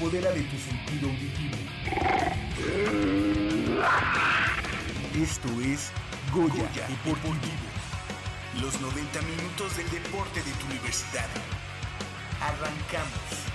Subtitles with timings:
[0.00, 1.56] Apodera de tu sentido auditivo.
[5.22, 5.90] Esto es
[6.32, 7.36] Goya, Deportivo.
[8.62, 11.28] Los 90 minutos del deporte de tu universidad.
[12.40, 13.49] Arrancamos.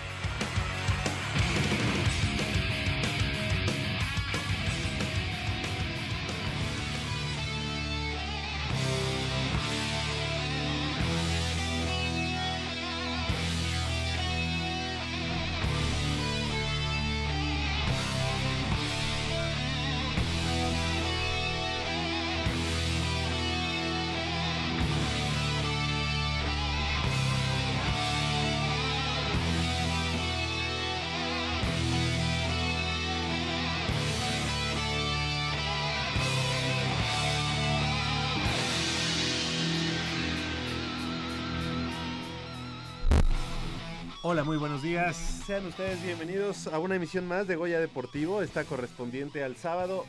[44.36, 45.16] Hola, muy buenos días.
[45.16, 48.41] Sean ustedes bienvenidos a una emisión más de Goya Deportivo.
[48.41, 50.03] Está correspondiente al sábado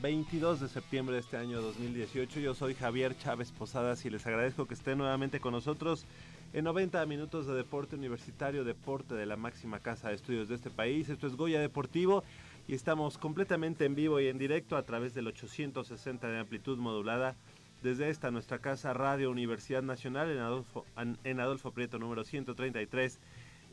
[0.00, 2.40] 22 de septiembre de este año 2018.
[2.40, 6.06] Yo soy Javier Chávez Posadas y les agradezco que estén nuevamente con nosotros
[6.54, 10.70] en 90 minutos de deporte universitario, deporte de la máxima casa de estudios de este
[10.70, 11.10] país.
[11.10, 12.24] Esto es Goya Deportivo
[12.66, 17.36] y estamos completamente en vivo y en directo a través del 860 de amplitud modulada
[17.82, 23.18] desde esta nuestra casa Radio Universidad Nacional en Adolfo, en Adolfo Prieto número 133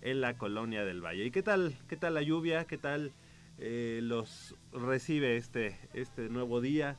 [0.02, 1.26] en la colonia del Valle.
[1.26, 2.66] ¿Y qué tal, qué tal la lluvia?
[2.66, 3.12] ¿Qué tal
[3.58, 6.98] eh, los recibe este, este nuevo día?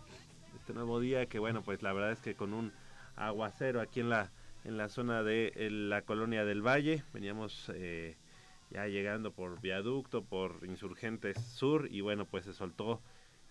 [0.56, 2.72] Este nuevo día que bueno, pues la verdad es que con un
[3.16, 4.30] aguacero aquí en la,
[4.64, 8.16] en la zona de la colonia del Valle, veníamos eh,
[8.70, 13.00] ya llegando por viaducto, por Insurgentes Sur y bueno, pues se soltó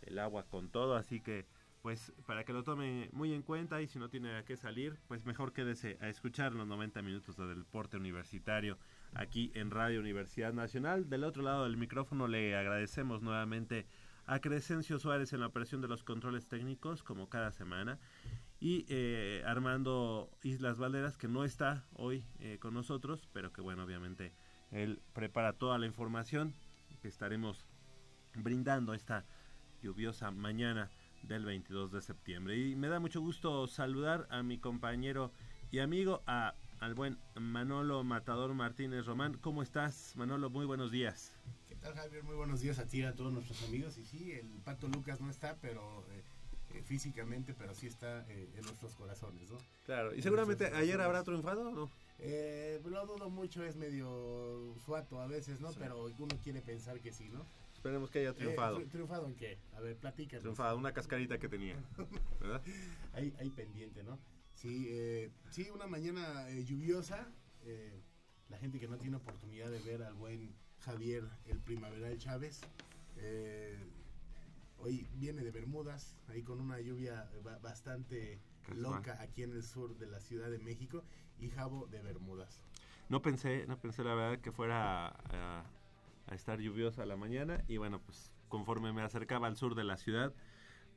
[0.04, 1.46] el agua con todo, así que
[1.82, 4.98] pues para que lo tome muy en cuenta y si no tiene a qué salir,
[5.08, 8.78] pues mejor quédese a escuchar los 90 minutos de deporte universitario
[9.14, 11.10] aquí en Radio Universidad Nacional.
[11.10, 13.86] Del otro lado del micrófono le agradecemos nuevamente
[14.26, 18.00] a Crescencio Suárez en la operación de los controles técnicos, como cada semana,
[18.60, 23.84] y eh, Armando Islas Valderas, que no está hoy eh, con nosotros, pero que bueno,
[23.84, 24.34] obviamente
[24.72, 26.54] él prepara toda la información
[27.02, 27.66] que estaremos
[28.36, 29.26] brindando esta
[29.82, 30.92] lluviosa mañana
[31.24, 32.58] del 22 de septiembre.
[32.58, 35.32] Y me da mucho gusto saludar a mi compañero
[35.72, 39.38] y amigo, a, al buen Manolo Matador Martínez Román.
[39.38, 40.50] ¿Cómo estás, Manolo?
[40.50, 41.34] Muy buenos días.
[41.68, 42.24] ¿Qué tal, Javier?
[42.24, 43.98] Muy buenos días a ti y a todos nuestros amigos.
[43.98, 46.06] Y sí, el Pato Lucas no está, pero...
[46.12, 46.24] Eh,
[46.74, 49.58] eh, físicamente, pero sí está eh, en nuestros corazones, ¿no?
[49.86, 51.90] Claro, y seguramente ayer habrá triunfado o no?
[52.20, 55.72] Eh, lo dudo mucho, es medio suato a veces, ¿no?
[55.72, 55.78] Sí.
[55.80, 57.44] Pero uno quiere pensar que sí, ¿no?
[57.74, 58.80] Esperemos que haya triunfado.
[58.80, 59.58] Eh, ¿Triunfado en qué?
[59.74, 60.44] A ver, platícanos.
[60.44, 61.76] Triunfado, una cascarita que tenía,
[62.40, 62.62] ¿verdad?
[63.14, 64.20] hay, hay pendiente, ¿no?
[64.60, 67.32] Sí, eh, sí, una mañana eh, lluviosa.
[68.50, 72.60] la gente que no tiene oportunidad de ver al buen Javier, el primaveral Chávez,
[74.80, 77.32] hoy viene de Bermudas, ahí con una lluvia
[77.62, 78.42] bastante
[78.76, 81.06] loca aquí en el sur de la Ciudad de México,
[81.40, 82.62] y Javo de Bermudas.
[83.08, 85.64] No pensé, no pensé la verdad que fuera a,
[86.28, 89.96] a estar lluviosa la mañana y bueno, pues conforme me acercaba al sur de la
[89.96, 90.34] ciudad,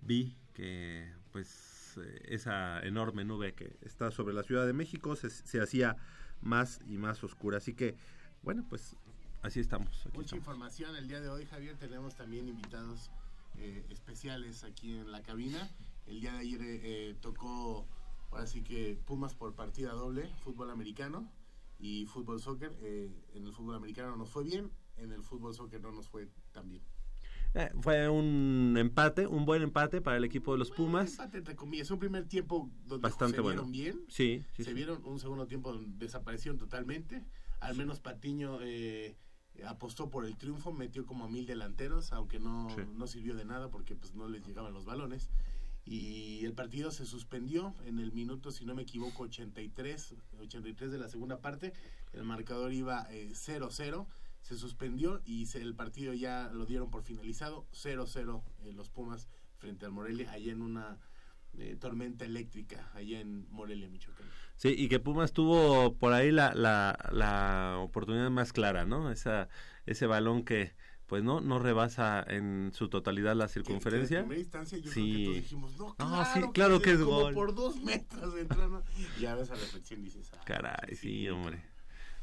[0.00, 5.30] vi que pues eh, esa enorme nube que está sobre la Ciudad de México se,
[5.30, 5.96] se hacía
[6.40, 7.58] más y más oscura.
[7.58, 7.96] Así que,
[8.42, 8.96] bueno, pues
[9.42, 9.88] así estamos.
[10.06, 10.40] Aquí Mucha estamos.
[10.40, 11.76] información el día de hoy, Javier.
[11.76, 13.10] Tenemos también invitados
[13.56, 15.70] eh, especiales aquí en la cabina.
[16.06, 17.86] El día de ayer eh, tocó,
[18.30, 21.30] ahora sí que Pumas por partida doble, fútbol americano
[21.78, 22.76] y fútbol soccer.
[22.82, 26.28] Eh, en el fútbol americano nos fue bien, en el fútbol soccer no nos fue
[26.52, 26.82] tan bien.
[27.54, 31.10] Eh, fue un empate, un buen empate para el equipo de los Bueno, Pumas.
[31.12, 33.64] empate, entre comillas, un primer tiempo donde Bastante se bueno.
[33.66, 34.06] vieron bien.
[34.08, 34.74] Sí, sí, se sí.
[34.74, 37.24] vieron un segundo tiempo donde desaparecieron totalmente.
[37.60, 39.16] Al menos Patiño eh,
[39.66, 42.82] apostó por el triunfo, metió como a mil delanteros, aunque no, Sí.
[42.94, 45.28] no sirvió de nada porque pues no les llegaban los balones.
[45.84, 50.98] y el partido se suspendió en el minuto, si no me equivoco, 83, 83 de
[50.98, 51.72] la segunda parte.
[52.12, 54.06] El marcador iba 0-0,
[54.42, 58.42] se suspendió y el partido ya lo dieron por finalizado, 0-0
[58.74, 60.98] los Pumas frente al Morelia, allá en una
[61.80, 64.26] tormenta eléctrica, allá en Morelia, Michoacán.
[64.56, 69.10] Sí, y que Pumas tuvo por ahí la, la, la oportunidad más clara, ¿no?
[69.10, 69.48] Esa,
[69.86, 70.74] ese balón que
[71.06, 74.20] pues no no rebasa en su totalidad la circunferencia.
[74.20, 75.00] en primera instancia yo sí.
[75.00, 77.34] creo que todos dijimos, no, claro, sí, claro que, es como gol.
[77.34, 78.82] por dos metros entrando.
[79.20, 81.62] Y a reflexión dices, ah, Caray, sí, hombre.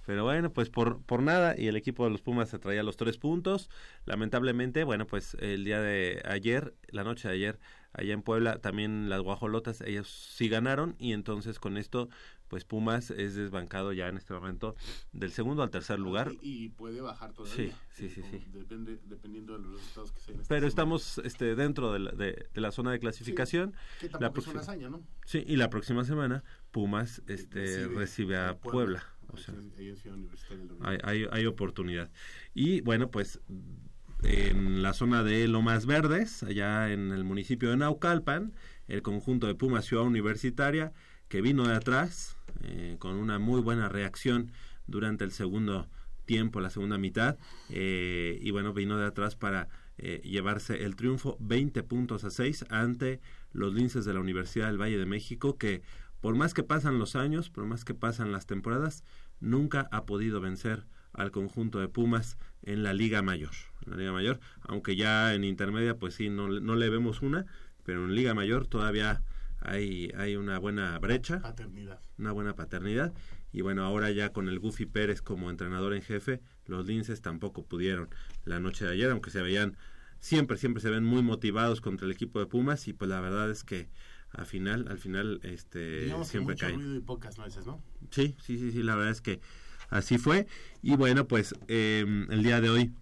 [0.10, 2.98] Pero bueno, pues por, por nada, y el equipo de los Pumas se traía los
[2.98, 3.70] tres puntos.
[4.06, 7.60] Lamentablemente, bueno, pues el día de ayer, la noche de ayer,
[7.94, 12.10] allá en Puebla, también las guajolotas, ellos sí ganaron, y entonces con esto,
[12.48, 14.76] pues Pumas es desbancado ya en este momento
[15.12, 16.32] del segundo al tercer lugar.
[16.42, 17.78] Y, puede bajar todavía.
[17.92, 18.24] Sí, sí, sí.
[18.32, 18.44] sí.
[18.52, 20.42] Depende, dependiendo de los resultados que se den.
[20.48, 23.76] Pero estamos este, dentro de la, de, la zona de clasificación.
[24.00, 25.04] Sí, que tampoco la es una hazaña, ¿no?
[25.24, 29.04] Sí, y la próxima semana Pumas este, recibe, a Puebla.
[29.32, 29.54] O sea,
[30.82, 32.10] hay, hay, hay oportunidad.
[32.54, 33.40] Y bueno, pues
[34.24, 38.54] en la zona de Lomas Verdes, allá en el municipio de Naucalpan,
[38.88, 40.94] el conjunto de Pumas Ciudad Universitaria,
[41.28, 44.52] que vino de atrás eh, con una muy buena reacción
[44.88, 45.88] durante el segundo
[46.26, 47.38] tiempo, la segunda mitad,
[47.70, 52.66] eh, y bueno, vino de atrás para eh, llevarse el triunfo 20 puntos a 6
[52.70, 53.20] ante
[53.52, 55.82] los linces de la Universidad del Valle de México, que
[56.22, 59.04] por más que pasan los años, por más que pasan las temporadas,
[59.40, 63.52] nunca ha podido vencer al conjunto de Pumas en la Liga Mayor.
[63.86, 67.46] En la Liga Mayor, aunque ya en intermedia, pues sí, no, no le vemos una,
[67.84, 69.24] pero en Liga Mayor todavía
[69.62, 71.40] hay, hay una buena brecha.
[71.42, 72.00] Paternidad.
[72.18, 73.14] Una buena paternidad.
[73.52, 77.66] Y bueno, ahora ya con el Goofy Pérez como entrenador en jefe, los linces tampoco
[77.66, 78.10] pudieron
[78.46, 79.76] la noche de ayer, aunque se veían,
[80.20, 83.50] siempre, siempre se ven muy motivados contra el equipo de Pumas y pues la verdad
[83.50, 83.90] es que
[84.32, 87.82] al final, al final, este, siempre que mucho ruido y pocas nueces, ¿no?
[88.12, 89.42] Sí, sí, sí, sí, la verdad es que
[89.90, 90.48] así fue.
[90.82, 92.94] Y bueno, pues em, el día de hoy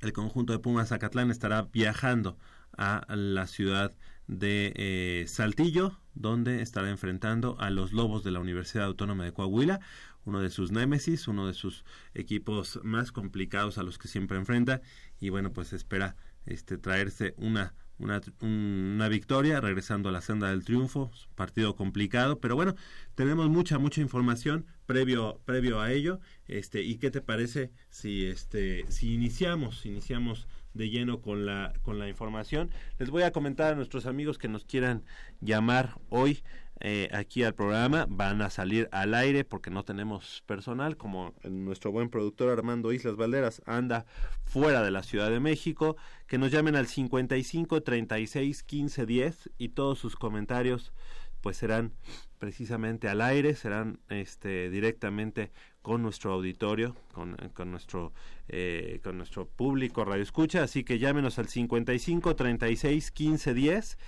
[0.00, 2.38] el conjunto de Pumas Zacatlán estará viajando
[2.76, 3.96] a la ciudad
[4.28, 9.80] de eh, Saltillo, donde estará enfrentando a los Lobos de la Universidad Autónoma de Coahuila,
[10.24, 11.84] uno de sus némesis, uno de sus
[12.14, 14.82] equipos más complicados a los que siempre enfrenta
[15.18, 20.64] y bueno, pues espera este traerse una una, una, victoria, regresando a la senda del
[20.64, 22.74] triunfo, partido complicado, pero bueno,
[23.14, 28.84] tenemos mucha, mucha información previo, previo a ello, este, y qué te parece si este,
[28.88, 32.70] si iniciamos, iniciamos de lleno con la, con la información.
[32.98, 35.02] Les voy a comentar a nuestros amigos que nos quieran
[35.40, 36.42] llamar hoy
[36.80, 38.06] eh, aquí al programa.
[38.08, 43.16] Van a salir al aire porque no tenemos personal, como nuestro buen productor Armando Islas
[43.16, 44.06] Valderas anda
[44.44, 45.96] fuera de la Ciudad de México.
[46.26, 50.92] Que nos llamen al 55 36 15 10 y todos sus comentarios
[51.40, 51.92] pues serán
[52.38, 55.50] precisamente al aire, serán este, directamente
[55.82, 58.12] con nuestro auditorio, con, con nuestro
[58.50, 63.98] eh, con nuestro público radio escucha, así que llámenos al 55 36 15 10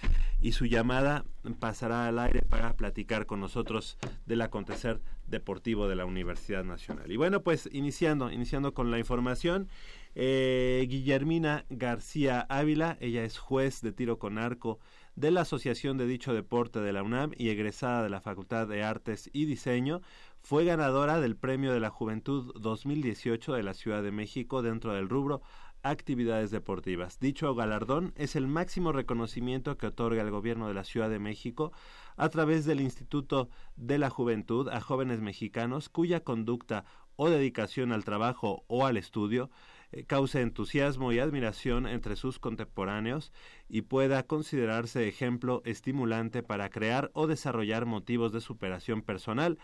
[0.41, 1.27] y su llamada
[1.59, 7.13] pasará al aire para platicar con nosotros del acontecer deportivo de la Universidad Nacional.
[7.13, 9.69] Y bueno, pues iniciando, iniciando con la información,
[10.15, 14.79] eh, Guillermina García Ávila, ella es juez de tiro con arco
[15.17, 18.83] de la Asociación de dicho deporte de la UNAM y egresada de la Facultad de
[18.83, 20.01] Artes y Diseño,
[20.43, 25.09] fue ganadora del Premio de la Juventud 2018 de la Ciudad de México dentro del
[25.09, 25.43] rubro
[25.83, 27.19] actividades deportivas.
[27.21, 31.73] Dicho galardón es el máximo reconocimiento que otorga el gobierno de la Ciudad de México
[32.17, 36.85] a través del Instituto de la Juventud a jóvenes mexicanos cuya conducta
[37.17, 39.51] o dedicación al trabajo o al estudio
[39.93, 43.33] eh, cause entusiasmo y admiración entre sus contemporáneos
[43.69, 49.59] y pueda considerarse ejemplo estimulante para crear o desarrollar motivos de superación personal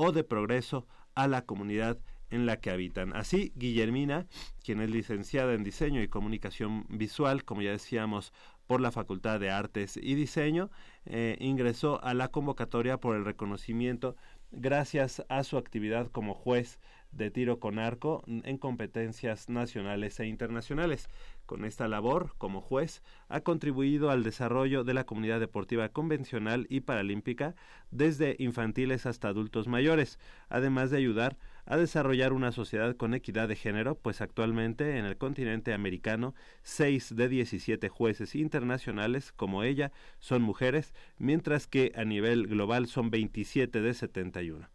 [0.00, 0.86] o de progreso
[1.16, 1.98] a la comunidad
[2.30, 3.16] en la que habitan.
[3.16, 4.28] Así, Guillermina,
[4.62, 8.32] quien es licenciada en Diseño y Comunicación Visual, como ya decíamos,
[8.68, 10.70] por la Facultad de Artes y Diseño,
[11.04, 14.14] eh, ingresó a la convocatoria por el reconocimiento
[14.52, 16.78] gracias a su actividad como juez
[17.10, 21.08] de tiro con arco en competencias nacionales e internacionales.
[21.48, 26.80] Con esta labor, como juez, ha contribuido al desarrollo de la comunidad deportiva convencional y
[26.80, 27.54] paralímpica
[27.90, 30.18] desde infantiles hasta adultos mayores,
[30.50, 35.16] además de ayudar a desarrollar una sociedad con equidad de género, pues actualmente en el
[35.16, 42.46] continente americano, seis de 17 jueces internacionales como ella son mujeres, mientras que a nivel
[42.46, 44.68] global son 27 de 71.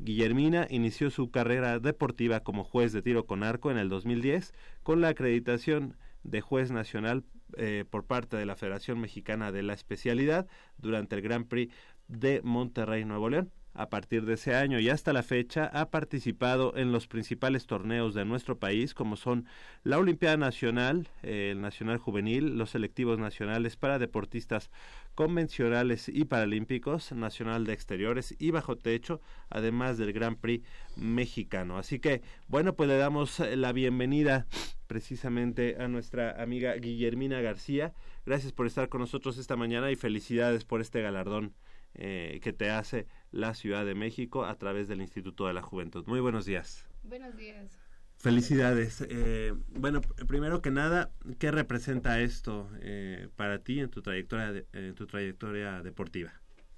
[0.00, 5.00] Guillermina inició su carrera deportiva como juez de tiro con arco en el 2010 con
[5.00, 5.94] la acreditación
[6.26, 7.24] de juez nacional
[7.56, 10.46] eh, por parte de la Federación Mexicana de la Especialidad
[10.78, 11.72] durante el Gran Prix
[12.08, 16.76] de Monterrey, Nuevo León a partir de ese año y hasta la fecha ha participado
[16.76, 19.46] en los principales torneos de nuestro país como son
[19.84, 24.70] la Olimpiada Nacional, el Nacional Juvenil, los selectivos nacionales para deportistas
[25.14, 30.66] convencionales y paralímpicos, Nacional de Exteriores y Bajo Techo, además del Gran Prix
[30.96, 31.78] mexicano.
[31.78, 34.46] Así que, bueno, pues le damos la bienvenida
[34.86, 37.92] precisamente a nuestra amiga Guillermina García.
[38.24, 41.54] Gracias por estar con nosotros esta mañana y felicidades por este galardón
[41.94, 46.04] eh, que te hace la Ciudad de México a través del Instituto de la Juventud.
[46.06, 46.86] Muy buenos días.
[47.02, 47.78] Buenos días.
[48.18, 49.04] Felicidades.
[49.08, 54.94] Eh, bueno, primero que nada, ¿qué representa esto eh, para ti en tu trayectoria en
[54.94, 56.32] tu trayectoria deportiva?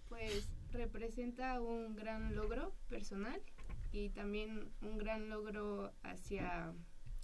[0.09, 3.41] Pues representa un gran logro personal
[3.93, 6.73] y también un gran logro hacia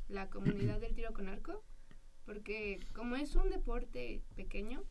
[0.09, 1.63] la comunidad del tiro con arco,
[2.25, 4.85] porque como es un deporte pequeño,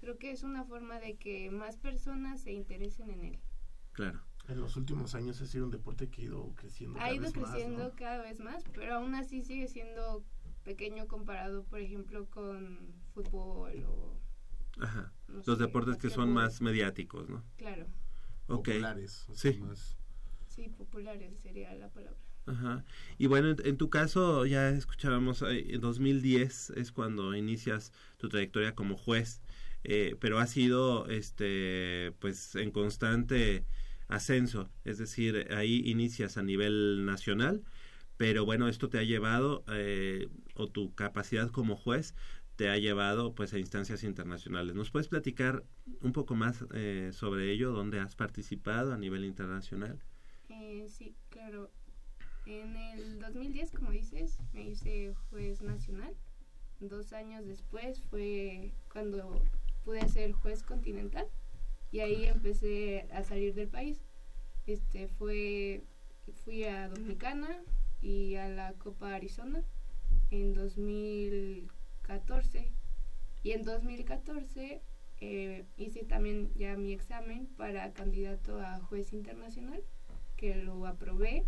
[0.00, 3.40] creo que es una forma de que más personas se interesen en él.
[3.92, 4.20] Claro.
[4.48, 6.98] En los últimos años ha sido un deporte que ha ido creciendo.
[7.00, 10.24] Ha ido creciendo cada vez más, pero aún así sigue siendo
[10.64, 14.16] pequeño comparado, por ejemplo, con fútbol o...
[14.80, 15.12] Ajá.
[15.46, 17.44] los deportes que son más mediáticos, ¿no?
[17.56, 17.86] Claro.
[18.46, 19.26] Populares.
[19.34, 19.60] sí.
[20.50, 22.18] Sí, populares sería la palabra.
[22.46, 22.84] Ajá.
[23.16, 28.74] Y bueno, en, tu caso ya escuchábamos, eh, en 2010 es cuando inicias tu trayectoria
[28.74, 29.40] como juez
[29.84, 33.64] eh, pero ha sido este pues en constante
[34.08, 37.62] ascenso, es decir, ahí inicias a nivel nacional,
[38.16, 42.14] pero bueno, esto te ha llevado eh, o tu capacidad como juez
[42.56, 44.74] te ha llevado pues a instancias internacionales.
[44.74, 45.64] ¿Nos puedes platicar
[46.02, 49.98] un poco más eh, sobre ello, dónde has participado a nivel internacional?
[50.88, 51.70] Sí, claro.
[52.46, 56.14] En el 2010, como dices, me hice juez nacional.
[56.80, 59.42] Dos años después fue cuando
[59.84, 61.28] pude ser juez continental
[61.92, 64.00] y ahí empecé a salir del país.
[64.66, 65.84] Este fue
[66.44, 67.62] fui a Dominicana
[68.00, 69.64] y a la Copa Arizona
[70.30, 72.72] en 2014
[73.42, 74.82] y en 2014
[75.20, 79.82] eh, hice también ya mi examen para candidato a juez internacional
[80.40, 81.44] que lo aprobé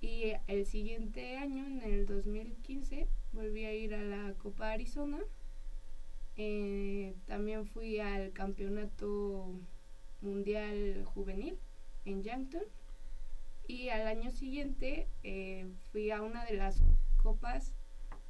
[0.00, 5.18] y el siguiente año en el 2015 volví a ir a la Copa Arizona.
[6.36, 9.50] Eh, también fui al campeonato
[10.20, 11.58] mundial juvenil
[12.04, 12.62] en Yankton.
[13.66, 16.84] Y al año siguiente eh, fui a una de las
[17.16, 17.72] copas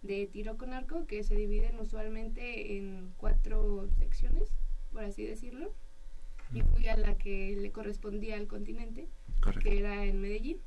[0.00, 4.49] de tiro con arco que se dividen usualmente en cuatro secciones,
[4.93, 5.75] por así decirlo,
[6.55, 9.09] y fui a la que le correspondía al continente,
[9.53, 10.61] que era en Medellín.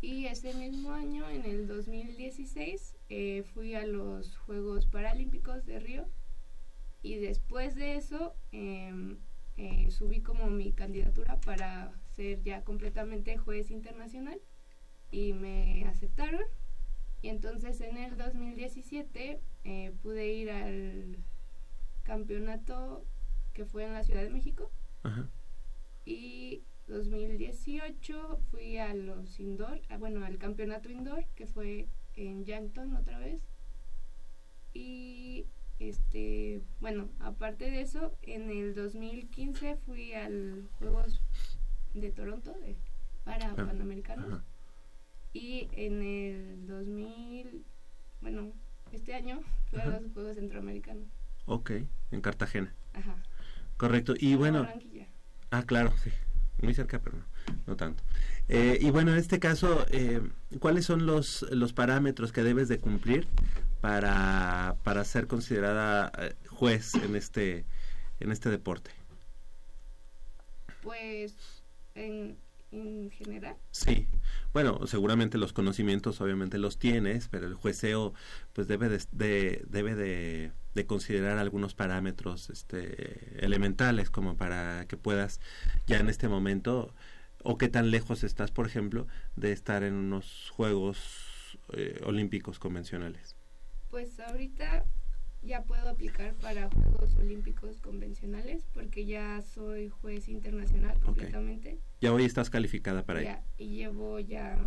[0.00, 6.08] Y ese mismo año, en el 2016, eh, fui a los Juegos Paralímpicos de Río.
[7.02, 9.18] Y después de eso em,
[9.56, 14.40] eh, subí como mi candidatura para ser ya completamente juez internacional.
[15.10, 16.42] Y me aceptaron.
[17.22, 21.18] Y entonces en el 2017 eh, pude ir al
[22.02, 23.04] campeonato
[23.54, 24.70] que fue en la Ciudad de México.
[26.04, 32.94] Y 2018 fui a los indoor, ah, bueno, al campeonato indoor que fue en Yankton
[32.96, 33.42] otra vez
[34.72, 35.46] y
[35.78, 41.22] este, bueno, aparte de eso, en el 2015 fui al Juegos
[41.94, 42.76] de Toronto de,
[43.24, 44.42] para ah, Panamericanos.
[45.32, 47.64] Y en el 2000,
[48.22, 48.52] bueno,
[48.92, 49.40] este año
[49.70, 51.08] fui a los Juegos Centroamericanos.
[51.44, 51.72] Ok,
[52.10, 52.74] en Cartagena.
[52.94, 53.16] Ajá.
[53.76, 54.14] Correcto.
[54.18, 54.66] Y bueno.
[55.50, 56.10] Ah, claro, sí.
[56.62, 57.24] Muy cerca, pero no,
[57.66, 58.02] no tanto.
[58.48, 60.22] Eh, y bueno, en este caso, eh,
[60.58, 63.26] ¿cuáles son los, los parámetros que debes de cumplir
[63.80, 67.64] para, para ser considerada eh, juez en este,
[68.20, 68.90] en este deporte?
[70.82, 71.34] Pues
[71.94, 72.38] en,
[72.70, 73.56] en general.
[73.70, 74.06] Sí,
[74.52, 78.14] bueno, seguramente los conocimientos obviamente los tienes, pero el jueceo
[78.52, 85.40] pues debe de, debe de, de, considerar algunos parámetros este, elementales como para que puedas
[85.86, 86.94] ya en este momento
[87.42, 89.06] o qué tan lejos estás, por ejemplo,
[89.36, 93.36] de estar en unos Juegos eh, Olímpicos convencionales.
[93.90, 94.84] Pues ahorita
[95.42, 101.78] ya puedo aplicar para Juegos Olímpicos convencionales porque ya soy juez internacional completamente.
[102.00, 104.58] Ya hoy estás calificada para ya, Y llevo ya,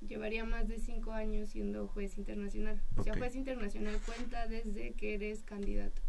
[0.00, 2.82] llevaría más de cinco años siendo juez internacional.
[2.96, 6.02] O sea, juez internacional cuenta desde que eres candidato.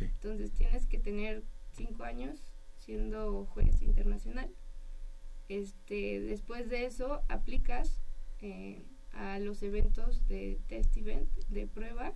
[0.00, 2.42] Entonces tienes que tener cinco años
[2.78, 4.50] siendo juez internacional.
[5.48, 8.02] Este, después de eso aplicas
[8.40, 12.14] eh, a los eventos de test event, de prueba,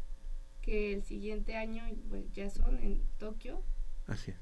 [0.62, 3.62] que el siguiente año pues, ya son en Tokio.
[4.06, 4.38] Así es.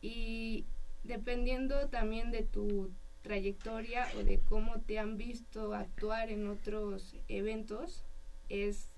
[0.00, 0.66] Y
[1.02, 2.92] dependiendo también de tu
[3.24, 8.04] trayectoria o de cómo te han visto actuar en otros eventos,
[8.50, 8.90] es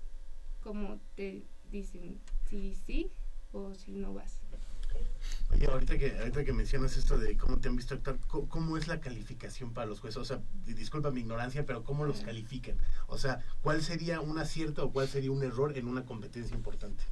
[0.61, 2.19] como te dicen
[2.49, 3.09] si sí
[3.53, 4.41] o si no vas.
[5.51, 8.87] Oye, ahorita que, ahorita que mencionas esto de cómo te han visto actuar, ¿cómo, es
[8.89, 10.17] la calificación para los jueces?
[10.17, 12.77] O sea, disculpa mi ignorancia, pero ¿cómo los califican?
[13.07, 17.03] O sea, ¿cuál sería un acierto o cuál sería un error en una competencia importante?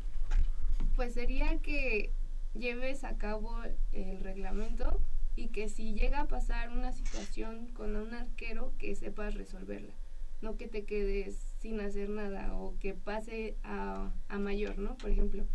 [0.98, 2.12] Pues sería que
[2.54, 3.56] lleves a cabo
[3.94, 5.00] el reglamento
[5.36, 9.94] y que si llega a pasar una situación con un arquero, que sepas resolverla.
[10.42, 14.98] No que te quedes sin hacer nada o que pase a, a mayor, ¿no?
[14.98, 15.46] Por ejemplo,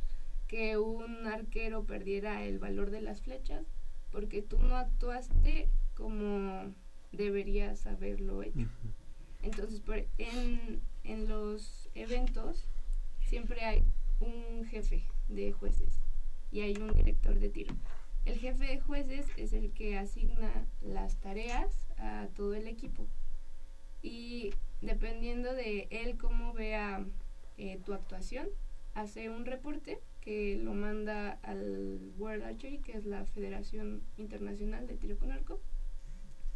[0.49, 3.67] que un arquero perdiera el valor de las flechas
[4.11, 6.75] porque tú no actuaste como
[7.13, 8.69] deberías haberlo hecho.
[9.43, 9.83] Entonces,
[10.19, 12.67] en, en los eventos
[13.21, 13.85] siempre hay
[14.21, 16.01] un jefe de jueces
[16.51, 17.75] y hay un director de tiro.
[18.31, 23.09] El jefe de jueces es el que asigna las tareas a todo el equipo
[24.03, 27.05] y dependiendo de él cómo vea
[27.59, 28.47] eh, tu actuación,
[28.95, 34.95] hace un reporte que lo manda al World Archery, que es la Federación Internacional de
[34.95, 35.61] Tiro con Arco,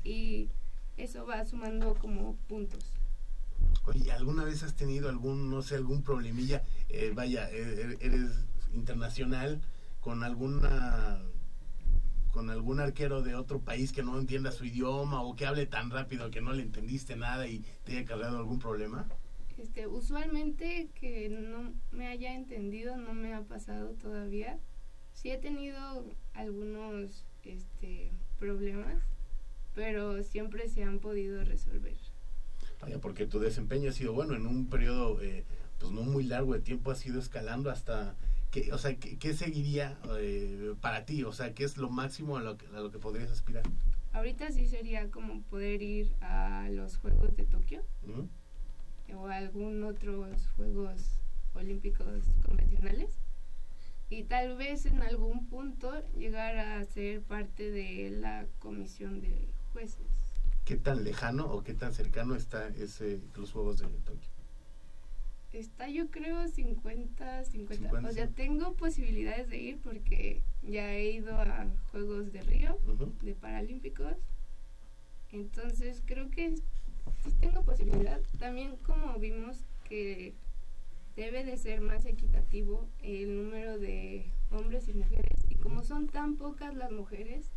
[0.05, 0.51] y
[0.97, 2.93] eso va sumando como puntos.
[3.85, 6.63] Oye, ¿alguna vez has tenido algún, no sé, algún problemilla?
[6.89, 9.61] Eh, vaya, e-, e-, eres internacional
[10.01, 11.21] con alguna
[12.35, 15.91] con algún arquero de otro país que no entienda su idioma o que hable tan
[15.91, 19.07] rápido que no le entendiste nada y te haya cargado algún problema?
[19.57, 24.59] Este, usualmente que no me haya entendido no me ha pasado todavía.
[25.13, 28.11] Sí he tenido algunos este,
[28.41, 29.01] problemas,
[29.77, 31.95] pero siempre se han podido resolver.
[32.81, 35.45] Vaya, porque tu desempeño ha sido bueno en un periodo eh,
[35.79, 38.17] pues no muy largo de tiempo, ha sido escalando hasta
[38.55, 41.25] ¿Qué, o sea, ¿qué, seguiría eh, para ti?
[41.25, 43.65] O sea, ¿qué es lo máximo a lo, que, a lo que podrías aspirar?
[44.13, 47.83] Ahorita sí sería como poder ir a los Juegos de Tokio
[49.13, 51.19] o a algún otros Juegos
[51.55, 53.19] Olímpicos convencionales
[54.09, 60.07] y tal vez en algún punto llegar a ser parte de la comisión de jueces.
[60.65, 64.34] ¿Qué tan lejano o qué tan cercano está ese los Juegos de Tokio?
[65.55, 71.37] Está yo creo 50, 50, O sea, tengo posibilidades de ir porque ya he ido
[71.37, 72.77] a Juegos de Río,
[73.23, 74.17] de Paralímpicos.
[75.31, 78.21] Entonces creo que sí tengo posibilidad.
[78.41, 80.35] También como vimos que
[81.15, 85.39] debe de ser más equitativo el número de hombres y mujeres.
[85.49, 87.49] Y como son tan pocas las mujeres,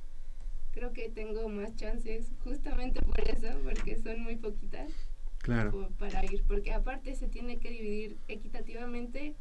[0.71, 4.91] creo que tengo más chances justamente por eso, porque son muy poquitas
[5.39, 5.89] claro.
[5.97, 9.36] para ir, porque aparte se tiene que dividir equitativamente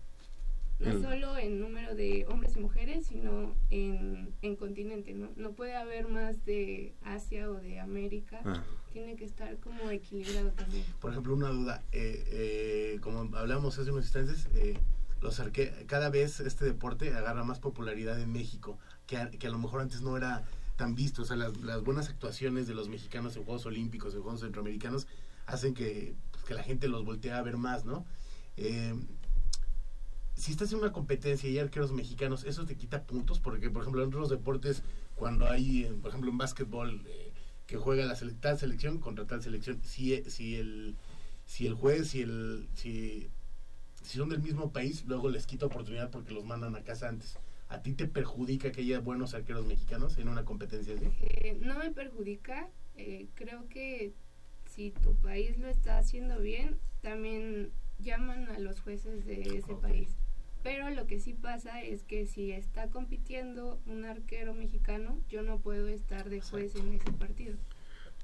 [0.78, 5.30] no solo en número de hombres y mujeres, sino en, en continente, ¿no?
[5.36, 8.62] No puede haber más de Asia o de América, ah.
[8.92, 10.84] tiene que estar como equilibrado también.
[11.00, 14.78] Por ejemplo, una duda, eh, eh, como hablamos hace unos instantes, eh,
[15.22, 19.50] los arque cada vez este deporte agarra más popularidad en México, que a, que a
[19.50, 20.44] lo mejor antes no era
[20.76, 24.20] tan visto, o sea, las, las buenas actuaciones de los mexicanos en Juegos Olímpicos, en
[24.20, 25.06] Juegos Centroamericanos,
[25.46, 28.04] hacen que, pues, que la gente los voltee a ver más, ¿no?
[28.56, 28.94] Eh,
[30.34, 33.40] si estás en una competencia y hay arqueros mexicanos, ¿eso te quita puntos?
[33.40, 34.82] Porque, por ejemplo, en otros deportes,
[35.14, 37.32] cuando hay, eh, por ejemplo, en básquetbol, eh,
[37.66, 40.96] que juega la tal selección contra tal selección, si, si, el,
[41.46, 43.28] si el juez, si, el, si,
[44.02, 47.38] si son del mismo país, luego les quita oportunidad porque los mandan a casa antes.
[47.68, 51.06] ¿A ti te perjudica que haya buenos arqueros mexicanos en una competencia así?
[51.60, 52.68] no me perjudica.
[53.34, 54.14] creo que
[54.76, 60.10] si tu país lo está haciendo bien, también llaman a los jueces de ese país.
[60.62, 65.60] Pero lo que sí pasa es que si está compitiendo un arquero mexicano, yo no
[65.60, 67.56] puedo estar de juez en ese partido.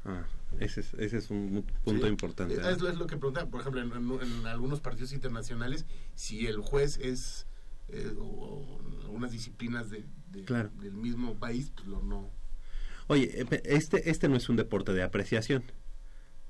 [0.04, 0.26] Ah,
[0.58, 2.54] ese es, ese es un punto importante.
[2.54, 7.46] Es, es, lo que preguntan, por ejemplo, en, algunos partidos internacionales, si el juez es
[7.88, 12.28] eh, o, unas disciplinas de, del mismo país, pues lo no.
[13.06, 15.62] Oye, eh, este, este no es un deporte de apreciación.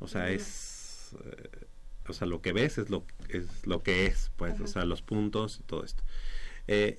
[0.03, 1.15] O sea, es...
[1.25, 1.67] Eh,
[2.09, 5.03] o sea, lo que ves es lo, es lo que es, pues, o sea, los
[5.03, 6.03] puntos y todo esto.
[6.67, 6.99] Eh,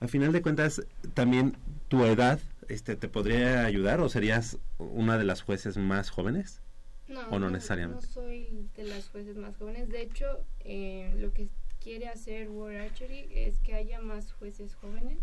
[0.00, 0.82] a final de cuentas,
[1.14, 1.56] también
[1.88, 6.60] tu edad este, te podría ayudar o serías una de las jueces más jóvenes?
[7.08, 8.06] No, ¿O no, necesariamente?
[8.06, 9.88] No soy de las jueces más jóvenes.
[9.88, 11.48] De hecho, eh, lo que
[11.82, 15.18] quiere hacer World Archery es que haya más jueces jóvenes,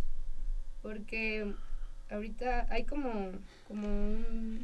[0.82, 1.54] porque
[2.10, 3.32] ahorita hay como,
[3.68, 4.61] como un,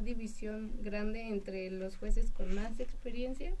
[0.00, 3.52] una división grande entre los jueces con más experiencia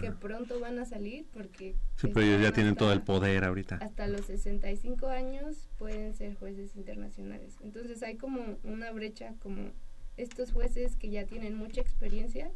[0.00, 0.16] que Ah.
[0.20, 3.76] pronto van a salir porque Sí, pero ellos ya tienen todo el poder ahorita.
[3.82, 7.56] Hasta los 65 años pueden ser jueces internacionales.
[7.64, 9.70] Entonces hay como una brecha, como
[10.16, 12.52] estos jueces que ya tienen mucha experiencia,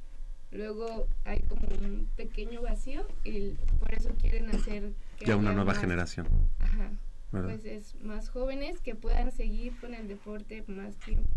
[0.52, 5.72] luego hay como un pequeño vacío y por eso quieren hacer que Ya una nueva
[5.72, 6.28] más- generación,
[6.60, 6.92] Ajá,
[7.32, 7.48] ¿verdad?
[7.48, 11.28] jueces más jóvenes que puedan seguir con el deporte más tiempo.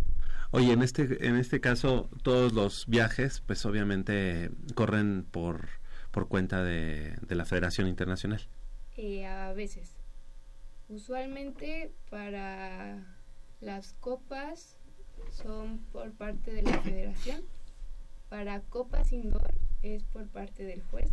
[0.52, 5.68] Oye, en este, en este caso, todos los viajes, pues obviamente corren por,
[6.12, 8.42] por cuenta de, de la Federación Internacional.
[8.96, 9.94] Eh, a veces.
[10.90, 13.04] Usualmente para
[13.60, 14.78] las copas
[15.32, 17.42] son por parte de la federación.
[18.30, 21.10] Para copas indoor es por parte del juez.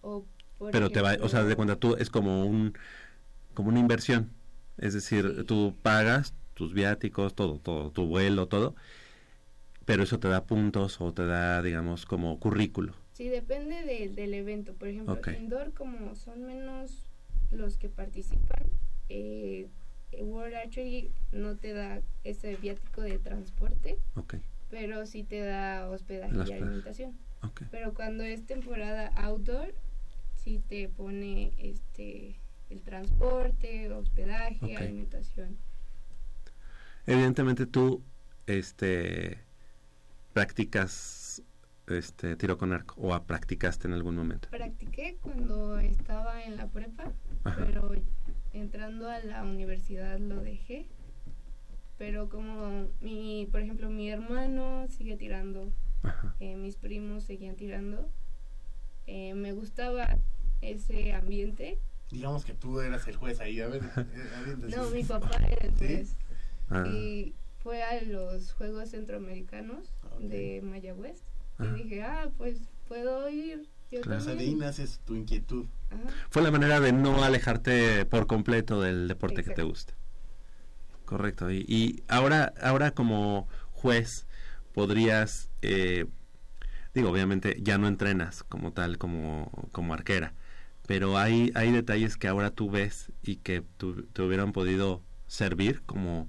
[0.00, 0.24] O
[0.58, 2.76] por Pero te va, o sea, de cuenta tú, es como un,
[3.52, 4.30] como una inversión.
[4.78, 5.44] Es decir, Sí.
[5.44, 8.74] tú pagas tus viáticos, todo, todo, tu vuelo, todo,
[9.84, 12.94] pero eso te da puntos o te da, digamos, como currículo.
[13.12, 14.74] Sí, depende de- del evento.
[14.74, 17.10] Por ejemplo, indoor como son menos
[17.50, 18.64] los que participan,
[19.08, 19.68] eh,
[20.18, 24.36] World Archery no te da ese viático de transporte, Ok,
[24.70, 27.16] pero sí te da hospedaje y alimentación.
[27.42, 27.62] ok.
[27.70, 29.74] Pero cuando es temporada outdoor,
[30.36, 32.40] sí te pone este
[32.70, 35.56] el transporte, hospedaje, alimentación.
[37.06, 38.02] Evidentemente tú,
[38.46, 39.38] este,
[40.32, 41.42] practicas,
[41.86, 44.48] este, tiro con arco o practicaste en algún momento.
[44.50, 47.12] Practiqué cuando estaba en la prepa,
[47.44, 47.64] Ajá.
[47.64, 47.92] pero
[48.52, 50.86] entrando a la universidad lo dejé.
[51.98, 55.70] Pero como mi, por ejemplo, mi hermano sigue tirando,
[56.40, 58.10] eh, mis primos seguían tirando,
[59.06, 60.18] eh, me gustaba
[60.60, 61.78] ese ambiente.
[62.10, 63.82] Digamos que tú eras el juez ahí, a ver.
[63.96, 64.76] eh, aviéntase.
[64.76, 66.14] No, mi papá era el ¿Sí?
[66.70, 70.20] Ah, y fue a los Juegos Centroamericanos Ok.
[70.20, 71.22] de Mayagüez
[71.60, 73.68] y dije, ah, pues puedo ir.
[73.90, 74.24] Yo Claro.
[74.24, 75.66] De ahí naces tu inquietud.
[75.90, 76.02] Ajá.
[76.30, 79.94] Fue la manera de no alejarte por completo del deporte que te gusta.
[81.04, 81.50] Correcto.
[81.50, 84.26] Y, y ahora, ahora como juez
[84.72, 86.06] podrías, eh,
[86.94, 90.32] digo, obviamente ya no entrenas como tal, como, como arquera,
[90.86, 95.82] pero hay, hay detalles que ahora tú ves y que tu- te hubieran podido servir
[95.82, 96.26] como,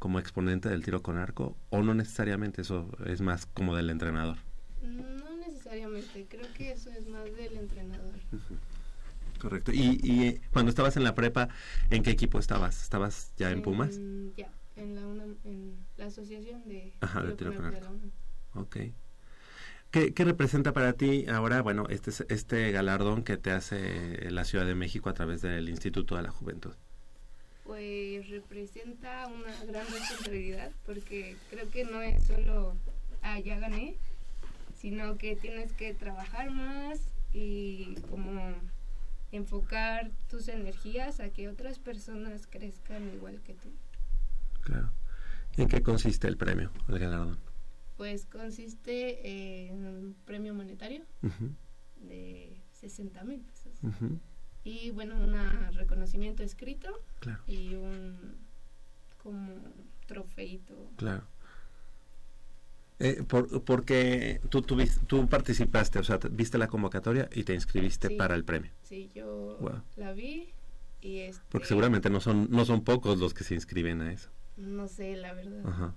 [0.00, 4.38] como exponente del tiro con arco, o no necesariamente eso es más como del entrenador.
[4.82, 8.14] No necesariamente, creo que eso es más del entrenador.
[9.38, 9.72] Correcto.
[9.72, 11.48] Y, y eh, cuando estabas en la prepa,
[11.90, 12.82] ¿en qué equipo estabas?
[12.82, 14.00] ¿Estabas ya en Pumas?
[14.36, 17.76] Ya, en la, UNAM, en la asociación de Ajá, de tiro tiro con con arco
[17.76, 18.10] de la UNAM.
[18.54, 18.76] Ok.
[19.90, 24.64] ¿Qué, qué representa para ti ahora, bueno, este, este galardón que te hace la Ciudad
[24.64, 26.72] de México a través del Instituto de la Juventud?
[27.70, 32.74] Pues representa una gran responsabilidad porque creo que no es solo,
[33.22, 33.94] ah, ya gané,
[34.76, 36.98] sino que tienes que trabajar más
[37.32, 38.54] y como
[39.30, 43.68] enfocar tus energías a que otras personas crezcan igual que tú.
[44.62, 44.90] Claro.
[45.56, 47.38] ¿En qué consiste el premio, el galardón?
[47.96, 51.04] Pues consiste en un premio monetario
[52.00, 53.72] de 60 mil pesos.
[53.84, 54.18] ujú,
[54.64, 55.34] Y bueno, un
[55.74, 56.88] reconocimiento escrito
[57.20, 58.36] Claro, y un
[59.22, 59.54] como
[60.06, 60.74] trofeito.
[60.96, 61.24] claro.
[62.98, 67.54] Eh, por, porque tú, tú, tú participaste, o sea, te- viste la convocatoria y te
[67.54, 68.16] inscribiste Sí.
[68.16, 68.70] para el premio.
[68.82, 69.80] Sí, yo Wow.
[69.96, 70.50] la vi
[71.00, 74.28] y este, Porque seguramente no son, no son pocos los que se inscriben a eso.
[74.58, 75.66] no sé la verdad.
[75.66, 75.94] Ajá.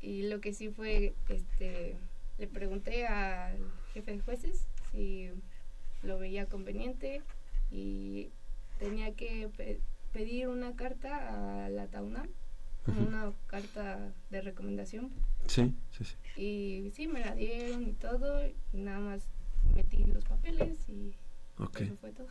[0.00, 1.98] Y lo que sí fue, este,
[2.38, 3.58] le pregunté al
[3.92, 5.28] jefe de jueces si
[6.02, 7.20] lo veía conveniente
[7.70, 8.30] y
[8.78, 9.80] tenía que pe-
[10.12, 12.28] pedir una carta a la TAUNAM,
[12.86, 15.10] una carta de recomendación.
[15.46, 16.16] Sí, sí, sí.
[16.40, 19.28] Y sí, me la dieron y todo, y nada más
[19.74, 21.14] metí los papeles y
[21.78, 22.26] eso fue todo.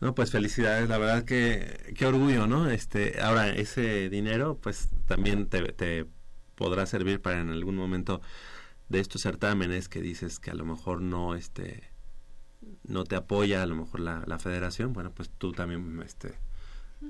[0.00, 2.68] No, pues felicidades, la verdad que qué orgullo, ¿no?
[2.68, 6.06] Este, ahora ese dinero pues también te, te
[6.56, 8.20] podrá servir para en algún momento
[8.88, 11.91] de estos certámenes que dices que a lo mejor no este
[12.84, 16.34] no te apoya a lo mejor la, la federación, bueno, pues tú también este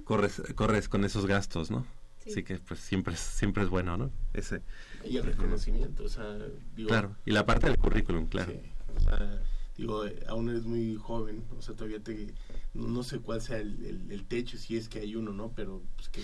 [0.04, 1.86] corres corres con esos gastos, ¿no?
[2.24, 2.30] Sí.
[2.30, 4.10] Así que pues siempre es, siempre es bueno, ¿no?
[4.32, 4.62] Ese,
[5.08, 6.38] Y el reconocimiento, o sea,
[6.76, 6.88] digo.
[6.88, 8.52] claro, y la parte del currículum, claro.
[8.52, 8.60] Sí,
[8.96, 9.42] o sea,
[9.76, 12.32] digo, eh, aún eres muy joven, o sea, todavía te,
[12.74, 15.52] no, no sé cuál sea el, el- el techo, si es que hay uno, ¿no?
[15.54, 16.22] Pero pues que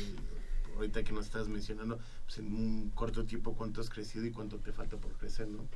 [0.76, 4.58] ahorita que nos estás mencionando, pues en un corto tiempo cuánto has crecido y cuánto
[4.58, 5.66] te falta por crecer, ¿no?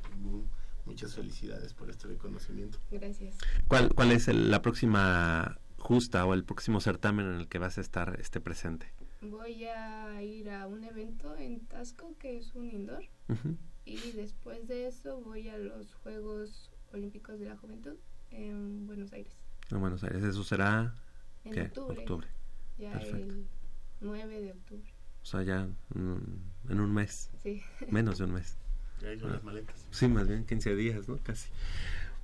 [0.85, 2.77] Mu- Muchas felicidades por este reconocimiento.
[2.91, 3.37] Gracias.
[3.67, 7.77] ¿Cuál cuál es el- la próxima justa o el próximo certamen en el que vas
[7.77, 8.91] a estar este presente?
[9.21, 13.03] Voy a ir a un evento en Tasco que es un indoor
[13.85, 17.95] y después de eso voy a los Juegos Olímpicos de la Juventud
[18.31, 19.33] en Buenos Aires.
[19.71, 20.93] En Buenos Aires, eso será
[21.45, 21.61] En ¿qué?
[21.79, 22.27] octubre.
[22.77, 23.17] Ya Perfecto.
[23.33, 23.47] el
[24.01, 24.93] 9 de octubre.
[25.21, 27.61] O sea, ya mm, en un mes, Sí.
[27.89, 28.57] menos de un mes.
[29.03, 29.85] Las maletas.
[29.91, 31.17] Sí, más bien 15 días, ¿no?
[31.17, 31.49] Casi.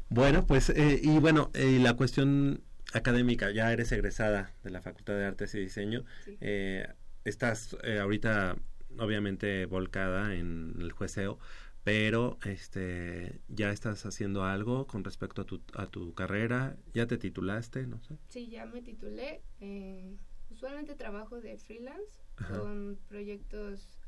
[0.10, 2.62] Bueno, pues, eh, y bueno, eh, la cuestión
[2.94, 6.04] académica, ya eres egresada de la Facultad de Artes y Diseño.
[6.26, 6.38] Sí.
[6.42, 6.88] Eh,
[7.26, 8.56] estás eh, ahorita,
[8.98, 11.38] obviamente, volcada en el jueceo,
[11.84, 16.78] pero este, ya estás haciendo algo con respecto a tu, a tu carrera.
[16.94, 17.86] ¿Ya te titulaste?
[17.86, 18.18] No sé.
[18.30, 19.42] Sí, ya me titulé.
[19.60, 20.16] eh,
[20.52, 22.58] usualmente trabajo de freelance Ajá.
[22.58, 24.00] con proyectos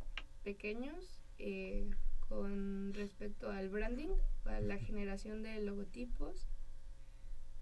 [0.44, 1.88] pequeños eh,
[2.32, 4.08] con respecto al branding,
[4.46, 6.48] a la generación de logotipos.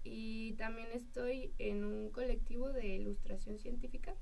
[0.04, 4.14] Y también estoy en un colectivo de ilustración científica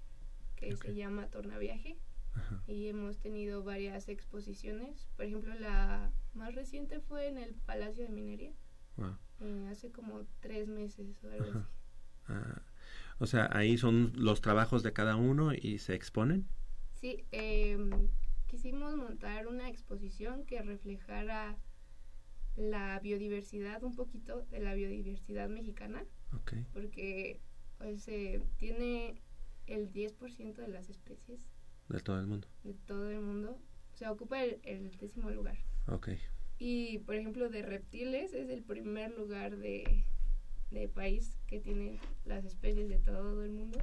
[0.56, 1.98] que se llama Tornaviaje
[2.34, 2.62] Ajá.
[2.66, 5.06] y hemos tenido varias exposiciones.
[5.16, 8.52] Por ejemplo, la más reciente fue en el Palacio de Minería,
[8.96, 9.16] Wow.
[9.40, 11.58] eh, hace como tres meses o algo Ajá.
[11.58, 11.68] así.
[12.28, 12.62] Ah,
[13.18, 16.48] o sea, ahí son los trabajos de cada uno y se exponen.
[16.94, 17.76] Sí, eh,
[18.48, 21.56] quisimos montar una exposición que reflejara
[22.56, 26.54] la biodiversidad, un poquito de la biodiversidad mexicana, Ok.
[26.72, 27.40] porque
[27.78, 29.22] pues, eh, tiene
[29.66, 31.46] el 10% de las especies
[31.88, 32.48] De todo el mundo.
[32.64, 33.58] de todo el mundo.
[33.94, 35.58] O sea, ocupa el, el décimo lugar.
[35.87, 36.08] Ok.
[36.58, 40.04] Y, por ejemplo, de reptiles es el primer lugar de,
[40.72, 43.78] de país que tiene las especies de todo el mundo.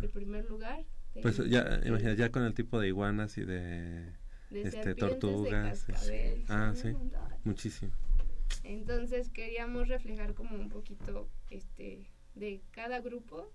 [0.00, 0.84] El primer lugar.
[1.14, 4.12] De- Pues ya, de- imagina, ya con el tipo de iguanas y de
[4.50, 5.92] de este, de tortugas, sí.
[5.92, 6.92] cascabel, Ah, sí.
[7.44, 7.92] muchísimo.
[8.64, 13.52] Entonces queríamos reflejar como un poquito este de cada grupo,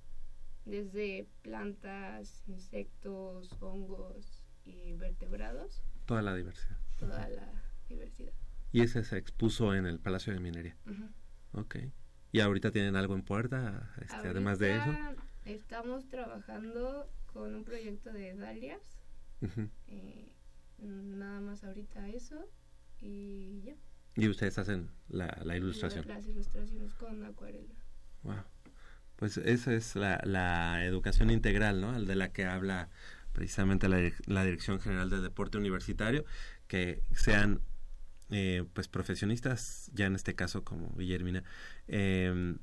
[0.65, 6.77] desde plantas, insectos, hongos y vertebrados, Toda la diversidad.
[6.97, 7.51] toda la
[7.89, 8.33] diversidad.
[8.71, 10.75] Y ese se expuso en el Palacio de Minería.
[11.53, 11.77] Ok.
[12.31, 13.93] ¿Y ahorita tienen algo en puerta?
[14.01, 14.95] Este, además de eso.
[15.45, 18.97] Estamos trabajando con un proyecto de dalias,
[19.87, 20.31] eh,
[20.79, 22.49] nada más ahorita eso
[22.99, 23.75] y ya.
[24.15, 26.07] Y ustedes hacen la, la ilustración.
[26.07, 27.75] Las ilustraciones con acuarela.
[28.23, 28.43] Wow.
[29.17, 32.01] Pues esa es la, la educación integral, ¿no?
[32.01, 32.89] De la que habla
[33.31, 36.25] precisamente la, la Dirección General de Deporte Universitario,
[36.67, 37.61] que sean
[38.31, 41.43] eh, pues profesionistas, ya en este caso como Guillermina,
[41.87, 42.55] eh,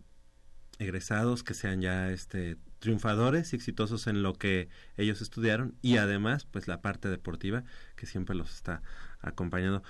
[0.79, 6.45] egresados, que sean ya este triunfadores y exitosos en lo que ellos estudiaron y además
[6.45, 7.63] pues la parte deportiva
[7.97, 8.83] que siempre los está
[9.21, 9.83] acompañando.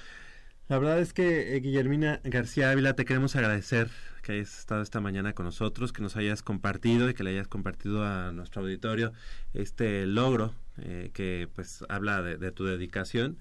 [0.69, 3.91] La verdad es que, eh, Guillermina García Ávila, te queremos agradecer
[4.23, 7.49] que hayas estado esta mañana con nosotros, que nos hayas compartido y que le hayas
[7.49, 9.13] compartido a nuestro auditorio
[9.55, 13.39] este logro eh, que pues habla de, de tu dedicación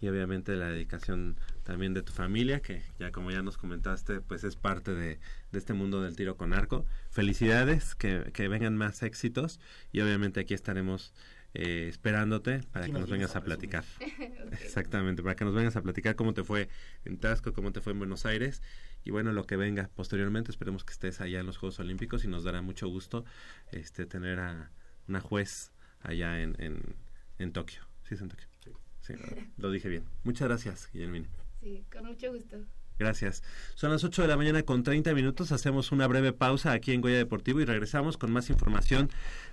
[0.00, 4.44] y obviamente la dedicación también de tu familia, que ya como ya nos comentaste, pues
[4.44, 5.18] es parte de,
[5.52, 6.84] de este mundo del tiro con arco.
[7.10, 9.60] Felicidades, que, que vengan más éxitos
[9.92, 11.14] y obviamente aquí estaremos
[11.54, 13.84] eh, esperándote para que nos vengas a platicar.
[14.52, 16.68] Exactamente, para que nos vengas a platicar cómo te fue
[17.06, 18.62] en Tasco, cómo te fue en Buenos Aires
[19.04, 20.50] y bueno, lo que venga posteriormente.
[20.50, 23.24] Esperemos que estés allá en los Juegos Olímpicos y nos dará mucho gusto
[23.72, 24.70] este tener a
[25.08, 26.96] una juez allá en, en,
[27.38, 27.82] en Tokio.
[28.02, 28.48] Sí, es en Tokio.
[28.62, 28.72] Sí.
[29.06, 29.14] Sí,
[29.58, 30.04] lo dije bien.
[30.24, 31.26] Muchas gracias, Guillermina.
[31.62, 32.56] Sí, con mucho gusto.
[32.98, 33.42] Gracias.
[33.74, 35.52] Son las 8 de la mañana con 30 minutos.
[35.52, 39.10] Hacemos una breve pausa aquí en Goya Deportivo y regresamos con más información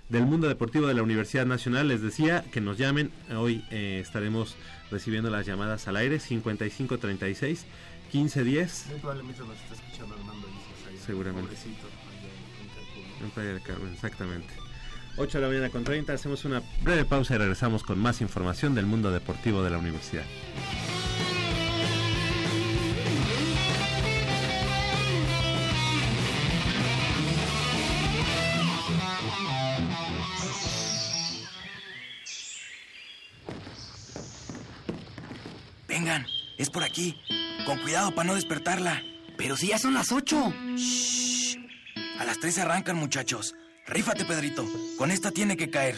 [0.08, 1.88] del mundo deportivo de la Universidad Nacional.
[1.88, 3.10] Les decía que nos llamen.
[3.36, 4.56] Hoy eh, estaremos
[4.90, 7.66] recibiendo las llamadas al aire 5536
[8.12, 10.46] 1510 Muy probablemente nos está escuchando Armando
[10.88, 10.96] ahí.
[11.04, 11.54] Seguramente.
[11.54, 11.76] En- en
[12.74, 13.24] Cancún.
[13.24, 13.92] en Playa del Carmen.
[13.92, 14.54] Exactamente.
[15.16, 16.12] 8 de la mañana con 30.
[16.12, 20.24] Hacemos una breve pausa y regresamos con más información del mundo deportivo de la universidad.
[35.88, 36.26] Vengan,
[36.58, 37.20] es por aquí.
[37.66, 39.02] Con cuidado para no despertarla.
[39.36, 40.52] Pero si ya son las ocho.
[40.76, 41.56] Shh.
[42.18, 43.54] A las tres arrancan, muchachos.
[43.86, 44.66] Rífate, Pedrito.
[44.96, 45.96] Con esta tiene que caer.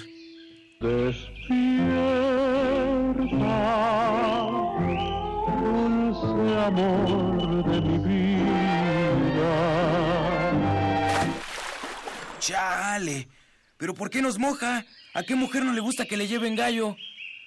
[12.41, 13.29] Chale.
[13.79, 14.85] ¿Pero por qué nos moja?
[15.15, 16.97] ¿A qué mujer no le gusta que le lleven gallo?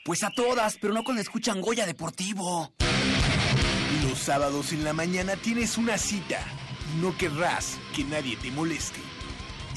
[0.06, 2.74] Pues a todas, pero no cuando escuchan Goya Deportivo.
[4.08, 6.40] Los sábados en la mañana tienes una cita
[7.02, 9.00] no querrás que nadie te moleste.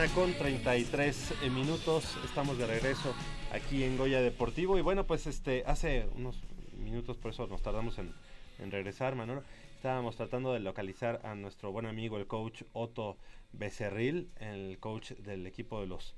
[0.00, 3.12] Mañana con 33 minutos, estamos de regreso
[3.52, 4.78] aquí en Goya Deportivo.
[4.78, 6.40] Y bueno pues este hace unos
[6.78, 8.14] minutos por eso nos tardamos en,
[8.70, 9.42] regresar Manolo,
[9.76, 13.18] estábamos tratando de localizar a nuestro buen amigo el coach Otto
[13.52, 16.14] Becerril, el coach del equipo de los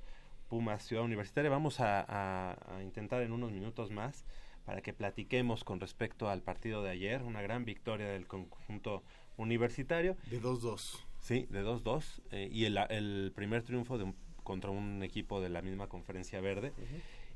[0.49, 4.23] Pumas Ciudad Universitaria, vamos a, a- a intentar en unos minutos más
[4.65, 9.03] para que platiquemos con respecto al partido de ayer, una gran victoria del conjunto
[9.35, 10.15] universitario.
[10.29, 10.99] De 2-2.
[11.23, 12.21] Sí, de 2-2.
[12.31, 16.41] eh, y el, el primer triunfo de un- contra un equipo de la misma conferencia
[16.41, 16.73] verde.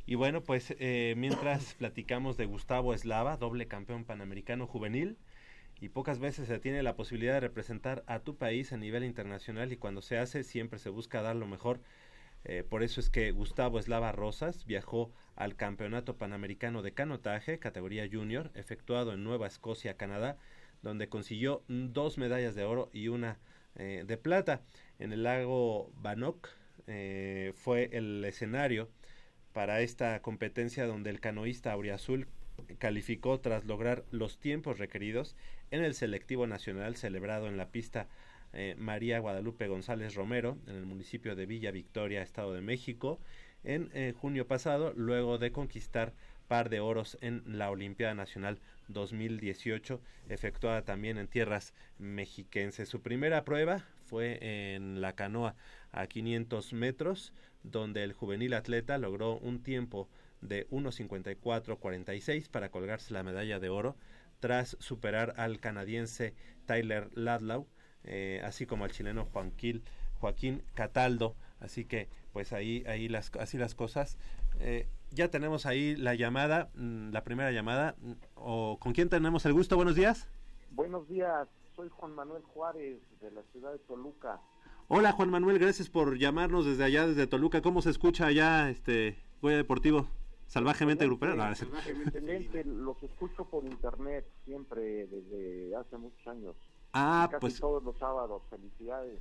[0.05, 5.15] Y bueno, pues eh, mientras platicamos de Gustavo Eslava, doble campeón panamericano juvenil,
[5.79, 9.71] y pocas veces se tiene la posibilidad de representar a tu país a nivel internacional
[9.71, 11.79] y cuando se hace siempre se busca dar lo mejor.
[12.43, 18.05] Eh, por eso es que Gustavo Eslava Rosas viajó al Campeonato Panamericano de Canotaje, categoría
[18.11, 20.37] junior, efectuado en Nueva Escocia, Canadá,
[20.81, 23.37] donde consiguió dos medallas de oro y una
[23.77, 24.61] eh, de plata.
[24.99, 26.49] En el lago Bannock
[26.87, 28.89] eh, fue el escenario
[29.53, 32.27] para esta competencia donde el canoísta auriazul
[32.79, 35.35] calificó tras lograr los tiempos requeridos
[35.69, 38.07] en el selectivo nacional celebrado en la pista
[38.53, 43.19] eh, María Guadalupe González Romero en el municipio de Villa Victoria, Estado de México,
[43.63, 46.13] en junio pasado, luego de conquistar
[46.47, 52.89] par de oros en la Olimpiada Nacional 2018, efectuada también en tierras mexiquenses.
[52.89, 55.55] Su primera prueba fue en la canoa
[55.91, 57.33] a 500 metros,
[57.63, 60.09] donde el juvenil atleta logró un tiempo
[60.41, 63.95] de 1.54.46 para colgarse la medalla de oro,
[64.39, 66.33] tras superar al canadiense
[66.65, 67.67] Tyler Ladlow,
[68.03, 71.35] eh, así como al chileno Joaquín, Cataldo.
[71.59, 74.17] Así que, pues ahí, ahí las, así las cosas.
[74.59, 77.95] Eh, ya tenemos ahí la llamada, mm, la primera llamada.
[78.01, 79.75] mm, O, ¿Con quién tenemos el gusto?
[79.75, 80.27] Buenos días.
[80.71, 84.39] Buenos días, soy Juan Manuel Juárez de la ciudad de Toluca.
[84.89, 87.61] Hola Juan Manuel, gracias por llamarnos desde allá, desde Toluca.
[87.61, 90.07] ¿Cómo se escucha allá este Goya Deportivo?
[90.45, 91.35] Salvajemente grupero.
[91.35, 91.49] No.
[91.51, 96.55] Excelente, los escucho por internet siempre desde hace muchos años.
[96.93, 99.19] Ah, Casi pues todos los sábados, felicidades.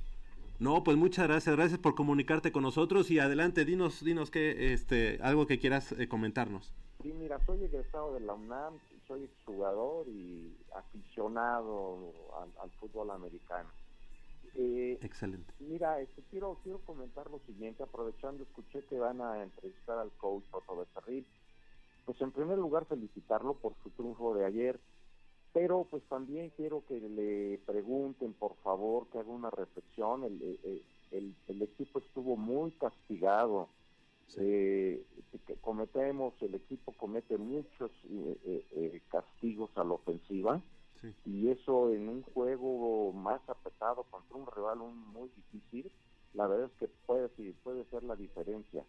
[0.59, 5.19] No, pues muchas gracias, gracias por comunicarte con nosotros y adelante, dinos, dinos que este
[5.21, 6.73] algo que quieras eh, comentarnos.
[7.01, 13.69] Sí, mira, soy egresado de la UNAM, soy jugador y aficionado al, al fútbol americano.
[14.55, 15.53] Eh, Excelente.
[15.59, 20.43] Mira, este, quiero, quiero comentar lo siguiente, aprovechando, escuché que van a entrevistar al coach
[20.51, 21.25] Otto Becerril.
[22.05, 24.79] Pues en primer lugar felicitarlo por su triunfo de ayer,
[25.57, 30.23] pero pues también quiero que le pregunten, por favor, que haga una reflexión.
[30.23, 33.69] El, el, el- el equipo estuvo muy castigado
[34.37, 35.03] Eh,
[35.47, 40.61] que cometemos, el equipo comete muchos eh, eh, eh, castigos a la ofensiva
[41.01, 41.07] Sí.
[41.25, 44.79] y eso en un juego más apretado contra un rival
[45.15, 45.89] muy difícil,
[46.33, 47.29] la verdad es que puede,
[47.63, 48.83] puede ser la diferencia.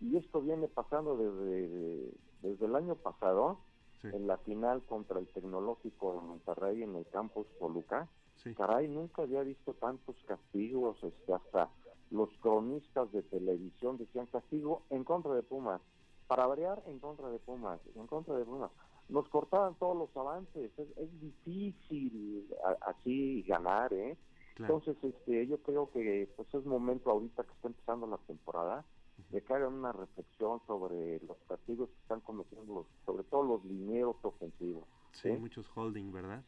[0.00, 2.12] Y esto viene pasando desde,
[2.42, 3.58] desde el año pasado,
[4.02, 4.08] Sí.
[4.12, 8.08] en la final contra el Tecnológico de Monterrey en el campus Toluca.
[8.42, 8.54] Sí.
[8.54, 11.70] Caray, nunca había visto tantos castigos, este, hasta
[12.10, 15.80] los cronistas de televisión decían castigo en contra de Pumas,
[16.28, 18.70] para variar en contra de Pumas, en contra de Pumas.
[19.08, 24.16] Nos cortaban todos los avances, es, es difícil a- así ganar, ¿eh?
[24.54, 24.74] Claro.
[24.78, 28.84] Entonces, este, yo creo que pues es momento ahorita que está empezando la temporada
[29.30, 33.64] de que hagan una reflexión sobre los castigos que están cometiendo, los, sobre todo los
[33.64, 34.84] linieros ofensivos.
[35.12, 36.44] Sí, muchos holding, ¿verdad?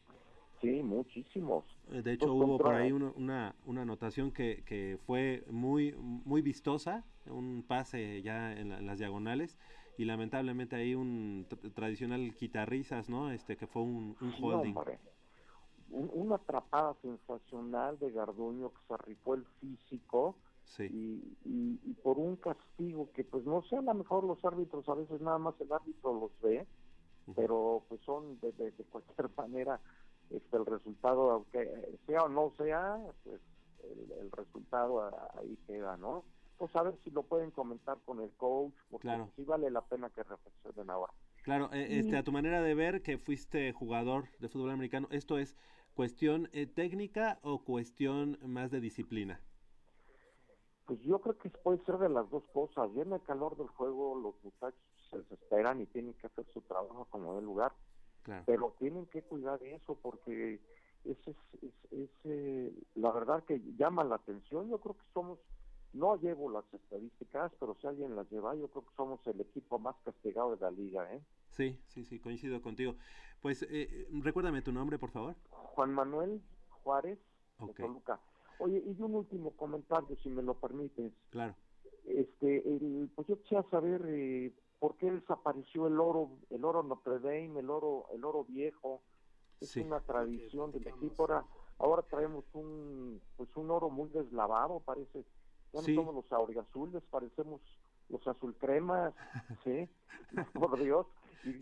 [0.61, 1.65] Sí, muchísimos.
[1.91, 5.43] Eh, De hecho, Pues hubo por contra- ahí una, una, una anotación que, que fue
[5.49, 9.57] muy, muy vistosa, un pase ya en, la- en las diagonales,
[9.97, 13.31] y lamentablemente ahí un tr- tradicional quitarrisas, ¿no?
[13.31, 14.75] Este que fue un, un Sí, holding.
[14.77, 14.99] hombre.
[15.91, 20.37] Un- una atrapada sensacional de Garduño que se rifó el físico
[20.75, 24.43] Sí, y, y- y por un castigo que pues no sé, a lo mejor los
[24.45, 26.67] árbitros a veces nada más el árbitro los ve,
[27.35, 29.81] pero pues son de, de- de cualquier manera
[30.29, 33.41] este el resultado aunque sea o no sea pues
[33.83, 35.01] el, el resultado
[35.39, 36.25] ahí queda no
[36.57, 39.33] pues a ver si lo pueden comentar con el coach porque Claro.
[39.35, 43.01] sí vale la pena que reflexionen ahora Claro, eh, este, a tu manera de ver
[43.01, 45.57] que fuiste jugador de fútbol americano, ¿esto es
[45.93, 49.41] cuestión eh, técnica o cuestión más de disciplina?
[50.89, 54.15] Pues yo creo que puede ser de las dos cosas viene el calor del juego
[54.19, 54.81] los muchachos
[55.11, 57.71] se desesperan y tienen que hacer su trabajo como de lugar
[58.23, 58.43] Claro.
[58.47, 60.59] pero tienen que cuidar eso porque
[61.05, 65.37] ese es, es- es, eh, la verdad que llama la atención yo creo que somos
[65.93, 69.77] no llevo las estadísticas pero si alguien las lleva yo creo que somos el equipo
[69.77, 71.21] más castigado de la liga ¿eh?
[71.51, 72.95] Sí, sí, sí, coincido contigo.
[73.41, 75.35] Pues eh, recuérdame tu nombre, por favor.
[75.51, 76.41] Juan Manuel
[76.83, 77.19] Juárez
[77.59, 77.79] de Ok.
[77.79, 78.21] Toluca
[78.59, 81.11] oye y un último comentario si me lo permites.
[81.31, 81.55] Claro.
[82.05, 87.19] este el, pues yo quisiera saber eh, por qué desapareció el oro el oro Notre
[87.19, 89.01] Dame el oro el oro viejo.
[89.61, 89.81] Es Sí.
[89.81, 91.45] una tradición del equipo ahora
[91.79, 95.23] ahora traemos un pues un oro muy deslavado parece.
[95.73, 95.95] Ya no Sí.
[95.95, 97.61] somos los auriazules parecemos
[98.09, 99.13] los azul cremas
[99.63, 99.87] sí
[100.53, 101.05] por Dios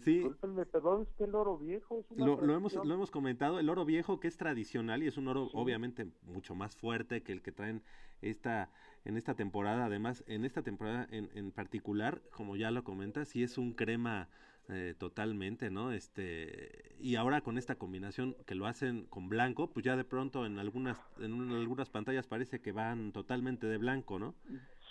[0.04, 0.28] Sí.
[0.72, 3.70] perdón es que el oro viejo es una Lo, lo hemos, lo hemos comentado, el
[3.70, 7.42] oro viejo que es tradicional y es un oro obviamente mucho más fuerte que el
[7.42, 7.84] que traen
[8.22, 8.70] esta,
[9.06, 9.86] en esta temporada.
[9.86, 14.30] Además, en esta temporada en, en particular, como ya lo comentas, sí es un crema
[14.70, 15.92] eh, totalmente, ¿no?
[15.92, 20.46] Este, y ahora con esta combinación que lo hacen con blanco, pues ya de pronto
[20.46, 24.34] en algunas, en un- algunas pantallas parece que van totalmente de blanco, ¿no?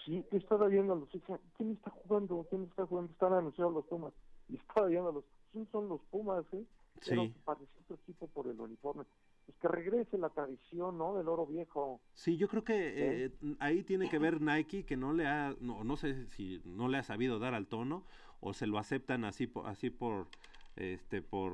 [0.05, 1.09] Sí, que estaba viendo los
[1.57, 2.47] ¿quién está jugando?
[2.49, 3.13] ¿Quién está jugando?
[3.13, 4.15] Están anunciados los Pumas.
[4.49, 6.65] Y estaba viendo los, ¿quién son los Pumas, eh?
[7.03, 7.35] Sí.
[7.45, 9.05] Parecía otro equipo por el uniforme.
[9.45, 11.17] Pues que regrese la tradición, ¿no?
[11.17, 12.01] Del oro viejo.
[12.15, 15.85] Sí, yo creo que eh, ahí tiene que ver Nike que no le ha, no,
[15.85, 18.05] no sé si no le ha sabido dar al tono
[18.41, 20.27] o se lo aceptan así por, así por,
[20.75, 21.53] este, por,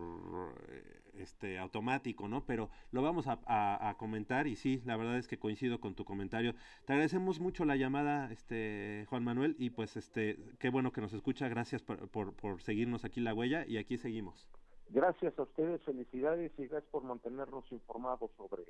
[0.69, 2.45] eh, este, automático, ¿no?
[2.47, 5.95] Pero lo vamos a, a- a comentar y sí, la verdad es que coincido con
[5.95, 6.55] tu comentario.
[6.87, 11.13] Te agradecemos mucho la llamada, este, Juan Manuel y pues, este, qué bueno que nos
[11.13, 11.49] escucha.
[11.49, 14.47] Gracias por, por, por seguirnos aquí la huella y aquí seguimos.
[14.89, 18.63] Gracias a ustedes, felicidades y gracias por mantenernos informados sobre,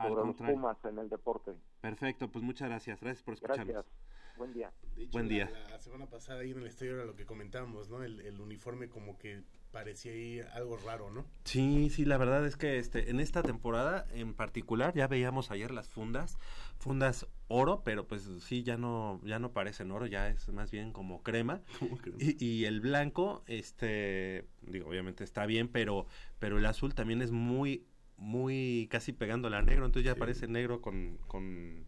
[0.00, 0.36] los.
[0.36, 1.52] Pumas en el deporte.
[1.80, 3.00] Perfecto, pues muchas gracias.
[3.00, 3.66] Gracias por escucharnos.
[3.68, 3.92] Gracias.
[4.36, 4.72] Buen día.
[4.96, 5.50] Hecho, Buen la- día.
[5.68, 8.02] La, semana pasada ahí en el estadio era lo que comentábamos, ¿no?
[8.02, 11.26] El, el uniforme como que parecía ahí algo raro, ¿no?
[11.44, 15.70] Sí, sí, la verdad es que este, en esta temporada en particular ya veíamos ayer
[15.70, 16.38] las fundas,
[16.78, 20.92] fundas oro, pero pues sí, ya no, ya no parecen oro, ya es más bien
[20.92, 21.62] como crema.
[22.18, 26.06] Y, y el blanco, este, digo, obviamente está bien, pero,
[26.38, 30.80] pero el azul también es muy, muy casi pegándole a negro, entonces ya parece negro
[30.80, 31.86] con, con,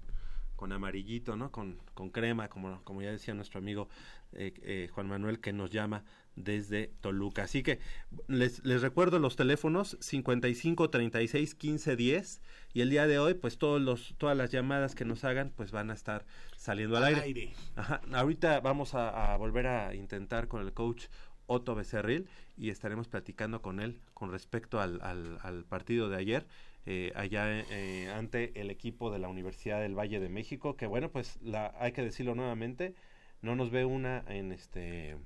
[0.56, 1.50] con amarillito, ¿no?
[1.52, 3.88] Con, con crema, como, como ya decía nuestro amigo
[4.32, 6.04] eh, eh, Juan Manuel, que nos llama
[6.36, 7.44] desde Toluca.
[7.44, 7.78] Así que
[8.28, 12.42] les, les recuerdo los teléfonos 55 36 15 10
[12.74, 15.72] y el día de hoy, pues todos los, todas las llamadas que nos hagan, pues
[15.72, 16.24] van a estar
[16.56, 17.22] saliendo al, Al aire.
[17.42, 17.54] aire.
[17.76, 21.06] Ajá, ahorita vamos a, a volver a intentar con el coach
[21.46, 26.46] Otto Becerril y estaremos platicando con él con respecto al, al, al partido de ayer
[26.86, 31.10] eh, allá eh, ante el equipo de la Universidad del Valle de México que bueno
[31.10, 32.94] pues la hay que decirlo nuevamente
[33.40, 35.16] no nos ve una en este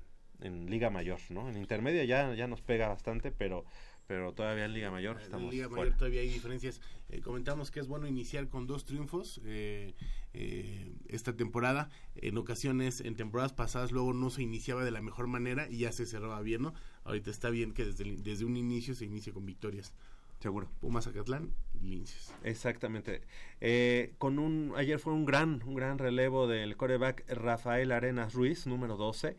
[0.41, 3.65] en Liga Mayor no en intermedia ya ya nos pega bastante pero
[4.07, 5.83] pero todavía en Liga Mayor estamos En Liga fuera.
[5.83, 6.79] Mayor todavía hay diferencias.
[7.09, 9.95] Eh, comentamos que es bueno iniciar con dos triunfos eh,
[10.33, 11.89] eh, esta temporada.
[12.15, 15.91] En ocasiones, en temporadas pasadas, luego no se iniciaba de la mejor manera y ya
[15.91, 16.73] se cerraba bien, ¿no?
[17.03, 19.93] Ahorita está bien que desde, desde un inicio se inicie con victorias.
[20.39, 20.69] Seguro.
[20.79, 22.31] Pumas Acatlán y Linces.
[22.43, 23.21] Exactamente.
[23.59, 28.67] Eh, con un ayer fue un gran un gran relevo del coreback Rafael Arenas Ruiz,
[28.67, 29.35] número 12,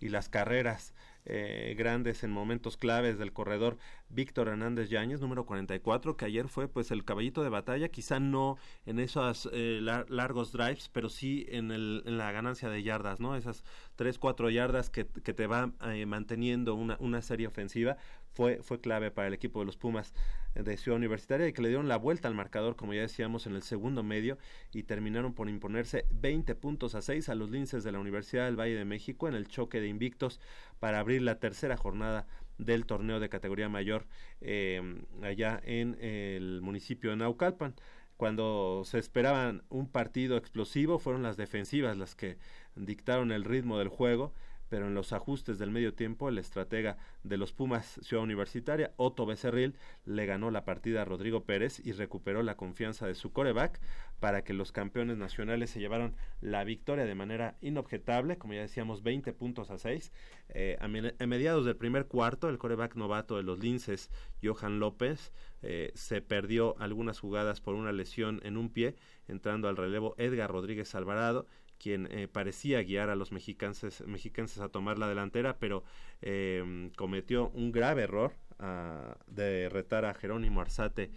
[0.00, 0.94] y las carreras
[1.24, 3.76] eh, grandes en momentos claves del corredor
[4.08, 8.56] Víctor Hernández Yáñez, número 44, que ayer fue pues el caballito de batalla, quizá no
[8.86, 13.36] en esos eh, lar- largos drives, pero sí en, el, la ganancia de yardas, ¿no?
[13.36, 13.62] Esas
[13.96, 17.96] 3, 4 yardas que, que te va eh, manteniendo una, una serie ofensiva
[18.38, 20.14] fue, fue clave para el equipo de los Pumas
[20.54, 23.56] de Ciudad Universitaria y que le dieron la vuelta al marcador, como ya decíamos, en
[23.56, 24.38] el segundo medio
[24.72, 28.54] y terminaron por imponerse 20 puntos a 6 a los linces de la Universidad del
[28.54, 30.38] Valle de México en el choque de invictos
[30.78, 32.28] para abrir la tercera jornada
[32.58, 34.06] del torneo de categoría mayor
[34.40, 37.74] eh, allá en el municipio de Naucalpan.
[38.16, 42.38] Cuando se esperaban un partido explosivo, fueron las defensivas las que
[42.76, 44.32] dictaron el ritmo del juego
[44.68, 49.26] pero en los ajustes del medio tiempo el estratega de los Pumas Ciudad Universitaria, Otto
[49.26, 53.80] Becerril, le ganó la partida a Rodrigo Pérez y recuperó la confianza de su coreback
[54.20, 59.02] para que los campeones nacionales se llevaron la victoria de manera inobjetable, como ya decíamos,
[59.02, 60.12] 20 puntos a 6.
[60.50, 64.10] Eh, a, me- a mediados del primer cuarto, el coreback novato de los Linces,
[64.42, 68.96] Johan López, eh, se perdió algunas jugadas por una lesión en un pie,
[69.28, 71.46] entrando al relevo Edgar Rodríguez Alvarado
[71.78, 75.84] quien eh, parecía guiar a los mexicanos, mexicanos a tomar la delantera, pero
[76.22, 81.10] eh, cometió un grave error ah, de retar a Jerónimo Arzate,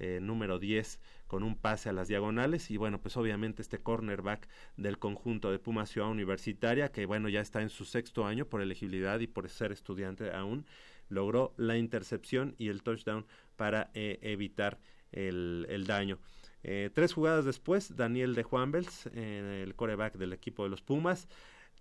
[0.00, 2.70] eh, número 10, con un pase a las diagonales.
[2.70, 7.40] Y bueno, pues obviamente este cornerback del conjunto de Puma Ciudad Universitaria, que bueno, ya
[7.40, 10.66] está en su sexto año por elegibilidad y por ser estudiante aún,
[11.08, 14.78] logró la intercepción y el touchdown para eh, evitar
[15.10, 16.18] el, el daño.
[16.62, 21.28] Eh, tres jugadas después, Daniel de Juanbels, eh, el coreback del equipo de los Pumas,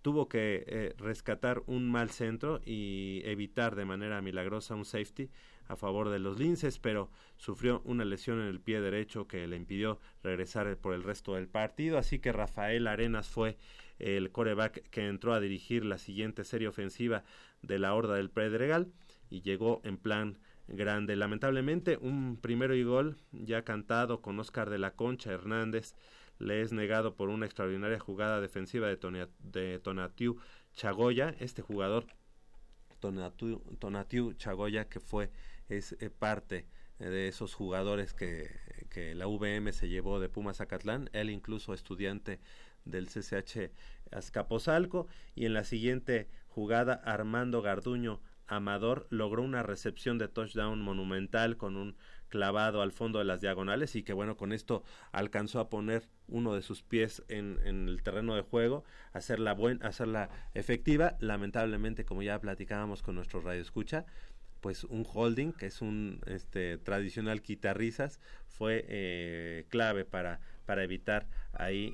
[0.02, 5.30] tuvo que eh, rescatar un mal centro y evitar de manera milagrosa un safety
[5.68, 9.58] a favor de los linces, pero sufrió una lesión en el pie derecho que le
[9.58, 13.58] impidió regresar por el resto del partido, así que Rafael Arenas fue
[14.00, 17.24] el coreback que entró a dirigir la siguiente serie ofensiva
[17.62, 18.94] de la Horda del Pedregal
[19.30, 20.38] y llegó en plan
[20.68, 21.16] grande.
[21.16, 25.96] Lamentablemente, un primero y gol ya cantado con Oscar de la Concha Hernández
[26.40, 29.30] le es negado por una extraordinaria jugada defensiva de, Tonia,
[29.82, 30.38] Tonatiu
[30.74, 31.36] Chagoya.
[31.40, 32.06] Este jugador,
[33.00, 35.32] Tonatiu, Chagoya, que fue
[35.70, 36.66] es eh, parte
[37.00, 38.50] de esos jugadores que,
[38.90, 42.40] que la VM se llevó de Pumas Zacatlán, él incluso estudiante
[42.86, 43.72] del CCH
[44.12, 51.58] Azcapotzalco y en la siguiente jugada Armando Garduño Amador logró una recepción de touchdown monumental
[51.58, 51.96] con un
[52.30, 56.54] clavado al fondo de las diagonales y que bueno con esto alcanzó a poner uno
[56.56, 58.84] de sus pies en, en el terreno de juego
[59.14, 61.18] hacerla buen hacerla efectiva.
[61.20, 64.06] Lamentablemente como ya platicábamos con nuestro radio escucha
[64.62, 70.40] pues un holding que es un este tradicional quitarrisas fue eh, clave para
[70.84, 71.94] evitar ahí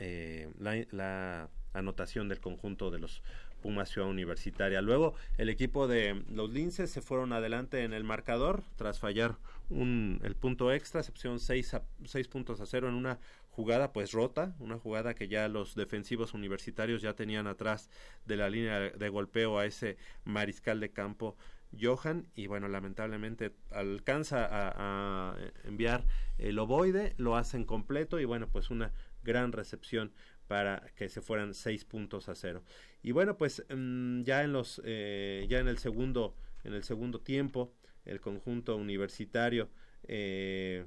[0.00, 3.22] eh, la anotación del conjunto de los
[3.62, 4.82] Pumas Ciudad Universitaria.
[4.82, 9.36] Luego el equipo de los Linces se fueron adelante en el marcador tras fallar
[9.70, 13.18] un, el punto extra, se pusieron 6 seis puntos a cero en una
[13.52, 17.88] jugada pues rota, una jugada que ya los defensivos universitarios ya tenían atrás
[18.26, 21.36] de la línea de golpeo a ese mariscal de campo
[21.80, 26.04] Johan y bueno lamentablemente alcanza a, a enviar
[26.38, 28.92] el ovoide, lo hacen completo y bueno pues una
[29.22, 30.12] gran recepción
[30.52, 32.62] para que se fueran seis puntos a cero.
[33.02, 37.22] Y bueno, pues mmm, ya en los eh, ya en el segundo en el segundo
[37.22, 37.72] tiempo
[38.04, 39.70] el conjunto universitario
[40.06, 40.84] eh,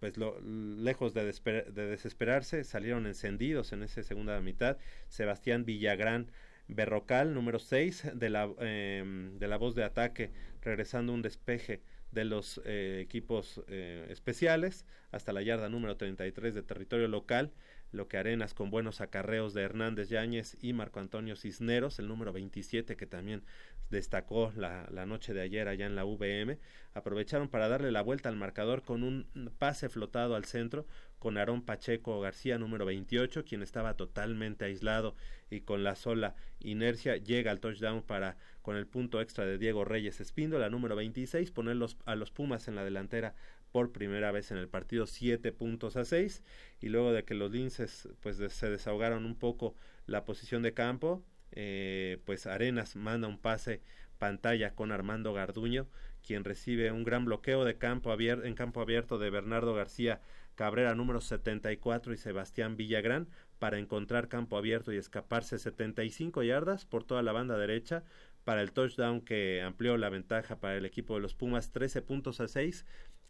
[0.00, 4.78] pues lo, lejos de, de, desesperarse salieron encendidos en esa segunda mitad.
[5.08, 6.30] Sebastián Villagrán
[6.66, 9.04] Berrocal, número 6 de la, eh,
[9.38, 10.30] de la voz de ataque,
[10.62, 11.82] regresando un despeje
[12.14, 17.52] de los eh, equipos eh, especiales hasta la yarda número 33 de territorio local,
[17.94, 22.32] lo que Arenas con buenos acarreos de Hernández Yáñez y Marco Antonio Cisneros, el número
[22.32, 23.42] 27 que también
[23.90, 26.58] destacó la, la, noche de ayer allá en la VM,
[26.94, 29.26] aprovecharon para darle la vuelta al marcador con un
[29.58, 30.86] pase flotado al centro
[31.18, 35.14] con Aarón Pacheco García número 28, quien estaba totalmente aislado
[35.48, 39.84] y con la sola inercia llega al touchdown para con el punto extra de Diego
[39.84, 43.34] Reyes Espíndola número 26 poner los, a los Pumas en la delantera
[43.74, 46.44] por primera vez en el partido 7 puntos a 6
[46.80, 49.74] y luego de que los linces pues se desahogaron un poco
[50.06, 53.80] la posición de campo eh, pues Arenas manda un pase
[54.18, 55.88] pantalla con Armando Garduño
[56.24, 60.20] quien recibe un gran bloqueo de campo abierto, en campo abierto de Bernardo García
[60.54, 63.26] Cabrera número 74 y Sebastián Villagrán
[63.58, 65.58] para encontrar campo abierto y escaparse.
[65.58, 68.04] 75 yardas por toda la banda derecha
[68.44, 72.40] para el touchdown que amplió la ventaja para el equipo de los Pumas 13 puntos
[72.40, 72.86] a 6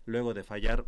[0.06, 0.84] luego de fallar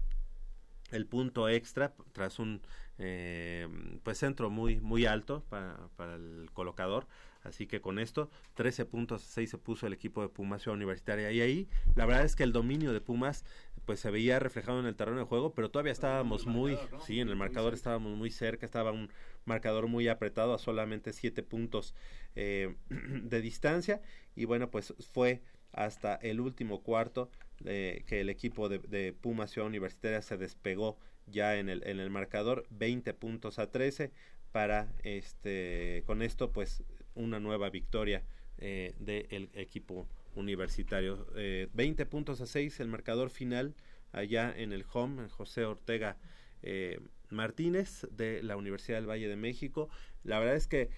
[0.90, 2.62] el punto extra tras un
[2.98, 3.68] eh,
[4.02, 7.06] pues centro muy muy alto para, para, el colocador.
[7.42, 10.76] Así que con esto 13 puntos a 6 se puso el equipo de Pumas Ciudad
[10.76, 11.30] Universitaria.
[11.30, 13.44] Y ahí la verdad es que el dominio de Pumas
[13.84, 17.28] pues se veía reflejado en el terreno de juego pero todavía estábamos muy sí en
[17.28, 19.12] el marcador estábamos muy cerca estaba un
[19.44, 21.94] marcador muy apretado a solamente 7 puntos
[22.34, 24.02] eh, de distancia.
[24.34, 25.42] Y bueno pues fue
[25.72, 27.30] hasta el último cuarto
[27.64, 32.10] que el equipo de, de Puma Ciudad Universitaria se despegó ya en el, en el
[32.10, 34.12] marcador 20 puntos a 13
[34.52, 36.82] para este con esto pues
[37.14, 38.22] una nueva victoria
[38.58, 41.26] eh, del equipo universitario.
[41.36, 43.74] Eh, 20 puntos a 6 el marcador final
[44.12, 46.16] allá en el home en José Ortega
[46.62, 49.88] eh, Martínez de la Universidad del Valle de México.
[50.22, 50.90] La verdad es que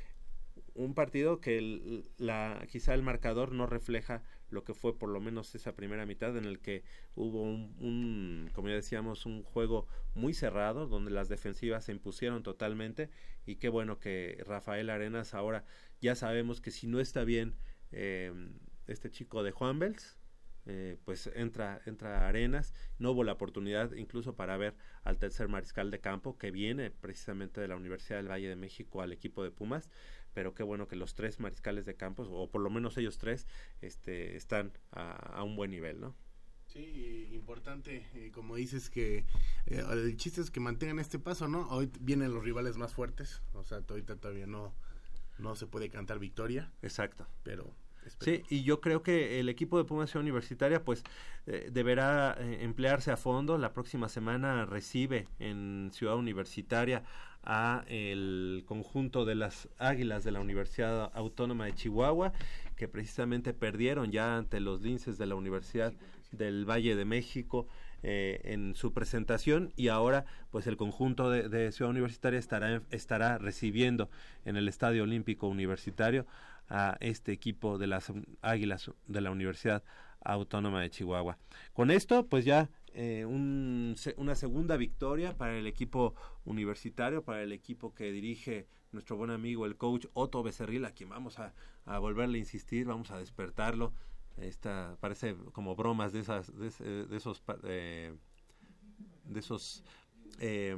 [0.75, 5.55] un partido que la, quizá el marcador no refleja lo que fue por lo menos
[5.55, 6.85] esa primera mitad en el que
[7.15, 13.11] hubo un, como ya decíamos, un juego muy cerrado donde las defensivas se impusieron totalmente
[13.47, 15.65] y qué bueno que Rafael Arenas ahora
[16.01, 17.55] ya sabemos que si no está bien
[17.93, 18.33] eh,
[18.87, 20.19] este chico de Juan Bels,
[20.71, 22.75] eh, pues entra, entra Arenas.
[22.99, 27.59] No hubo la oportunidad incluso para ver al tercer mariscal de campo que viene precisamente
[27.61, 29.89] de la Universidad del Valle de México al equipo de Pumas
[30.35, 33.47] pero qué bueno que los tres mariscales de campos, o por lo menos ellos tres,
[33.81, 36.15] este, están a, a un buen nivel, ¿no?
[36.67, 39.25] Sí, importante, eh, como dices que
[39.67, 41.67] eh, el chiste es que mantengan este paso, ¿no?
[41.69, 44.75] Hoy vienen los rivales más fuertes, o sea, ahorita todavía no,
[45.39, 46.71] no se puede cantar victoria.
[46.83, 47.27] Exacto.
[47.43, 47.75] Pero
[48.21, 51.03] Sí, y yo creo que el equipo de Pumas Universitaria pues
[51.47, 53.59] eh, deberá eh, emplearse a fondo.
[53.59, 57.03] La próxima semana recibe en Ciudad Universitaria
[57.45, 62.33] a el conjunto de las Águilas de la Universidad Autónoma de Chihuahua,
[62.77, 65.93] que precisamente perdieron ya ante los linces de la Universidad
[66.33, 67.67] del Valle de México
[68.03, 73.39] eh, en su presentación y ahora pues el conjunto de, de Ciudad Universitaria estará, estará
[73.39, 74.09] recibiendo
[74.45, 76.25] en el Estadio Olímpico Universitario
[76.69, 78.13] a este equipo de las
[78.43, 79.83] Águilas de la Universidad
[80.21, 81.39] Autónoma de Chihuahua.
[81.73, 86.15] Con esto, pues ya eh, un, una segunda victoria para el equipo
[86.45, 91.11] universitario, para el equipo que dirige nuestro buen amigo el coach Otto Becerril, a quien
[91.11, 91.55] vamos a,
[91.99, 93.93] volverle a insistir, vamos a despertarlo.
[94.37, 96.69] Esta parece como bromas de esas de,
[97.17, 98.15] esos eh,
[99.25, 99.83] de esos
[100.39, 100.77] eh,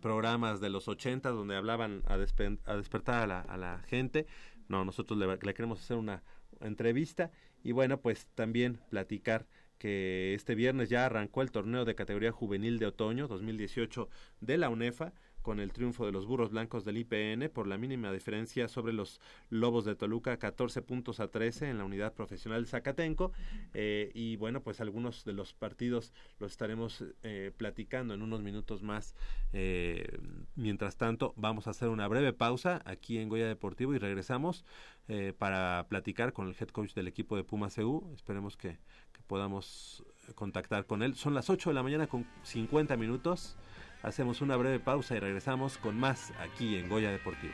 [0.00, 4.26] programas de los 80 donde hablaban a, a despertar a la, a la gente
[4.70, 6.22] no, nosotros le, le queremos hacer una
[6.60, 7.30] entrevista
[7.62, 9.46] y bueno, pues también platicar
[9.78, 14.08] que este viernes ya arrancó el torneo de categoría juvenil de otoño 2018
[14.40, 15.12] de la UNEFA
[15.42, 19.20] con el triunfo de los burros blancos del IPN por la mínima diferencia sobre los
[19.48, 23.32] lobos de Toluca, 14 puntos a 13 en la unidad profesional Zacatenco.
[23.74, 28.82] Eh, y bueno, pues algunos de los partidos los estaremos eh, platicando en unos minutos
[28.82, 29.14] más.
[29.52, 30.18] Eh,
[30.54, 34.64] mientras tanto, vamos a hacer una breve pausa aquí en Goya Deportivo y regresamos
[35.08, 38.12] eh, para platicar con el head coach del equipo de Puma CU.
[38.14, 38.78] Esperemos que,
[39.12, 41.14] que podamos contactar con él.
[41.14, 43.56] Son las 8 de la mañana con 50 minutos.
[44.02, 47.52] Hacemos una breve pausa y regresamos con más aquí en Goya Deportivo.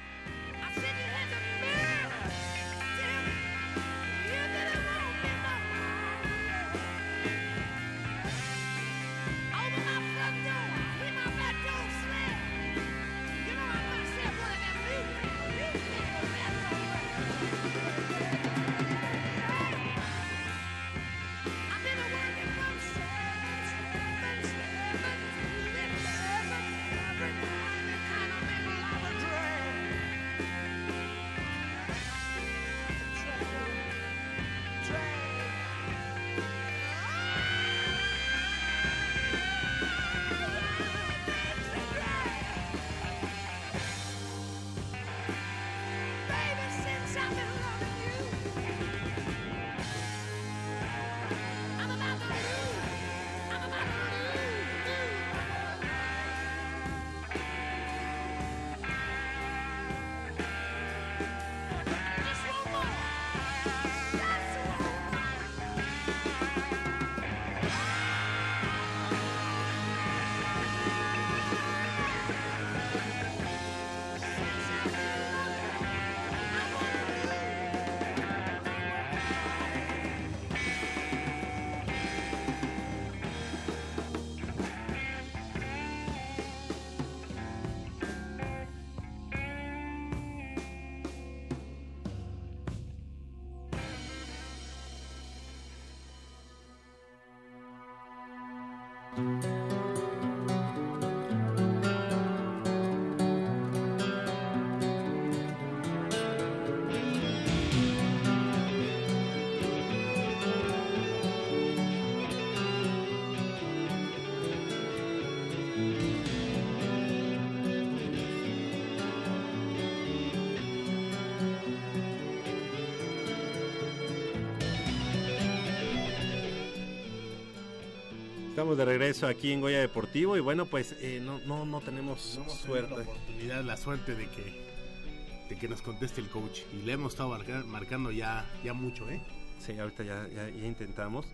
[128.76, 132.38] Estamos de regreso aquí en Goya Deportivo y bueno, pues eh, no, no, no tenemos
[132.44, 132.94] No suerte.
[132.94, 136.60] La oportunidad, la suerte de que, de que nos conteste el coach.
[136.74, 139.22] Y le hemos estado marca- marcando ya, ya mucho, ¿eh?
[139.60, 141.24] Sí, ahorita ya, ya, ya intentamos.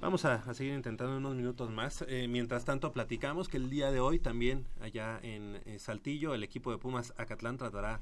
[0.00, 2.04] Vamos a, a seguir intentando unos minutos más.
[2.06, 6.44] Eh, mientras tanto, platicamos que el día de hoy también allá en, eh, Saltillo, el
[6.44, 8.00] equipo de Pumas Acatlán tratará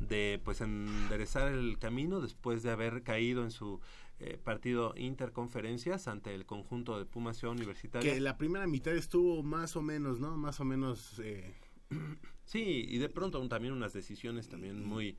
[0.00, 3.80] de pues enderezar el camino después de haber caído en su
[4.20, 8.14] eh, partido interconferencias ante el conjunto de Pumas Ciudad Universitaria.
[8.14, 10.36] Que la primera mitad estuvo más o menos, ¿no?
[10.36, 11.18] Más o menos...
[11.20, 11.54] eh,
[12.44, 15.16] Sí, y de pronto también unas decisiones también muy,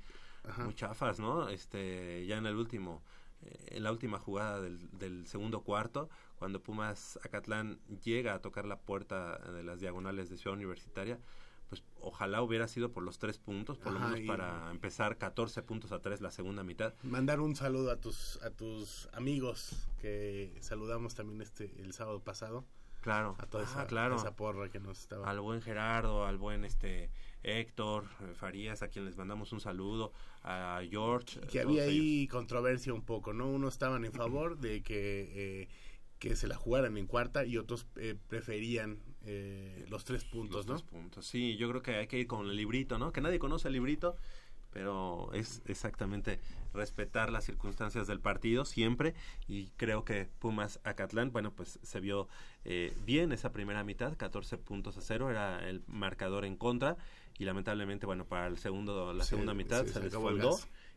[0.64, 1.50] muy chafas, ¿no?
[1.50, 3.02] Este, ya en el último,
[3.42, 8.66] eh, en la última jugada del, del segundo cuarto, cuando Pumas Acatlán llega a tocar
[8.66, 11.20] la puerta de las diagonales de Ciudad Universitaria,
[11.70, 15.92] pues ojalá hubiera sido por los tres puntos, por lo menos para empezar 14 puntos
[15.92, 16.94] a 3 la segunda mitad.
[17.04, 22.66] mandar un saludo a tus a tus amigos que saludamos también este el sábado pasado
[23.02, 24.16] Claro, a toda ah, esa, claro.
[24.16, 27.12] esa porra que nos estaba al buen Gerardo, al buen este
[27.44, 30.12] Héctor eh, Farías, a quien les mandamos un saludo,
[30.42, 31.40] a George.
[31.42, 32.04] que eh, había todos ellos.
[32.04, 35.68] ahí controversia un poco no unos estaban en favor de que eh,
[36.20, 40.68] que se la jugaran en cuarta y otros eh, preferían eh, los tres puntos Los
[40.68, 41.26] no tres puntos.
[41.26, 43.12] Sí, yo creo que hay que ir con el librito, ¿no?
[43.12, 44.16] Que nadie conoce el librito,
[44.72, 46.40] pero es exactamente
[46.74, 49.14] respetar las circunstancias del partido siempre.
[49.48, 52.28] Y creo que Pumas Acatlán, bueno, pues se vio
[52.66, 56.98] eh, bien esa primera mitad, 14 puntos a cero, era el marcador en contra.
[57.38, 60.14] Y lamentablemente, bueno, para el segundo, la Se- segunda mitad se- se, se les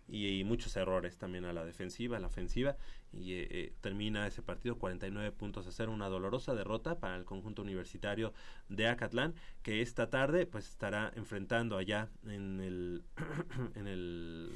[0.09, 2.76] y, muchos errores también a la defensiva, a la ofensiva
[3.12, 7.24] y eh, eh, termina ese partido 49 puntos a cero, una dolorosa derrota para el
[7.24, 8.32] conjunto universitario
[8.68, 13.04] de Acatlán que esta tarde pues estará enfrentando allá en el
[13.74, 14.50] en el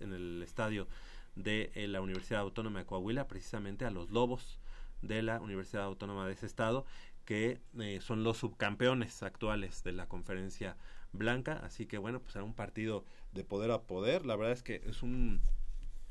[0.00, 0.86] en el estadio
[1.34, 4.60] de eh, la Universidad Autónoma de Coahuila precisamente a los Lobos
[5.00, 6.84] de la Universidad Autónoma de ese estado
[7.24, 10.76] que eh, son los subcampeones actuales de la conferencia
[11.12, 11.60] blanca.
[11.64, 14.82] Así que bueno pues será un partido de poder a poder la verdad es que
[14.86, 15.40] es un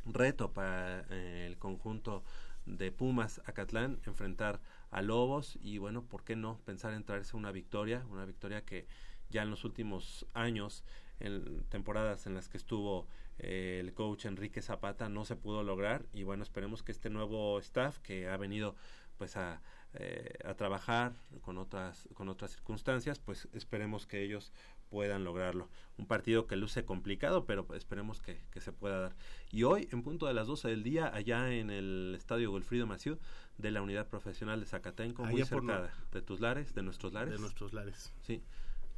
[0.06, 2.24] reto para eh, el conjunto
[2.66, 4.60] de Pumas Acatlán enfrentar
[4.92, 8.06] a Lobos y bueno, ¿por qué no pensar en traerse una victoria?
[8.10, 8.88] Una victoria que
[9.30, 10.84] ya en los últimos años,
[11.20, 13.08] en temporadas en las que estuvo
[13.40, 17.60] eh, el coach Enrique Zapata no se pudo lograr y bueno, esperemos que este nuevo
[17.60, 18.76] staff que ha venido
[19.18, 19.62] pues a,
[19.94, 24.52] eh, a trabajar con otras con otras circunstancias, pues esperemos que ellos
[24.92, 25.70] puedan lograrlo.
[25.98, 29.16] Un partido que luce complicado, pero esperemos que, que se pueda dar.
[29.52, 33.18] Y hoy, en punto de las 12 del día, allá en el Estadio Wilfrido Maciú
[33.58, 37.14] de la Unidad Profesional de Zacatenco, muy Allá cerca no- de tus lares, de nuestros
[37.14, 37.34] lares.
[37.34, 38.44] de nuestros lares Sí.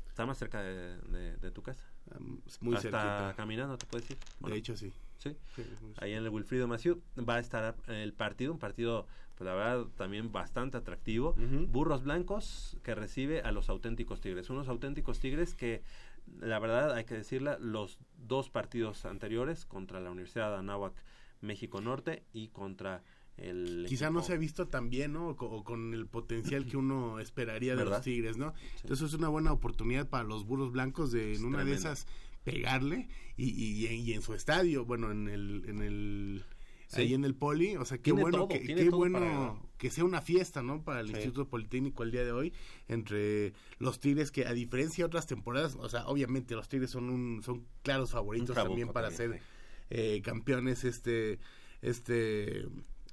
[0.09, 1.83] Está más cerca de, de- de tu casa.
[2.61, 4.17] Muy Hasta cerquita caminando, ¿te puedes ir?
[4.41, 4.91] ¿O de hecho sí
[5.23, 5.37] Sí.
[5.99, 9.85] Ahí en el Wilfrido Maciú va a estar el partido, un partido, pues la verdad,
[9.95, 11.33] también bastante atractivo.
[11.69, 14.49] Burros Blancos que recibe a los auténticos Tigres.
[14.49, 15.81] Unos auténticos Tigres que,
[16.39, 20.93] la verdad, hay que decirla, los dos partidos anteriores contra la Universidad de Anáhuac
[21.39, 23.01] México Norte y contra
[23.37, 23.85] el.
[23.87, 25.29] Quizá no se ha visto tan bien, ¿no?
[25.29, 27.97] O, co- o con el potencial que uno esperaría de ¿Verdad?
[27.97, 28.53] los Tigres, ¿no?
[28.81, 32.07] Entonces es una buena oportunidad para los burros blancos de en una de esas
[32.43, 33.07] pegarle
[33.37, 36.45] y, y, y en su estadio, bueno, en el, en el
[36.87, 37.01] Sí.
[37.01, 39.89] ahí en el poli, o sea, qué Tiene bueno todo, que qué para bueno que
[39.89, 40.83] sea una fiesta, ¿no?
[40.83, 41.13] Para el Sí.
[41.13, 42.53] Instituto Politécnico el día de hoy
[42.87, 47.09] entre los Tigres que a diferencia de otras temporadas, o sea, obviamente los Tigres son
[47.09, 49.41] un son claros favoritos también para también, ser
[49.89, 51.39] eh, campeones este
[51.81, 52.67] este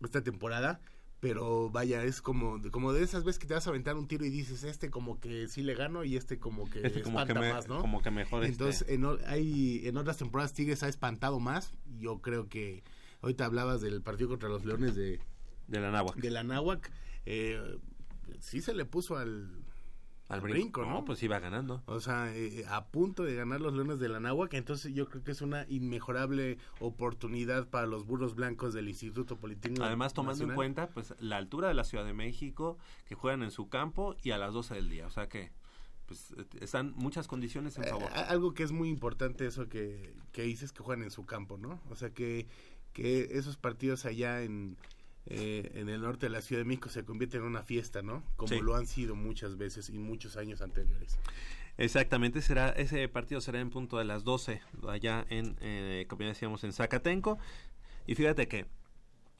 [0.07, 0.81] esta temporada
[1.21, 4.25] pero vaya es como como de esas veces que te vas a aventar un tiro
[4.25, 7.23] y dices este como que sí le gano y este como que Este como que,
[7.25, 8.43] espanta me- más no como que mejor.
[8.43, 12.83] este, entonces en, o- hay en otras temporadas Tigres ha espantado más yo creo que
[13.21, 15.21] ahorita hablabas del partido contra los Leones de
[15.69, 16.17] de la Anáhuac.
[16.17, 16.91] de la Náhuac
[17.27, 17.61] eh,
[18.41, 19.51] sí se le puso al
[20.31, 21.05] Al brinco, ¿no?
[21.05, 21.83] pues iba ganando.
[21.87, 25.23] o sea, eh, a punto de ganar los Leones de la Náhuac, entonces yo creo
[25.25, 29.85] que es una inmejorable oportunidad para los burros blancos del Instituto Politécnico.
[29.85, 33.51] Además, tomando en cuenta pues la altura de la Ciudad de México, que juegan en
[33.51, 35.07] su campo y a las 12 del día.
[35.07, 35.51] O sea que
[36.07, 38.11] pues eh, están muchas condiciones en Eh, favor.
[38.13, 41.81] algo que es muy importante eso que, que dices que juegan en su campo, ¿no?
[41.91, 42.47] O sea que,
[42.93, 44.77] que esos partidos allá en,
[45.31, 48.23] eh, en el norte de la Ciudad de México se convierten en una fiesta, ¿no?
[48.37, 48.61] Como Sí.
[48.61, 51.19] lo han sido muchas veces y muchos años anteriores.
[51.79, 56.29] Exactamente, será ese partido será en punto de las 12 allá en, eh, como ya
[56.29, 57.39] decíamos, en Zacatenco.
[58.07, 58.67] Y fíjate que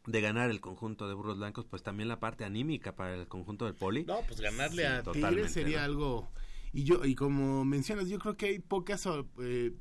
[0.07, 3.67] de ganar el conjunto de burros blancos, pues también la parte anímica para el conjunto
[3.67, 4.05] del poli.
[4.05, 5.85] No, pues ganarle Sí, a Tigres sería ¿no?
[5.85, 6.31] algo.
[6.73, 9.07] Y yo y como mencionas, yo creo que hay pocas
[9.41, 9.73] eh,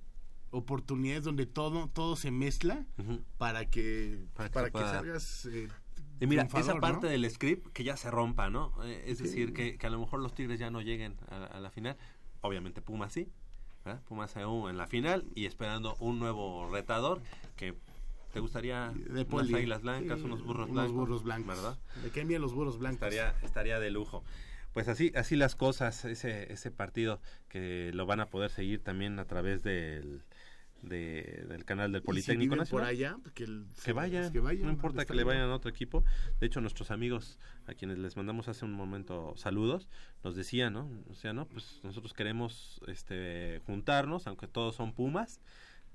[0.51, 2.86] oportunidades donde todo todo se mezcla
[3.38, 5.68] para que Para para que salgas eh,
[6.20, 7.12] Y mira, esa parte ¿no?
[7.12, 8.74] del script que ya se rompa, ¿no?
[8.84, 9.24] Eh, es Sí.
[9.26, 11.98] decir, que, que a lo mejor los Tigres ya no lleguen a, a la final.
[12.42, 13.30] Obviamente Pumas sí,
[13.86, 14.02] ¿verdad?
[14.08, 17.22] Pumas aún en la final y esperando un nuevo retador
[17.56, 17.76] que
[18.34, 21.56] te gustaría De unas águilas blancas, Sí, unos burros unos blancos, burros blancos.
[21.56, 21.78] ¿verdad?
[22.04, 23.02] ¿De qué envían los burros blancos?
[23.02, 24.24] Estaría, estaría de lujo.
[24.74, 29.18] Pues así, así las cosas, ese, ese partido que lo van a poder seguir también
[29.18, 30.22] a través del,
[30.82, 32.88] de- del canal del Y si Politécnico viven por Nacional.
[32.88, 35.70] allá, pues que, el- Que vayan, que vayan, no importa que le vayan a otro
[35.70, 36.04] equipo.
[36.40, 39.90] De hecho, nuestros amigos, a quienes les mandamos hace un momento saludos,
[40.24, 40.90] nos decían, ¿no?
[41.10, 45.42] O sea, no, pues nosotros queremos este, juntarnos, aunque todos son Pumas,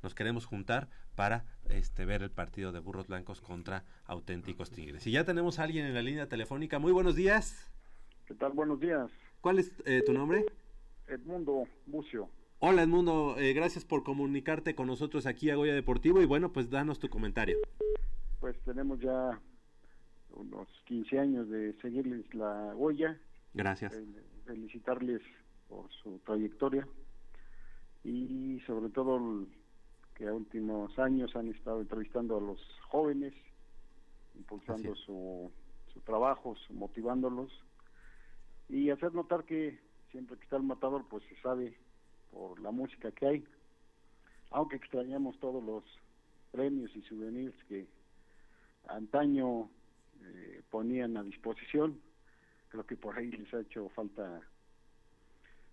[0.02, 5.06] nos queremos juntar para este, ver el partido de Burros Blancos contra Auténticos Tigres.
[5.06, 6.78] Y ya tenemos a alguien en la línea telefónica.
[6.78, 7.70] Muy buenos días.
[8.26, 8.52] ¿Qué tal?
[8.52, 9.10] Buenos días.
[9.40, 10.44] ¿Cuál es eh, tu nombre?
[11.06, 12.28] Edmundo Bucio.
[12.66, 16.70] Hola Edmundo, eh, gracias por comunicarte con nosotros aquí a Goya Deportivo y bueno, pues
[16.70, 17.58] danos tu comentario.
[18.40, 19.38] Pues tenemos ya
[20.30, 23.20] unos 15 años de seguirles la huella,
[23.52, 23.92] Gracias.
[23.92, 24.06] eh,
[24.46, 25.20] felicitarles
[25.68, 26.88] por su trayectoria
[28.02, 29.46] y sobre todo
[30.14, 32.58] que a últimos años han estado entrevistando a los
[32.88, 33.34] jóvenes,
[34.36, 35.52] impulsando su,
[35.92, 37.52] su trabajo, su- motivándolos
[38.70, 39.78] y hacer notar que
[40.10, 41.76] siempre que está el matador pues se sabe
[42.34, 43.44] por la música que hay,
[44.50, 45.84] aunque extrañamos todos los
[46.52, 47.86] premios y souvenirs que
[48.88, 49.70] antaño
[50.22, 52.00] eh, ponían a disposición,
[52.68, 54.42] creo que por ahí les ha hecho falta,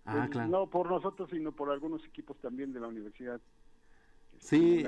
[0.04, 0.50] Ah, pues, claro.
[0.50, 3.40] no por nosotros, sino por algunos equipos también de la universidad.
[4.38, 4.84] Sí,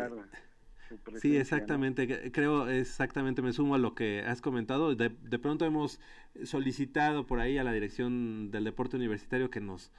[1.15, 2.31] Sí, exactamente.
[2.33, 4.95] Creo exactamente, me sumo a lo que has comentado.
[4.95, 6.01] De, de pronto hemos
[6.45, 9.93] solicitado por ahí a la dirección del deporte universitario que nos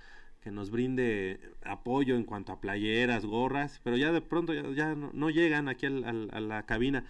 [0.46, 4.94] que nos brinde apoyo en cuanto a playeras, gorras, pero ya de pronto ya, ya
[4.94, 7.04] no, no llegan aquí al- al- a la cabina,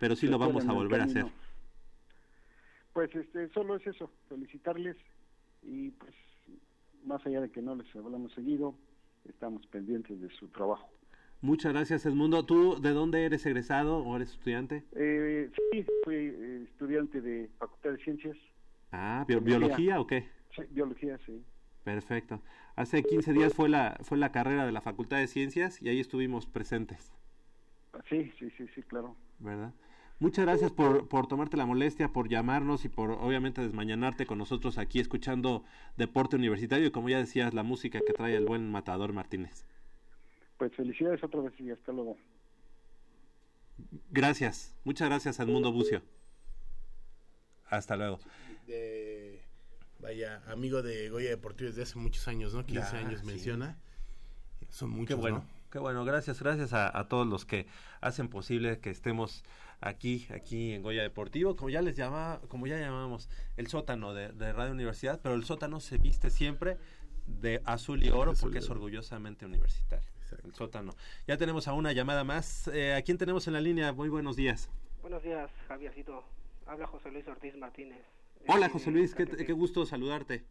[0.00, 1.26] pero sí lo vamos a volver a hacer.
[2.94, 4.96] Pues este, solo es eso, felicitarles
[5.62, 6.14] y pues
[7.04, 8.74] más allá de que no les hablamos seguido,
[9.28, 10.88] estamos pendientes de su trabajo.
[11.42, 12.46] Muchas gracias, Edmundo.
[12.46, 14.84] ¿Tú de dónde eres egresado o eres estudiante?
[14.96, 18.36] Eh, sí, fui eh, estudiante de Facultad de Ciencias,
[18.92, 19.76] Ah, bio- Biología.
[19.76, 20.26] biología o qué?
[20.56, 21.44] sí, biología, sí.
[21.88, 22.42] Perfecto.
[22.76, 26.00] Hace 15 días fue la fue la carrera de la Facultad de Ciencias y ahí
[26.00, 27.14] estuvimos presentes.
[28.10, 29.16] Sí, sí, sí, sí, claro.
[29.38, 29.72] ¿verdad?
[30.18, 34.76] Muchas gracias por, por tomarte la molestia, por llamarnos y por obviamente desmañanarte con nosotros
[34.76, 35.64] aquí escuchando
[35.96, 39.64] Deporte Universitario y como ya decías, la música que trae el buen Matador Martínez.
[40.58, 42.18] Pues felicidades otra vez y hasta luego.
[44.10, 46.02] Gracias, muchas gracias Edmundo Bucio.
[47.70, 48.18] Hasta luego.
[48.66, 49.17] de
[49.98, 52.64] vaya amigo de Goya Deportivo desde hace muchos años, ¿no?
[52.64, 53.26] 15 Ya, años sí.
[53.26, 53.76] menciona.
[54.70, 55.44] Son Qué muchos, bueno, ¿no?
[55.70, 57.66] qué bueno, gracias, gracias a, a todos los que
[58.00, 59.44] hacen posible que estemos
[59.80, 64.30] aquí, aquí en Goya Deportivo, como ya les llama, como ya llamamos, el sótano de,
[64.32, 66.76] de Radio Universidad, pero el sótano se viste siempre
[67.26, 70.08] de azul y oro porque es orgullosamente universitario.
[70.44, 70.94] El sótano.
[71.26, 72.68] Ya tenemos a una llamada más.
[72.68, 73.92] Eh, ¿A quién tenemos en la línea?
[73.94, 74.68] Muy buenos días.
[75.00, 76.22] Buenos días, Javiercito.
[76.66, 78.04] Habla José Luis Ortiz Martínez.
[78.50, 80.42] Hola José Luis, qué, qué gusto saludarte.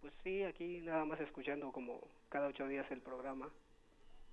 [0.00, 2.00] Pues sí, aquí nada más escuchando como
[2.30, 3.50] cada ocho días el programa.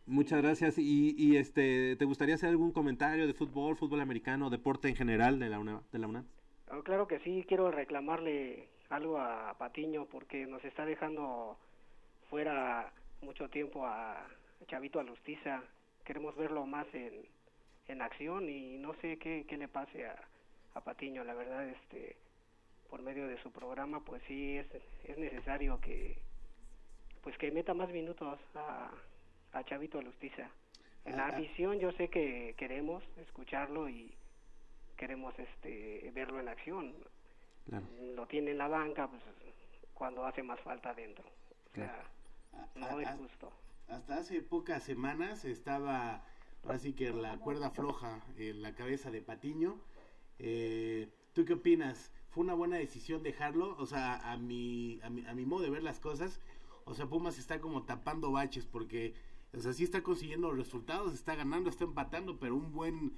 [0.06, 0.78] Muchas gracias.
[0.78, 5.40] Y, y, este, ¿te gustaría hacer algún comentario de fútbol, fútbol americano, deporte en general
[5.40, 5.82] de la UNAM?
[5.92, 6.26] De la UNAM?
[6.70, 11.58] Ah, claro que sí, quiero reclamarle algo a Patiño porque nos está dejando
[12.30, 14.26] fuera mucho tiempo a
[14.68, 15.64] Chavito Alustiza.
[16.06, 17.26] Queremos verlo más en,
[17.90, 20.16] en acción y no sé qué, qué le pase a,
[20.76, 21.26] a Patiño.
[21.26, 22.16] La verdad, este,
[22.90, 24.68] por medio de su programa, pues sí es,
[25.06, 26.18] es necesario que
[27.24, 28.90] pues que meta más minutos a,
[29.54, 30.50] a Chavito Alustiza.
[31.06, 31.36] En la Ah, ah.
[31.38, 34.14] afición yo sé que queremos escucharlo y
[34.96, 36.94] queremos este verlo en acción.
[38.16, 39.22] Lo tiene en la banca pues
[39.94, 41.26] cuando hace más falta adentro.
[41.72, 42.04] O sea,
[42.76, 43.52] no es ah, justo.
[43.90, 46.24] Hasta hace pocas semanas estaba,
[46.64, 49.80] ahora sí que la cuerda floja en la cabeza de Patiño.
[50.40, 52.12] Eh, ¿Tú qué opinas?
[52.38, 53.76] ¿Fue una buena decisión dejarlo?
[53.80, 56.40] O sea, a mi, a mi, a modo de ver las cosas,
[56.86, 59.16] o sea, Pumas está como tapando baches porque,
[59.56, 63.14] o sea, sí está consiguiendo resultados, está ganando, está empatando, pero un buen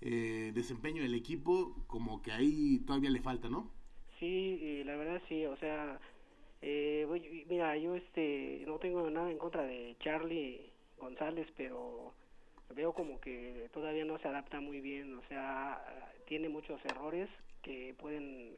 [0.00, 3.70] eh, desempeño del equipo, como que ahí todavía le falta, ¿no?
[4.18, 6.00] Sí, la verdad sí, o sea,
[6.62, 12.14] eh, voy- mira, yo este no tengo nada en contra de Charlie González, pero
[12.74, 15.82] veo como que todavía no se adapta muy bien, o sea,
[16.26, 17.28] tiene muchos errores
[17.62, 18.56] que pueden,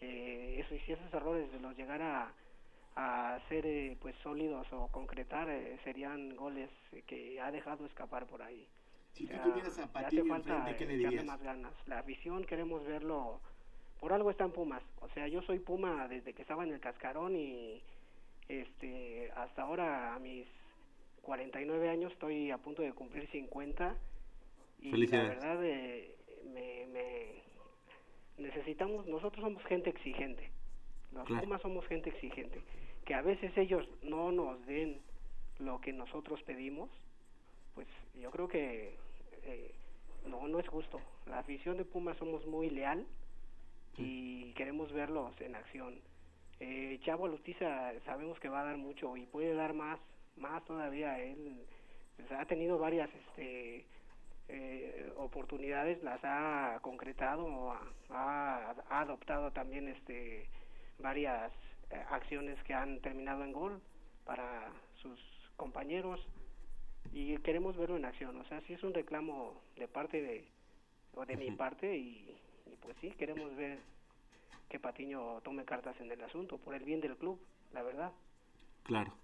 [0.00, 2.32] eh, eso, y si esos errores los llegara
[2.96, 6.70] a ser eh, pues sólidos o concretar, eh, serían goles
[7.06, 8.66] que ha dejado escapar por ahí.
[9.12, 11.24] Si O sea, tú tuvieras a Patiño enfrente, ¿qué le dirías?
[11.24, 11.72] más ganas.
[11.86, 13.40] La afición queremos verlo,
[14.00, 14.82] por algo están Pumas.
[15.00, 17.80] O sea, yo soy Puma desde que estaba en el Cascarón y
[18.48, 20.46] este hasta ahora a mis
[21.22, 23.94] 49 años estoy a punto de cumplir 50
[24.82, 26.14] y la verdad eh,
[26.52, 27.42] me, me
[28.38, 30.50] necesitamos, nosotros somos gente exigente.
[31.12, 31.44] Los Claro.
[31.44, 32.60] Pumas somos gente exigente.
[33.04, 35.00] Que a veces ellos no nos den
[35.58, 36.90] lo que nosotros pedimos,
[37.74, 37.86] pues
[38.20, 38.96] yo creo que
[39.44, 39.70] eh,
[40.26, 41.00] no, no es justo.
[41.26, 43.06] La afición de Pumas somos muy leal
[43.96, 46.00] y queremos verlos en acción.
[46.60, 49.98] Eh, Chavo Lustiza sabemos que va a dar mucho y puede dar más,
[50.36, 51.20] más todavía.
[51.20, 51.60] Él
[52.16, 53.84] pues, ha tenido varias este,
[54.48, 57.72] eh, oportunidades, las ha concretado,
[58.10, 60.48] ha, adoptado también este,
[60.98, 61.52] varias
[61.90, 63.80] eh, acciones que han terminado en gol
[64.24, 65.18] para sus
[65.56, 66.20] compañeros
[67.12, 68.38] y queremos verlo en acción.
[68.40, 70.48] O sea, sí es un reclamo de parte de,
[71.14, 72.36] o de mi parte y,
[72.66, 73.78] y pues sí, queremos ver
[74.68, 77.40] que Patiño tome cartas en el asunto por el bien del club,
[77.72, 78.12] la verdad.
[78.82, 79.14] Claro.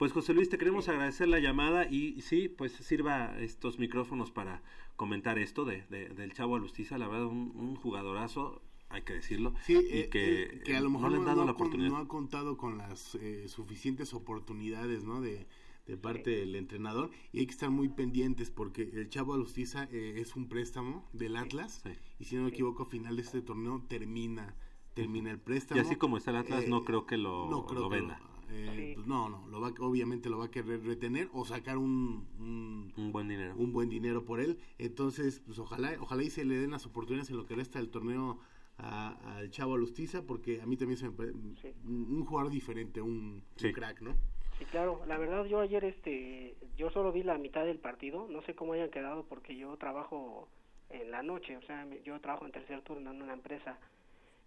[0.00, 4.30] Pues José Luis, te queremos agradecer la llamada y y sí, pues sirva estos micrófonos
[4.30, 4.62] para
[4.96, 9.52] comentar esto de, de- del Chavo Alustiza, la verdad un, un jugadorazo, hay que decirlo,
[9.66, 11.52] Sí, y eh, que, eh, que a lo mejor no le han dado no la
[11.52, 11.90] oportunidad.
[11.90, 15.20] no ha contado con las eh, suficientes oportunidades, ¿no?
[15.20, 15.46] De,
[15.86, 20.14] de parte del entrenador y hay que estar muy pendientes porque el Chavo Alustiza eh,
[20.16, 21.82] es un préstamo del Atlas
[22.18, 24.54] y si no me equivoco a final de este torneo termina
[24.94, 25.80] termina el Y préstamo.
[25.80, 28.20] así como está el Atlas, no creo que lo, no creo lo que venda.
[28.50, 32.26] Eh, pues no, no, lo va, obviamente lo va a querer retener o sacar un,
[32.38, 33.54] un, Un buen dinero.
[33.56, 34.58] un buen dinero por él.
[34.78, 37.90] Entonces, pues ojalá, ojalá y se le den las oportunidades en lo que resta del
[37.90, 38.38] torneo
[38.78, 43.00] a- al Chavo Alustiza, porque a mí también se me parece un, un jugador diferente,
[43.00, 44.14] un, un crack, ¿no?
[44.58, 48.42] Sí, claro, la verdad yo ayer este yo solo vi la mitad del partido, no
[48.42, 50.48] sé cómo hayan quedado porque yo trabajo
[50.90, 53.78] en la noche, o sea, yo trabajo en tercer turno en una empresa.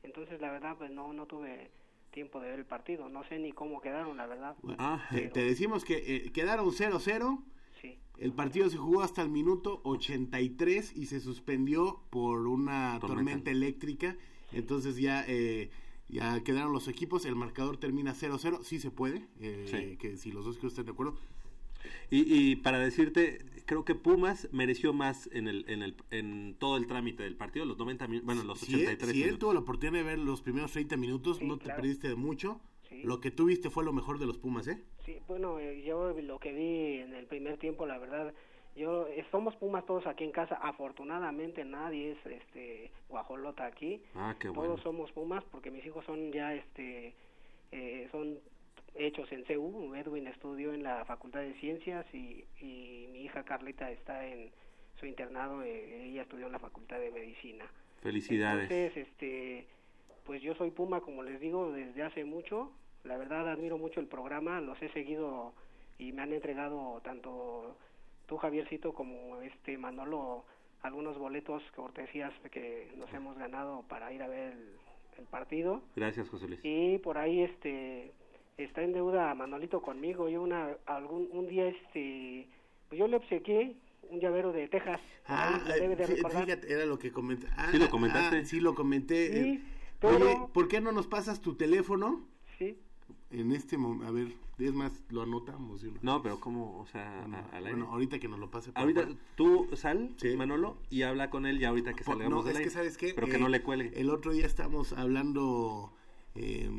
[0.04, 1.72] Entonces, la verdad pues no no tuve
[2.14, 4.56] tiempo de ver el partido, no sé ni cómo quedaron, la verdad.
[4.78, 7.44] Ah, Te, te decimos que eh, quedaron 0-0.
[7.82, 7.98] Sí.
[8.18, 13.08] El partido se jugó hasta el minuto 83 y se suspendió por una Tormenta.
[13.08, 14.16] tormenta, eléctrica.
[14.54, 15.70] Entonces ya eh,
[16.08, 17.26] ya quedaron los equipos.
[17.26, 18.64] El marcador termina 0-0.
[18.64, 19.28] Sí se puede.
[19.42, 19.98] eh, Sí.
[19.98, 21.18] Que si los dos que estén de acuerdo.
[22.10, 26.78] Y, y para decirte, creo que Pumas mereció más en el, en el en todo
[26.78, 29.40] el trámite del partido, los 90 min- bueno, los Si él, 83 si él minutos.
[29.40, 32.60] tuvo la oportunidad de ver los primeros 30 minutos, no te perdiste de mucho.
[32.90, 33.02] Sí.
[33.04, 34.84] Lo que tú viste fue lo mejor de los Pumas, ¿eh?
[35.06, 38.34] Sí, bueno, eh, yo lo que vi en el primer tiempo, la verdad,
[38.76, 40.56] yo eh, somos Pumas todos aquí en casa.
[40.56, 44.02] Afortunadamente nadie es este guajolota aquí.
[44.16, 44.64] Ah, qué bueno.
[44.74, 47.16] Todos somos Pumas porque mis hijos son ya este
[47.72, 48.38] eh, son
[48.96, 49.94] hechos en CU.
[49.96, 54.52] Edwin estudió en la Facultad de Ciencias y, y mi hija Carlita está en
[55.00, 55.64] su internado.
[55.64, 57.66] eh, ella estudió en la Facultad de Medicina.
[58.02, 58.70] Felicidades.
[58.70, 59.68] Entonces, este,
[60.26, 62.72] pues yo soy Puma, como les digo, desde hace mucho.
[63.04, 65.54] La verdad admiro mucho el programa, los he seguido
[65.98, 67.76] y me han entregado tanto
[68.28, 70.46] tú Javiercito como este Manolo
[70.82, 74.76] algunos boletos cortesías que nos hemos ganado para ir a ver el,
[75.18, 76.60] el partido Gracias, José Luis.
[76.64, 78.14] y por ahí este
[78.58, 82.48] está en deuda Manolito conmigo yo una algún un día este
[82.90, 83.76] pues yo le obsequié
[84.10, 86.44] un llavero de Texas Ah, debe de fí- recordar.
[86.46, 87.48] fíjate, era lo que comenté.
[87.56, 88.38] Ah, ¿Sí lo comentaste?
[88.40, 89.32] ah, sí, lo comenté.
[89.32, 89.62] Sí, Eh,
[90.02, 92.28] pero- Oye, ¿por qué no nos pasas tu teléfono?
[92.60, 92.78] Sí.
[93.32, 94.28] En este momento, a ver,
[94.60, 95.80] es más, lo anotamos.
[95.80, 95.92] ¿sí?
[96.02, 96.78] No, pero ¿cómo?
[96.82, 97.72] O sea, a- al aire.
[97.78, 98.74] Bueno, ahorita que nos lo pase.
[98.74, 99.18] por Ahorita favor.
[99.36, 102.70] tú sal, Manolo, y habla con él ya ahorita que salgamos no, es que aire.
[102.70, 103.94] sabes qué, Pero que Eh, no le cuele.
[103.96, 105.94] El otro día estábamos hablando,
[106.36, 106.70] eh,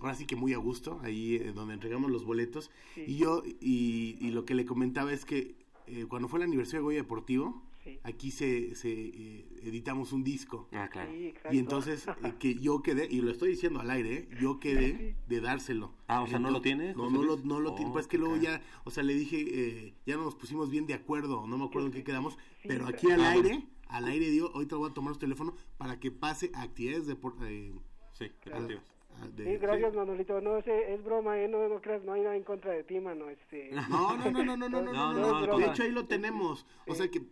[0.00, 2.70] ahora sí que muy a gusto, ahí eh, donde entregamos los boletos.
[2.94, 3.04] Sí.
[3.06, 5.54] Y yo, y, y lo que le comentaba es que
[5.86, 7.98] eh, cuando fue el aniversario de Goya Deportivo, Sí.
[8.04, 10.68] aquí se, se eh, editamos un disco.
[10.70, 11.10] Ah, claro.
[11.12, 11.32] Sí.
[11.50, 14.28] Y entonces, eh, que yo quedé, y lo estoy diciendo al aire, ¿eh?
[14.38, 15.94] yo quedé de dárselo.
[16.06, 17.90] Ah, o sea, ¿no lo tiene, No, no lo, no lo Oh, tiene.
[17.90, 20.92] Pues que luego ya, o sea, le dije, eh, ya no nos pusimos bien de
[20.92, 24.28] acuerdo, no me acuerdo en qué quedamos, pero pero- aquí al Ah, aire, al aire
[24.28, 27.14] digo, ahorita voy a tomar su teléfono para que pase a actividades de...
[27.14, 27.72] Eh,
[28.12, 28.84] sí, deportivas.
[29.28, 31.48] De- Sí, gracias Manolito, no sé, es broma, ¿eh?
[31.48, 33.70] no, no creas, no hay nada en contra de ti, mano, este...
[33.72, 36.66] No, no, no, no, no, no, no, no, no, no, De hecho, ahí lo tenemos.
[36.86, 37.22] O sea que,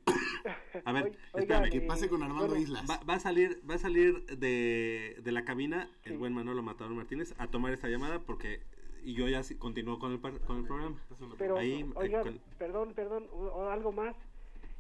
[0.85, 1.71] A ver, Oigan, espérame.
[1.71, 2.85] que pase con Armando bueno, Islas.
[2.89, 6.93] Va, va a salir, va a salir de, de la cabina el buen Manolo Matador
[6.95, 8.61] Martínez a tomar esta llamada porque
[9.05, 10.97] y yo ya sí continúo con el par- con el programa.
[11.39, 14.15] Pero, Ahí, eh, oigan, con- perdón, perdón, o, o algo más.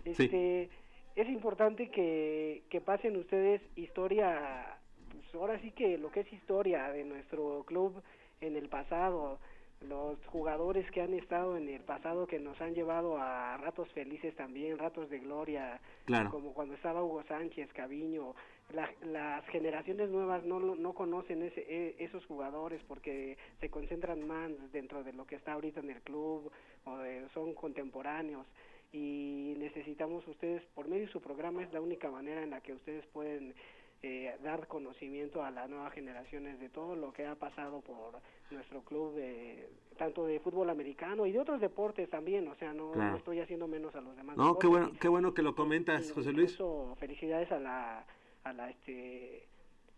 [0.04, 0.70] Este,
[1.16, 4.88] es importante que, que pasen ustedes historia, pues
[5.35, 8.03] ahora sí que lo que es historia de nuestro club
[8.41, 9.39] en el pasado.
[9.81, 14.35] los jugadores que han estado en el pasado que nos han llevado a ratos felices
[14.35, 16.31] también, ratos de gloria, Claro.
[16.33, 18.35] como cuando estaba Hugo Sánchez, Caviño,
[18.72, 24.51] la- las generaciones nuevas no, no conocen ese, e- esos jugadores porque se concentran más
[24.72, 26.51] dentro de lo que está ahorita en el club
[26.85, 28.49] o de- son contemporáneos
[28.93, 32.72] y necesitamos ustedes, por medio de su programa es la única manera en la que
[32.72, 33.55] ustedes pueden
[34.03, 38.20] eh, dar conocimiento a las nuevas generaciones de todo lo que ha pasado por
[38.51, 42.92] nuestro club, de, tanto de fútbol americano y de otros deportes también, o sea, no,
[42.92, 43.11] Claro.
[43.12, 44.36] no estoy haciendo menos a los demás.
[44.36, 46.53] No, qué bueno, qué bueno que lo comentas, José Luis.
[46.53, 48.07] Incluso felicidades a la,
[48.44, 49.46] a la, este,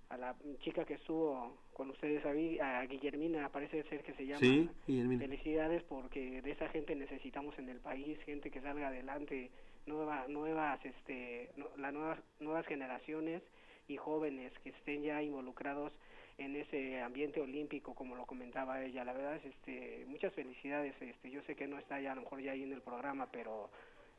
[0.09, 4.41] a la chica que estuvo con ustedes, a, Guillermina, parece ser que se llama.
[4.41, 5.21] Sí, Guillermina.
[5.21, 9.51] Felicidades porque de esa gente necesitamos en el país, gente que salga adelante,
[9.87, 13.43] nueva, nuevas, este, no- las nuevas, nuevas generaciones
[13.91, 15.93] y jóvenes que estén ya involucrados
[16.39, 19.05] en ese ambiente olímpico como lo comentaba ella.
[19.05, 22.23] La verdad es este muchas felicidades este yo sé que no está ya a lo
[22.23, 23.69] mejor ya ahí en el programa pero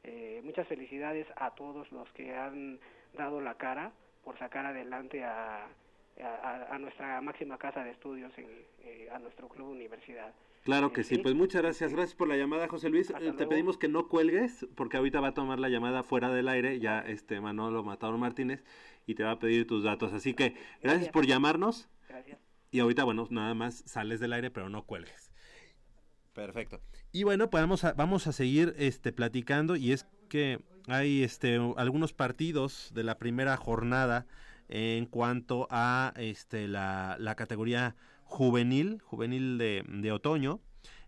[0.04, 2.80] eh, muchas felicidades a todos los que han
[3.14, 3.92] dado la cara
[4.24, 5.68] por sacar adelante a,
[6.22, 8.48] a, nuestra máxima casa de estudios en,
[8.84, 10.34] eh, a nuestro club universidad
[10.64, 13.10] Claro que sí, pues muchas gracias, gracias por la llamada, José Luis.
[13.10, 13.50] Hasta Eh, Te luego.
[13.50, 17.00] pedimos que no cuelgues, porque ahorita va a tomar la llamada fuera del aire, ya
[17.00, 18.64] este Manolo Matador Martínez,
[19.08, 20.14] y te va a pedir tus datos.
[20.14, 21.12] Así que gracias Gracias.
[21.14, 22.38] por llamarnos, gracias
[22.74, 25.32] y ahorita, bueno, nada más sales del aire, pero no cuelgues.
[26.34, 26.80] Perfecto.
[27.12, 31.60] Y bueno, pues vamos a, vamos a seguir este, platicando, y es que hay este,
[31.76, 34.26] algunos partidos de la primera jornada
[34.70, 37.96] en cuanto a este, la, la categoría
[38.32, 40.62] juvenil, juvenil de, de otoño.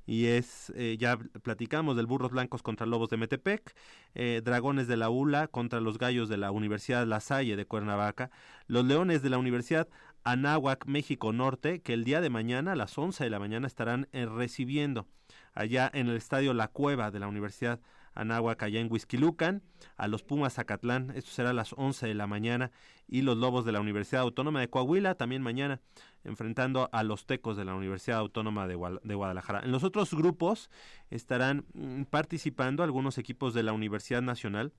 [0.06, 3.74] Y es, eh, ya platicamos del Burros Blancos contra Lobos de Metepec,
[4.16, 8.30] eh, Dragones de la ULA contra los Gallos de la Universidad La Salle de Cuernavaca,
[8.68, 9.88] los Leones de la Universidad
[10.26, 14.10] Anáhuac, México Norte, que el día de mañana a las 11 de la mañana estarán
[14.12, 15.08] eh, recibiendo
[15.54, 17.80] allá en el estadio La Cueva de la Universidad
[18.16, 19.64] Anáhuac, allá en Huizquilucan,
[19.98, 22.72] a los Pumas Zacatlán, esto será a las 11 de la mañana,
[23.08, 25.82] y los Lobos de la Universidad Autónoma de Coahuila, también mañana,
[26.24, 29.62] enfrentando a los Tecos de la Universidad Autónoma de, de Guadalajara.
[29.64, 30.70] En los otros grupos
[31.10, 34.74] estarán mm, participando algunos equipos de la Universidad Nacional,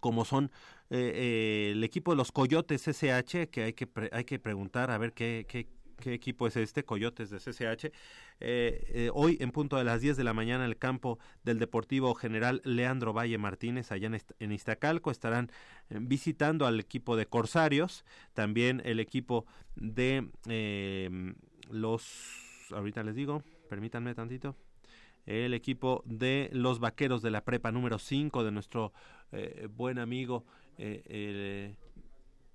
[0.00, 0.50] como son
[0.90, 4.90] eh, eh, el equipo de los Coyotes SH, que hay que, pre- hay que preguntar
[4.90, 5.68] a ver qué, qué,
[6.00, 7.86] qué equipo es este, Coyotes de CCH.
[7.86, 7.92] Eh,
[8.40, 12.14] eh, hoy en punto de las 10 de la mañana en el campo del Deportivo
[12.14, 15.50] General Leandro Valle Martínez, allá en, Iztacalco, estarán
[15.90, 21.34] eh, visitando al equipo de Corsarios, también el equipo de eh,
[21.70, 24.56] los, ahorita les digo, permítanme tantito,
[25.26, 28.92] el equipo de los vaqueros de la prepa número 5 de nuestro
[29.70, 30.44] buen amigo
[30.78, 31.74] eh,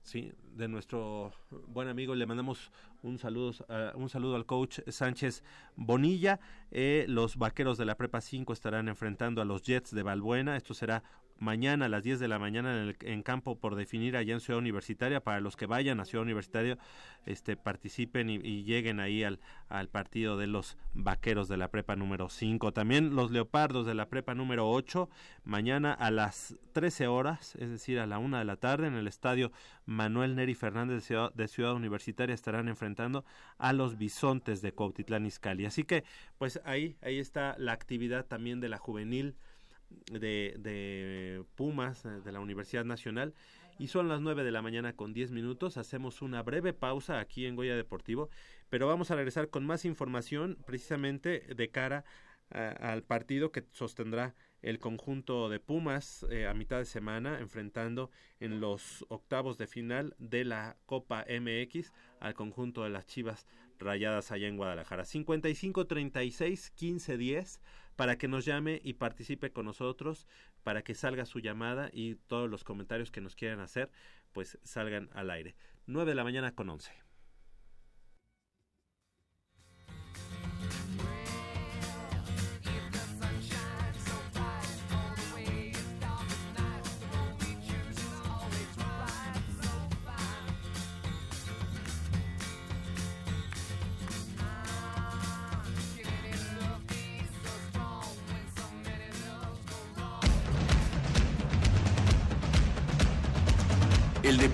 [0.08, 1.34] sí de nuestro
[1.68, 2.72] buen amigo le mandamos
[3.04, 5.44] un saludo a- un saludo al coach Sánchez
[5.76, 6.40] Bonilla.
[6.72, 10.74] Eh, los vaqueros de la prepa 5 estarán enfrentando a los Jets de Balbuena esto
[10.74, 11.04] será
[11.40, 14.40] mañana a las 10 de la mañana en, el, en campo por definir allá en
[14.40, 16.78] Ciudad Universitaria para los que vayan a Ciudad Universitaria
[17.26, 19.40] este participen y, lleguen ahí al,
[19.70, 24.10] al partido de los vaqueros de la prepa número 5 también los leopardos de la
[24.10, 25.10] prepa número 8
[25.44, 29.08] mañana a las 13 horas es decir a la una de la tarde en el
[29.08, 29.52] estadio
[29.86, 33.26] Manuel Neri Fernández de Ciudad, de Ciudad Universitaria estarán enfrentando
[33.58, 35.66] a los bisontes de Cuautitlán Izcalli.
[35.66, 36.04] Así que
[36.38, 39.36] pues ahí ahí está la actividad también de la juvenil
[40.12, 43.34] de, de Pumas eh, de la Universidad Nacional
[43.80, 45.78] y son las 9 de la mañana con 10 minutos.
[45.78, 48.30] Hacemos una breve pausa aquí en Goya Deportivo,
[48.70, 52.04] pero vamos a regresar con más información precisamente de cara
[52.50, 54.34] a- al partido que sostendrá
[54.64, 58.10] el conjunto de Pumas eh, a mitad de semana enfrentando
[58.40, 63.46] en los octavos de final de la Copa MX al conjunto de las Chivas
[63.80, 65.06] Rayadas allá en Guadalajara.
[65.06, 67.62] 55 36 15 10
[67.98, 70.28] para que nos llame y participe con nosotros,
[70.64, 73.92] para que salga su llamada y todos los comentarios que nos quieran hacer,
[74.32, 75.56] pues salgan al aire.
[75.88, 77.07] 9 de la mañana con 11.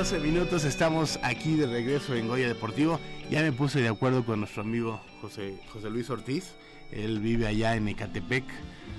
[0.00, 2.98] 12 minutos estamos aquí de regreso en Goya Deportivo.
[3.30, 6.54] Ya me puse de acuerdo con nuestro amigo José, José Luis Ortiz.
[6.90, 8.44] Él vive allá en Ecatepec,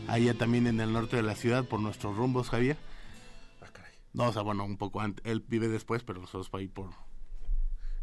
[0.08, 2.78] allá también en el norte de la ciudad, por nuestros rumbos, Javier.
[4.14, 5.26] No, o sea, bueno, un poco antes.
[5.26, 6.92] Él vive después, pero nosotros para ir por...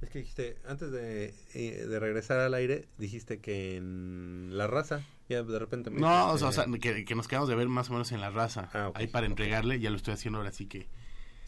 [0.02, 5.02] Es que dijiste, antes de, eh, de regresar al aire, dijiste que en la raza,
[5.28, 5.90] ya de repente...
[5.90, 7.92] me No, o dijiste- sea, o sea, que, que nos quedamos de ver más o
[7.92, 8.68] menos en la raza.
[8.72, 9.30] Ah, ok, ahí para ok.
[9.30, 10.88] entregarle, ya lo estoy haciendo ahora sí que...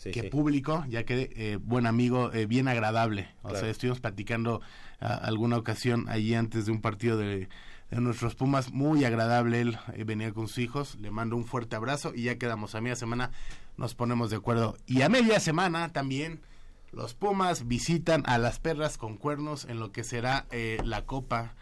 [0.01, 0.29] Sí, que sí.
[0.31, 3.29] público, ya que eh, buen amigo, eh, bien agradable.
[3.43, 3.61] O Claro.
[3.61, 4.63] sea, estuvimos platicando
[4.99, 7.51] ah, alguna ocasión allí antes de un partido de,
[7.91, 9.61] de nuestros Pumas, muy agradable.
[9.61, 12.81] Él eh, venía con sus hijos, le mando un fuerte abrazo y ya quedamos a
[12.81, 13.31] media semana,
[13.77, 14.79] nos ponemos de acuerdo.
[14.87, 16.41] Y a media semana también
[16.93, 21.53] los Pumas visitan a las perras con cuernos en lo que será eh, la Copa,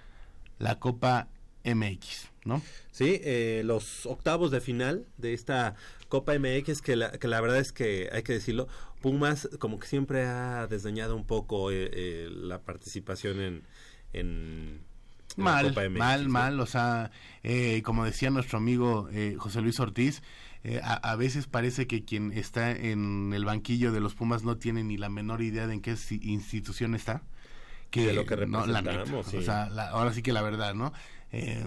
[0.61, 1.27] la Copa
[1.65, 2.61] MX, ¿no?
[2.91, 5.77] Sí, eh, los octavos de final de esta
[6.09, 8.67] Copa MX, que la, que la verdad es que hay que decirlo,
[9.01, 13.63] Pumas como que siempre ha desdeñado un poco eh, eh, la participación en,
[14.13, 14.81] en,
[15.37, 15.99] Mal, Copa MX.
[15.99, 16.31] mal, ¿no?
[16.31, 16.61] mal.
[16.61, 17.13] O sea,
[17.45, 20.23] eh, como decía nuestro amigo eh, José Luis Ortiz,
[20.65, 24.57] eh, a, a veces parece que quien está en el banquillo de los Pumas no
[24.57, 27.23] tiene ni la menor idea de en qué si- institución está.
[27.93, 29.37] Y de lo que no, la neta, representamos, sí.
[29.37, 30.93] O sea, la- ahora sí que la verdad, ¿no?
[31.31, 31.65] Eh,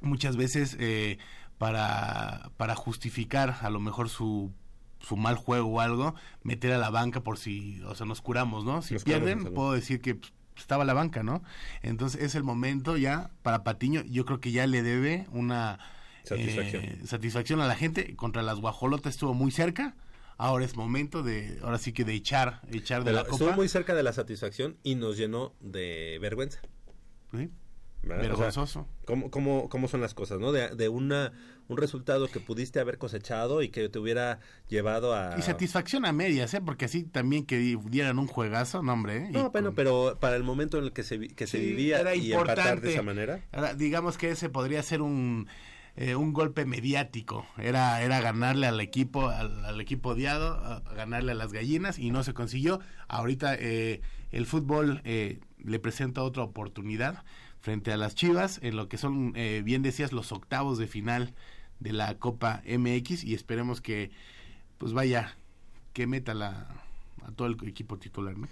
[0.00, 1.18] muchas veces eh,
[1.58, 4.52] para, para justificar a lo mejor su
[5.00, 8.66] su mal juego o algo, meter a la banca por si, o sea, nos curamos,
[8.66, 8.82] ¿no?
[8.82, 11.42] Si Nos pierden, puedo decir que pues, estaba la banca, ¿no?
[11.82, 15.78] Entonces es el momento ya para Patiño, yo creo que ya le debe una
[16.22, 16.84] Satisfacción.
[16.84, 18.14] eh, satisfacción a la gente.
[18.14, 19.96] Contra las guajolotas estuvo muy cerca.
[20.36, 23.36] Ahora es momento de, ahora sí que de echar, echar de Pero la copa.
[23.36, 26.60] estuvo muy cerca de la satisfacción y nos llenó de vergüenza.
[27.34, 27.48] Sí.
[28.02, 28.18] ¿Verdad?
[28.32, 28.86] O sea, Vergonzoso.
[29.04, 30.52] ¿cómo, cómo, cómo son las cosas, no?
[30.52, 31.32] De, de una,
[31.68, 35.38] un resultado que pudiste haber cosechado y que te hubiera llevado a...
[35.38, 36.60] Y satisfacción a medias, ¿eh?
[36.60, 39.16] Porque así también que di- dieran un juegazo, no, hombre.
[39.26, 39.28] ¿eh?
[39.30, 42.14] No, bueno, pero para el momento en el que se, que se Sí, vivía era
[42.14, 43.40] y empatar de esa manera.
[43.52, 45.46] Ahora, digamos que ese podría ser un,
[45.96, 47.46] eh, un golpe mediático.
[47.58, 51.98] Era, era ganarle al equipo, al, al equipo odiado, a- a ganarle a las gallinas
[51.98, 52.80] y no se consiguió.
[53.08, 54.00] Ahorita eh,
[54.30, 57.22] el fútbol eh, le presenta otra oportunidad
[57.60, 61.34] frente a las Chivas en lo que son, eh, bien decías, los octavos de final
[61.78, 64.10] de la Copa MX y esperemos que,
[64.78, 65.36] pues vaya,
[65.92, 66.68] que meta la,
[67.22, 68.48] a todo el equipo titular, ¿no?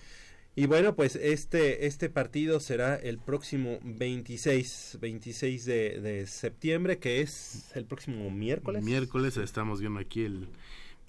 [0.57, 7.21] Y bueno, pues este, este partido será el próximo 26, 26 de, de septiembre, que
[7.21, 8.83] es el próximo miércoles.
[8.83, 10.49] Miércoles, estamos viendo aquí el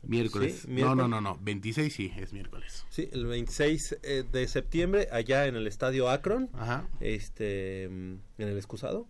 [0.04, 0.62] miércoles.
[0.62, 0.98] Sí, No, miércoles.
[0.98, 2.86] no, no, no, 26 sí, es miércoles.
[2.90, 6.88] Sí, el 26 eh, de septiembre, allá en el estadio Akron, Ajá.
[7.00, 9.08] este, mm, en el excusado.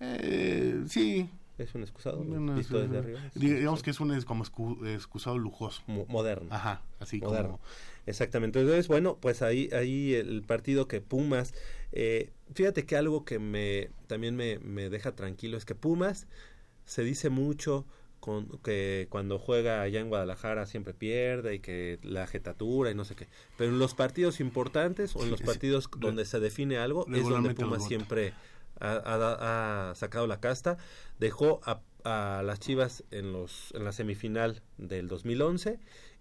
[0.00, 1.28] Eh, sí.
[1.58, 3.20] Es un excusado, Bueno, visto es- desde arriba.
[3.34, 5.82] digamos que es un como excu- excusado lujoso.
[5.88, 6.54] Mo- moderno.
[6.54, 7.48] Ajá, así moderno.
[7.58, 7.60] como...
[8.06, 8.60] Exactamente.
[8.60, 11.52] Entonces, bueno, pues ahí, ahí el partido que Pumas,
[11.90, 16.28] eh, fíjate que algo que me también me, me deja tranquilo es que Pumas
[16.84, 17.84] se dice mucho
[18.20, 23.04] con, que cuando juega allá en Guadalajara siempre pierde y que la jetatura y no
[23.04, 23.28] sé qué.
[23.56, 27.28] Pero en los partidos importantes o en Sí, los partidos donde se define algo es
[27.28, 28.32] donde Pumas siempre
[28.80, 30.76] ha, ha- ha sacado la casta.
[31.18, 35.78] Dejó a, a las Chivas en, los, en la semifinal del 2011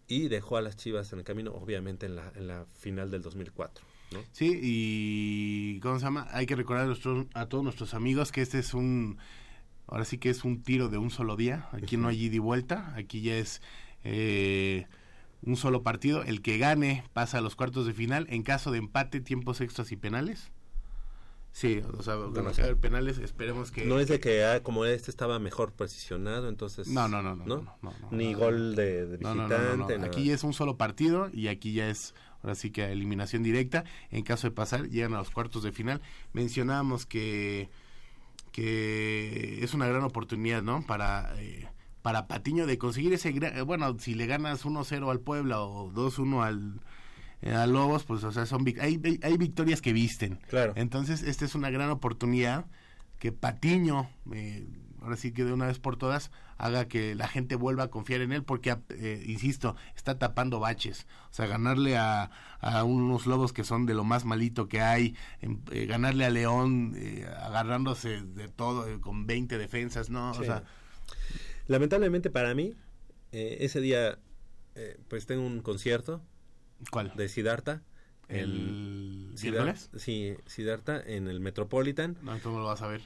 [0.08, 3.22] y dejó a las Chivas en el camino, obviamente, en la, en la final del
[3.22, 3.84] 2004.
[4.12, 4.24] ¿no?
[4.32, 6.28] Sí, y ¿cómo se llama?
[6.32, 9.18] Hay que recordar a, nuestros- a todos nuestros amigos que este es un,
[9.88, 11.70] ahora sí que es un tiro de un solo día.
[11.72, 13.62] Aquí no hay ida y vuelta, aquí ya es
[14.04, 14.88] eh,
[15.42, 16.24] un solo partido.
[16.24, 18.28] El que gane pasa a los cuartos de final.
[18.30, 20.52] En caso de empate, tiempos extras y penales.
[21.58, 22.76] Sí, o sea, No, sé.
[22.76, 23.84] penales, esperemos que...
[23.86, 26.88] No es de que ah, como este estaba mejor posicionado, entonces...
[26.88, 27.78] No, no, no, no, ¿no?
[27.82, 29.96] no, Ni gol de, de visitante.
[30.06, 33.86] Aquí ya es un solo partido y aquí ya es, ahora sí que eliminación directa.
[34.12, 36.00] En caso de pasar, llegan a los cuartos de final.
[36.32, 37.72] Mencionábamos que,
[38.62, 40.82] que es una gran oportunidad, ¿no?
[40.82, 41.68] Para, eh,
[42.02, 46.42] para Patiño de conseguir ese, eh, bueno, si le ganas 1-0 al Puebla o 2-1
[46.44, 46.82] al...
[47.44, 50.40] eh, a Lobos, pues, o sea, son hay- hay victorias que visten.
[50.50, 50.74] Claro.
[50.76, 52.66] Entonces, esta es una gran oportunidad
[53.20, 54.66] que Patiño, eh,
[55.08, 58.22] ahora sí que de una vez por todas, haga que la gente vuelva a confiar
[58.22, 61.08] en él, porque, eh, insisto, está tapando baches.
[61.32, 62.30] O sea, ganarle a,
[62.60, 66.30] a unos lobos que son de lo más malito que hay, em, eh, ganarle a
[66.30, 70.34] León eh, agarrándose de todo, con 20 defensas, ¿no?
[70.34, 70.42] Sí.
[70.42, 70.64] O sea,
[71.68, 72.76] Lamentablemente para mí,
[73.32, 74.20] eh, ese día,
[75.08, 76.22] pues tengo un concierto.
[76.92, 77.12] ¿Cuál?
[77.16, 77.82] De Siddhartha.
[78.30, 79.90] ¿El Siddhar- miércoles?
[79.98, 82.18] Sí, Siddhartha en el Metropolitan.
[82.22, 83.02] no, no lo vas a ver.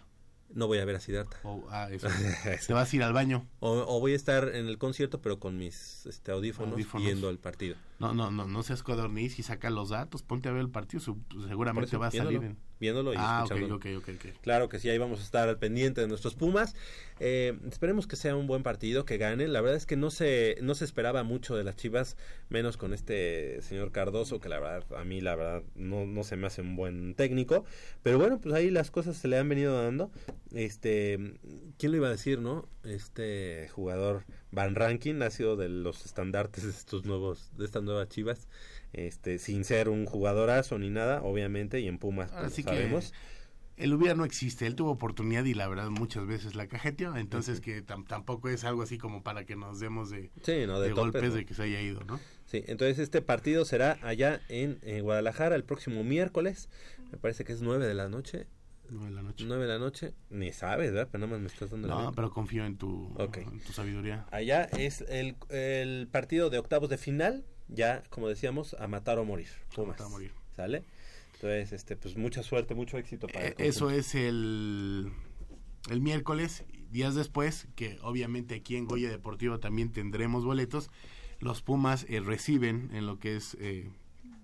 [0.53, 1.37] No voy a ver a Siddhartha.
[1.43, 1.89] O, ah.
[2.67, 3.47] Te vas a ir al baño.
[3.59, 7.05] O, o voy a estar en el concierto, pero con mis este, audífonos, Audífonos.
[7.05, 7.75] viendo el partido.
[8.01, 11.03] No, no, no, no seas codorniz y saca los datos, ponte a ver el partido,
[11.47, 12.57] seguramente eso, va a salir viéndolo, en...
[12.79, 13.75] viéndolo y ah, escuchándolo.
[13.75, 14.41] ok, ok, ok.
[14.41, 16.75] Claro que sí, ahí vamos a estar al pendiente de nuestros Pumas.
[17.19, 19.47] Eh, esperemos que sea un buen partido, que gane.
[19.47, 22.17] La verdad es que no se, no se esperaba mucho de las Chivas,
[22.49, 26.37] menos con este señor Cardoso, que la verdad, a mí la verdad no, no se
[26.37, 27.65] me hace un buen técnico.
[28.01, 30.09] Pero bueno, pues ahí las cosas se le han venido dando.
[30.53, 31.17] Este,
[31.77, 32.67] ¿quién lo iba a decir, no?
[32.83, 38.09] Este jugador Van Rankin ha sido de los estandartes de estos nuevos, de estas nuevas
[38.09, 38.47] Chivas.
[38.93, 43.11] Este, sin ser un jugadorazo ni nada, obviamente, y en Pumas pues, sí sabemos.
[43.11, 47.15] que el hubiera no existe, él tuvo oportunidad y la verdad muchas veces la cajeteó,
[47.15, 50.79] entonces que tam- tampoco es algo así como para que nos demos de, Sí, no,
[50.81, 51.35] de, de topes, golpes ¿no?
[51.35, 52.19] de que se haya ido, ¿no?
[52.45, 56.67] Sí, entonces este partido será allá en, en Guadalajara el próximo miércoles.
[57.11, 58.45] Me parece que es 9 de la noche.
[58.91, 59.45] Nueve de la noche.
[59.47, 60.13] 9 de la noche.
[60.29, 61.07] Ni sabes, ¿verdad?
[61.11, 63.37] Pero más me estás dando la No, pero confío en tu, Ok.
[63.37, 64.25] en tu sabiduría.
[64.31, 67.45] Allá es el, el partido de octavos de final.
[67.69, 69.47] Ya, como decíamos, a matar o morir.
[69.73, 69.91] Pumas.
[69.93, 70.33] matar o morir.
[70.57, 70.83] ¿Sale?
[71.35, 75.09] Entonces, este, pues mucha suerte, mucho éxito para el Eh, Eso es el,
[75.89, 80.89] el miércoles, días después, que obviamente aquí en Goya Deportivo también tendremos boletos.
[81.39, 83.89] Los Pumas eh, reciben en lo que es eh,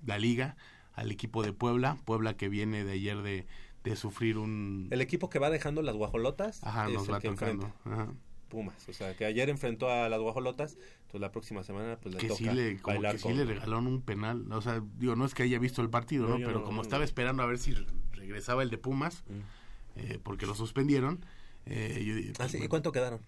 [0.05, 0.55] la liga
[0.93, 3.45] al equipo de Puebla, Puebla que viene de ayer de,
[3.89, 4.87] de sufrir un...
[4.91, 7.65] El equipo que va dejando las guajolotas Ajá, es nos el va que tocando.
[7.67, 7.89] enfrenta.
[8.03, 8.13] Ajá.
[8.49, 8.87] Pumas.
[8.87, 10.77] O sea, que ayer enfrentó a las guajolotas.
[11.01, 13.43] Entonces la próxima semana pues le que toca sí le, como bailar que sí le
[13.45, 16.59] regalaron un penal, o sea, digo, no es que haya visto el partido, No, Pero
[16.59, 19.99] no, como no, estaba esperando a ver si re- regresaba el de Pumas, Mm.
[19.99, 21.25] eh, porque lo suspendieron,
[21.65, 23.19] eh, yo Ah, pues, sí, ¿Y cuánto quedaron?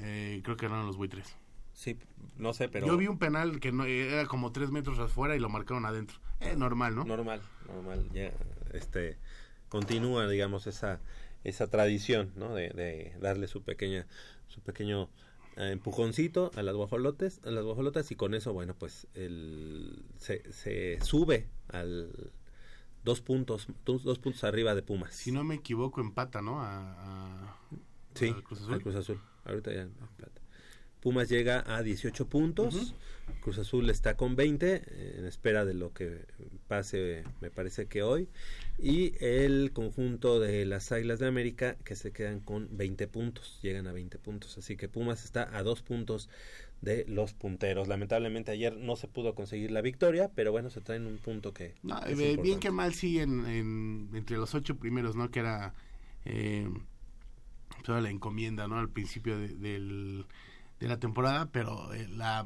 [0.00, 1.36] eh, creo que eran los buitres.
[1.72, 1.96] Sí,
[2.36, 2.86] no sé, pero...
[2.86, 6.18] Yo vi un penal que no, era como tres metros afuera y lo marcaron adentro.
[6.40, 7.04] Eh, normal, ¿no?
[7.04, 8.08] Normal, normal.
[8.12, 8.32] Ya,
[8.72, 9.18] este,
[9.68, 11.00] continúa, digamos, esa,
[11.44, 12.54] esa tradición, ¿no?
[12.54, 14.06] De, de darle su pequeña,
[14.48, 15.08] su pequeño
[15.56, 20.50] eh, empujoncito a las guajolotes, a las guajolotas y con eso, bueno, pues el, se,
[20.52, 22.32] se sube al
[23.04, 25.14] dos puntos, dos, dos puntos arriba de Pumas.
[25.14, 26.60] Si no me equivoco, empata, ¿no?
[26.60, 26.92] A,
[27.48, 27.56] a-
[28.14, 28.74] Sí, al Cruz Azul.
[28.74, 29.20] al Cruz Azul.
[29.44, 29.82] Ahorita ya.
[29.82, 30.40] espérate.
[31.00, 32.94] Pumas llega a 18 puntos.
[33.40, 36.24] Cruz Azul está con 20, eh, en espera de lo que
[36.68, 38.28] pase, me parece que hoy.
[38.78, 43.86] Y el conjunto de las Águilas de América que se quedan con 20 puntos, llegan
[43.86, 44.56] a 20 puntos.
[44.58, 46.28] Así que Pumas está a dos puntos
[46.82, 47.88] de los punteros.
[47.88, 51.74] Lamentablemente ayer no se pudo conseguir la victoria, pero bueno, se traen un punto que.
[51.82, 52.60] No, es eh, bien importante.
[52.60, 55.30] que mal sí en, en- entre los ocho primeros, ¿no?
[55.30, 55.74] Que era
[56.24, 56.68] eh,
[57.84, 58.78] toda la encomienda, ¿no?
[58.78, 60.26] Al principio de, del-
[60.80, 62.44] de la temporada, pero eh, la,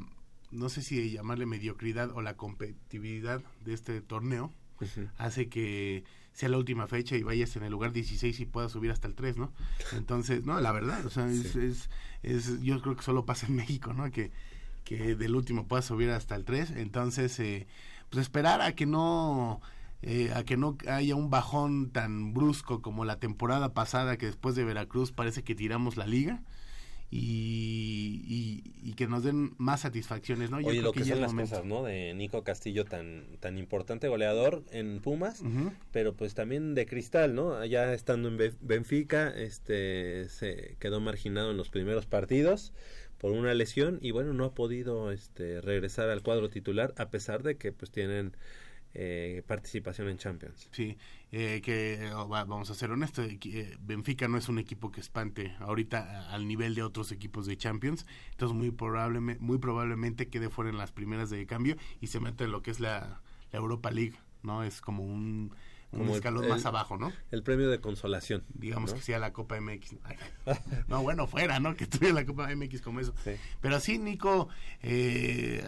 [0.51, 5.09] no sé si llamarle mediocridad o la competitividad de este torneo Ujú.
[5.19, 8.91] hace que sea la última fecha y vayas en el lugar 16 y puedas subir
[8.93, 9.53] hasta el 3, ¿no?
[9.93, 11.59] Entonces, no, la verdad, o sea, es, Sí.
[11.59, 11.91] es,
[12.23, 14.11] es- yo creo que solo pasa en México, ¿no?
[14.11, 14.31] Que,
[14.85, 17.67] que del último puedas subir hasta el 3, entonces, eh,
[18.11, 19.61] pues esperar a que no...
[20.03, 24.55] eh, a que no haya un bajón tan brusco como la temporada pasada que después
[24.55, 26.43] de Veracruz parece que tiramos la liga
[27.11, 28.23] y,
[28.83, 30.61] y, y que nos den más satisfacciones, ¿no?
[30.61, 31.51] Yo Oye, creo lo que, ya son las momento.
[31.53, 31.83] cosas, ¿no?
[31.83, 35.43] De Nico Castillo tan tan importante goleador en Pumas,
[35.93, 37.55] pero pues también de cristal, ¿no?
[37.57, 42.73] Allá estando en Be- Benfica, este se quedó marginado en los primeros partidos
[43.19, 47.43] por una lesión y bueno, no ha podido este regresar al cuadro titular a pesar
[47.43, 48.35] de que pues tienen
[48.95, 50.69] eh, participación en Champions.
[50.73, 50.97] Sí,
[51.33, 55.01] eh, que eh, va- vamos a ser honestos, eh, Benfica no es un equipo que
[55.01, 60.51] espante ahorita al nivel de otros equipos de Champions, entonces muy probablemente, muy probablemente quede
[60.51, 63.21] fuera en las primeras de cambio y se meta en lo que es la,
[63.53, 64.63] la Europa League, ¿no?
[64.65, 65.55] Es como un
[65.93, 67.13] un Como el- escalón el- más abajo, ¿no?
[67.33, 68.45] El premio de consolación.
[68.55, 68.97] Digamos ¿no?
[68.97, 69.97] que sea la Copa MX.
[70.87, 71.75] No, bueno, fuera, ¿no?
[71.75, 73.13] Que estuviera la Copa MX como eso.
[73.61, 74.49] Pero sí, Nico
[74.83, 75.65] eh,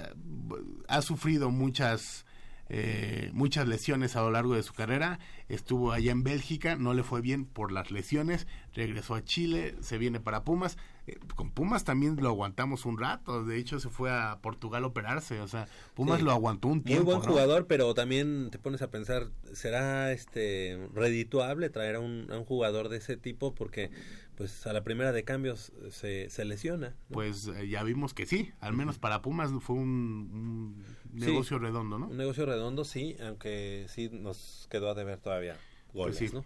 [0.87, 2.25] ha sufrido muchas
[2.69, 5.19] eh, muchas lesiones a lo largo de su carrera.
[5.49, 8.47] Estuvo allá en Bélgica, no le fue bien por las lesiones.
[8.75, 10.79] Regresó a Chile, se viene para Pumas.
[11.07, 13.45] Eh, con Pumas también lo aguantamos un rato.
[13.45, 15.41] De hecho, se fue a Portugal a operarse.
[15.41, 16.25] O sea, Pumas Sí.
[16.25, 17.05] lo aguantó un Muy tiempo.
[17.07, 17.25] buen ¿no?
[17.25, 22.45] jugador, pero también te pones a pensar, ¿será este redituable traer a un, a un
[22.45, 23.55] jugador de ese tipo?
[23.55, 23.91] Porque
[24.37, 26.91] pues a la primera de cambios se, se lesiona.
[27.11, 27.15] ¿no?
[27.15, 31.27] Pues eh, ya vimos que sí, al menos para Pumas fue un, un Sí.
[31.27, 32.07] negocio redondo, ¿no?
[32.09, 35.57] Un negocio redondo, sí, aunque sí nos quedó a deber todavía
[35.93, 36.45] goles, pues sí, ¿no?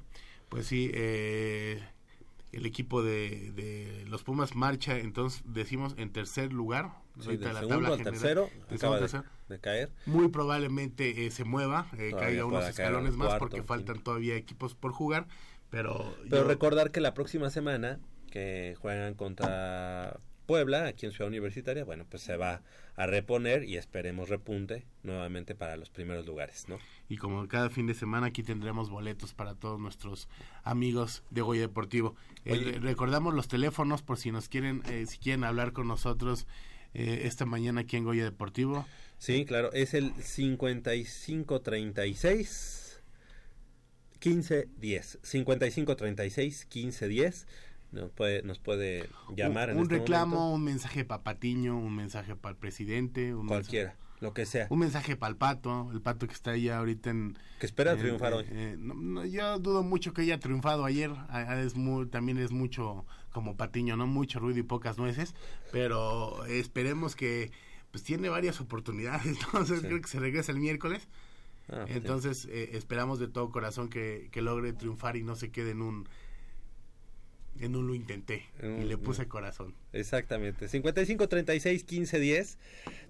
[0.48, 1.82] Pues sí, eh,
[2.52, 6.92] el equipo de, de los Pumas marcha, entonces decimos en tercer lugar.
[7.18, 8.12] Sí, ahorita del la segundo tabla al general.
[8.20, 9.90] tercero, acaba de, de caer.
[10.06, 14.74] Muy probablemente eh, se mueva, eh, caiga unos escalones un más porque faltan todavía equipos
[14.74, 15.26] por jugar,
[15.70, 16.14] pero...
[16.28, 17.98] Pero yo- recordar que la próxima semana
[18.30, 22.62] que juegan contra Puebla, aquí en Ciudad Universitaria, bueno, pues se va
[22.94, 26.78] a reponer y esperemos repunte nuevamente para los primeros lugares, ¿no?
[27.08, 30.28] Y como cada fin de semana aquí tendremos boletos para todos nuestros
[30.64, 32.16] amigos de Goya Deportivo.
[32.44, 36.46] Eh, recordamos los teléfonos por si nos quieren, eh, si quieren hablar con nosotros
[36.94, 38.86] eh, esta mañana aquí en Goya Deportivo.
[39.18, 42.86] Sí, claro, es el 5536
[44.24, 45.18] 1510.
[45.22, 47.46] 5536 1510.
[47.92, 50.54] Nos puede, nos puede llamar un en un este reclamo, momento.
[50.54, 54.66] un mensaje para Patiño, un mensaje para el presidente, un Cualquiera, mensaje- lo que sea.
[54.70, 57.38] un mensaje para el pato, el pato que está allá ahorita en...
[57.60, 58.44] Que espera en- triunfar eh, hoy.
[58.50, 62.50] eh, no, no, yo dudo mucho que haya triunfado ayer, a- es muy, también es
[62.50, 65.34] mucho como Patiño, no mucho ruido y pocas nueces,
[65.72, 67.50] pero esperemos que
[67.92, 69.74] pues tiene varias oportunidades, Sí.
[69.80, 71.08] creo que se regresa el miércoles,
[71.68, 71.96] Ah, pues sí.
[71.98, 75.82] entonces eh, esperamos de todo corazón que, que logre triunfar y no se quede en
[75.82, 76.08] un...
[77.60, 79.74] En un lo intenté En y le puse corazón.
[79.92, 80.68] Exactamente.
[80.68, 82.58] 55 36 15 10.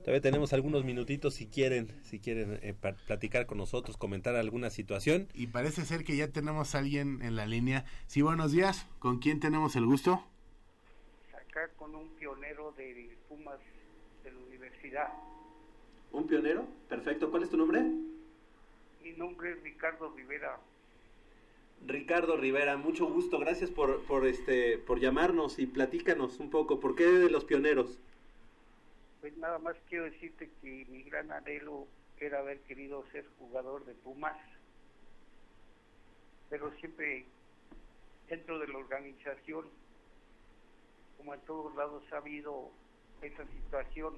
[0.00, 2.74] Todavía tenemos algunos minutitos si quieren, si quieren eh,
[3.06, 5.28] platicar con nosotros, comentar alguna situación.
[5.34, 7.84] Y parece ser que ya tenemos a alguien en la línea.
[8.06, 8.86] Sí, buenos días.
[8.98, 10.24] ¿Con quién tenemos el gusto?
[11.56, 13.58] acá con un pionero de Pumas
[14.22, 15.08] de la universidad.
[16.12, 17.30] Un pionero, perfecto.
[17.30, 17.80] ¿Cuál es tu nombre?
[19.02, 20.58] Mi nombre es Ricardo Rivera.
[21.84, 23.38] Ricardo Rivera, mucho gusto.
[23.38, 26.80] Gracias por, por este por llamarnos y platícanos un poco.
[26.80, 27.98] ¿Por qué de los pioneros?
[29.20, 31.86] Pues nada más quiero decirte que mi gran anhelo
[32.18, 34.36] era haber querido ser jugador de Pumas,
[36.48, 37.26] pero siempre
[38.28, 39.66] dentro de la organización,
[41.18, 42.70] como en todos lados ha habido
[43.22, 44.14] esa situación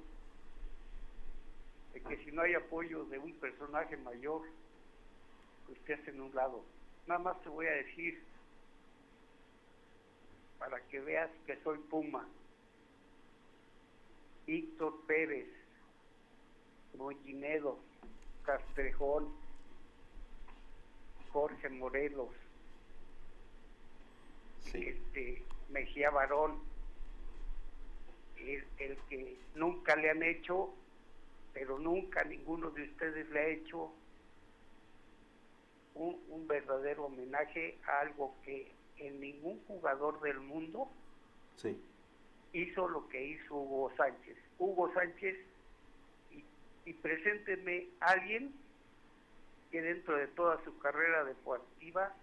[1.93, 4.41] de que si no hay apoyo de un personaje mayor,
[5.65, 6.63] pues te hacen un lado.
[7.09, 8.21] Nada más te voy a decir,
[10.59, 12.27] para que veas que soy Puma.
[14.45, 15.47] Víctor Pérez,
[16.95, 17.79] Mollinedo,
[18.43, 19.27] Castrejón,
[21.31, 22.29] Jorge Morelos,
[24.71, 26.59] este, Mejía Barón,
[28.37, 30.75] el, el que nunca le han hecho,
[31.53, 33.93] pero nunca ninguno de ustedes le ha hecho
[35.99, 40.89] un, un verdadero homenaje a algo que en ningún jugador del mundo
[41.57, 41.77] Sí.
[42.53, 44.37] hizo lo que hizo Hugo Sánchez.
[44.57, 45.37] Hugo Sánchez,
[46.31, 46.43] y,
[46.89, 48.53] y presénteme a alguien
[49.71, 52.13] que dentro de toda su carrera deportiva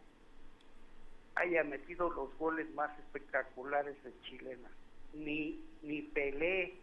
[1.35, 4.71] haya metido los goles más espectaculares de chilena.
[5.13, 6.75] Ni, ni Pelé,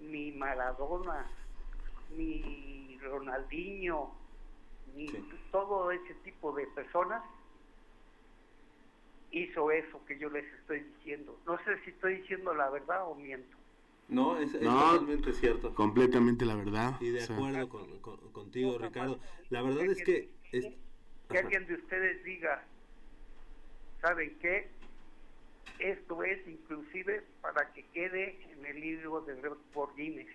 [0.00, 1.30] ni Maradona,
[2.16, 4.14] ni Ronaldinho,
[4.98, 5.06] ni
[5.52, 7.22] todo ese tipo de personas
[9.30, 11.38] hizo eso que yo les estoy diciendo.
[11.46, 13.56] No sé si estoy diciendo la verdad o miento.
[14.08, 15.74] No, es, es No, totalmente cierto.
[15.74, 16.96] Completamente la verdad.
[17.00, 19.20] Y de O sea, acuerdo con, con- contigo, Ricardo.
[19.50, 20.30] La verdad es que...
[20.52, 20.66] es-
[21.30, 22.64] Que alguien de ustedes diga,
[24.00, 24.70] ¿saben qué?
[25.78, 29.34] Esto es inclusive para que quede en el libro de
[29.74, 30.26] por Guinness.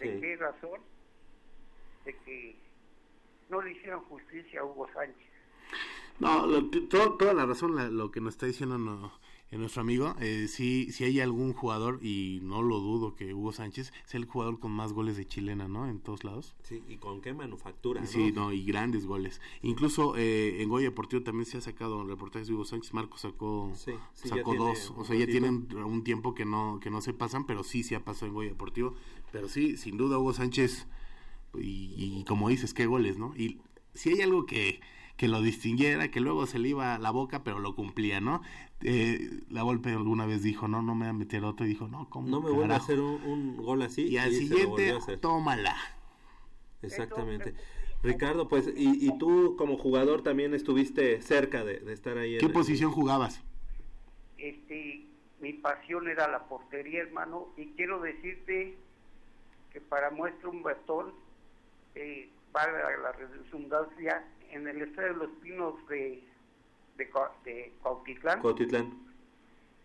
[0.00, 0.20] ¿De Sí.
[0.20, 0.80] qué razón?
[2.04, 2.56] De que
[3.50, 5.30] no le hicieron justicia a Hugo Sánchez.
[6.20, 9.12] No, lo que- todo- toda la razón, la- lo que nos está diciendo no-
[9.50, 13.52] eh, nuestro amigo, eh, si, si hay algún jugador, y no lo dudo que Hugo
[13.52, 15.88] Sánchez es el jugador con más goles de chilena, ¿no?
[15.88, 16.54] En todos lados.
[16.62, 18.06] Sí, y con qué manufactura, ¿no?
[18.06, 19.40] Sí, no, y grandes goles.
[19.62, 22.94] Incluso eh, en Goya Deportivo también se ha sacado reportajes de Hugo Sánchez.
[22.94, 24.92] Marco sacó, sí, sacó dos.
[24.96, 27.96] O sea, ya tienen un tiempo que no, que no se pasan, pero sí se
[27.96, 28.94] ha pasado en Goya Deportivo.
[29.32, 30.86] Pero sí, sin duda Hugo Sánchez,
[31.58, 33.34] y, y como dices, qué goles, ¿no?
[33.36, 33.60] Y
[33.94, 34.80] si hay algo que,
[35.16, 38.42] que lo distinguiera, que luego se le iba la boca, pero lo cumplía, ¿no?
[38.82, 41.88] Eh, la Volpe alguna vez dijo, no, no me voy a meter otro, y dijo,
[41.88, 42.28] no, ¿cómo?
[42.28, 42.84] No me vuelve a carajo?
[42.84, 44.02] hacer un, un gol así.
[44.02, 45.76] Y al siguiente, tómala.
[46.82, 47.54] Exactamente.
[48.02, 52.34] Ricardo, pues, y, y tú como jugador también estuviste cerca de, de estar ahí.
[52.34, 53.42] en ¿Qué el- posición jugabas?
[54.38, 55.06] este,
[55.40, 58.76] mi pasión era la portería, hermano, y quiero decirte
[59.72, 61.12] que para muestra un bastón,
[61.94, 66.22] eh, valga la redundancia, en el estadio de los Pinos de,
[66.96, 67.10] de,
[67.44, 68.92] de Cuautitlán, Cuautitlán.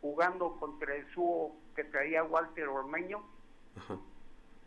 [0.01, 3.23] jugando contra el Suo que traía Walter Ormeño,
[3.77, 3.97] Ajá.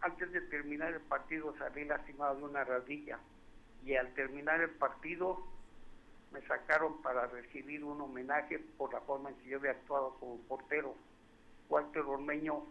[0.00, 3.18] antes de terminar el partido salí lastimado de una rodilla
[3.84, 5.44] y al terminar el partido
[6.32, 10.38] me sacaron para recibir un homenaje por la forma en que yo había actuado como
[10.48, 10.94] portero.
[11.68, 12.64] Walter Ormeño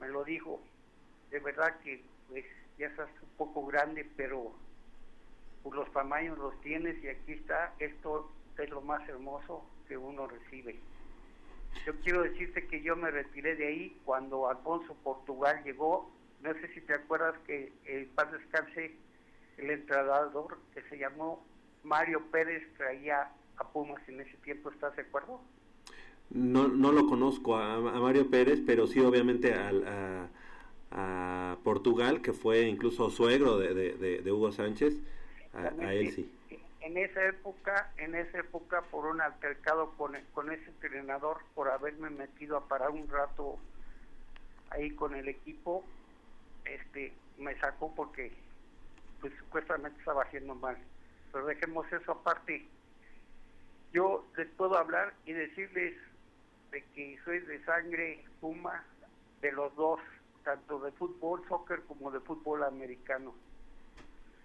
[0.00, 0.60] me lo dijo,
[1.30, 2.44] de verdad que pues,
[2.78, 4.52] ya estás un poco grande, pero
[5.62, 10.26] pues, los tamaños los tienes y aquí está, esto es lo más hermoso que uno
[10.26, 10.80] recibe.
[11.86, 16.10] Yo quiero decirte que yo me retiré de ahí cuando Alfonso Portugal llegó.
[16.42, 18.96] No sé si te acuerdas que el paz descanse
[19.56, 21.44] el entrenador que se llamó
[21.82, 24.70] Mario Pérez traía a Pumas en ese tiempo.
[24.70, 25.40] ¿Estás de acuerdo?
[26.30, 30.28] No, no lo conozco a, a Mario Pérez, pero sí obviamente al- a,
[30.90, 34.94] a Portugal, que fue incluso suegro de, de- de- de Hugo Sánchez,
[35.52, 36.34] a, a él sí.
[36.80, 42.08] En esa época, en esa época por un altercado con, con ese entrenador por haberme
[42.08, 43.58] metido a parar un rato
[44.70, 45.84] ahí con el equipo,
[46.64, 48.32] este, me sacó porque
[49.20, 50.78] pues supuestamente estaba haciendo mal.
[51.32, 52.66] Pero dejemos eso aparte.
[53.92, 55.94] Yo les puedo hablar y decirles
[56.70, 58.84] de que soy de sangre puma
[59.42, 60.00] de los dos,
[60.48, 63.34] tanto de fútbol, soccer como de fútbol americano.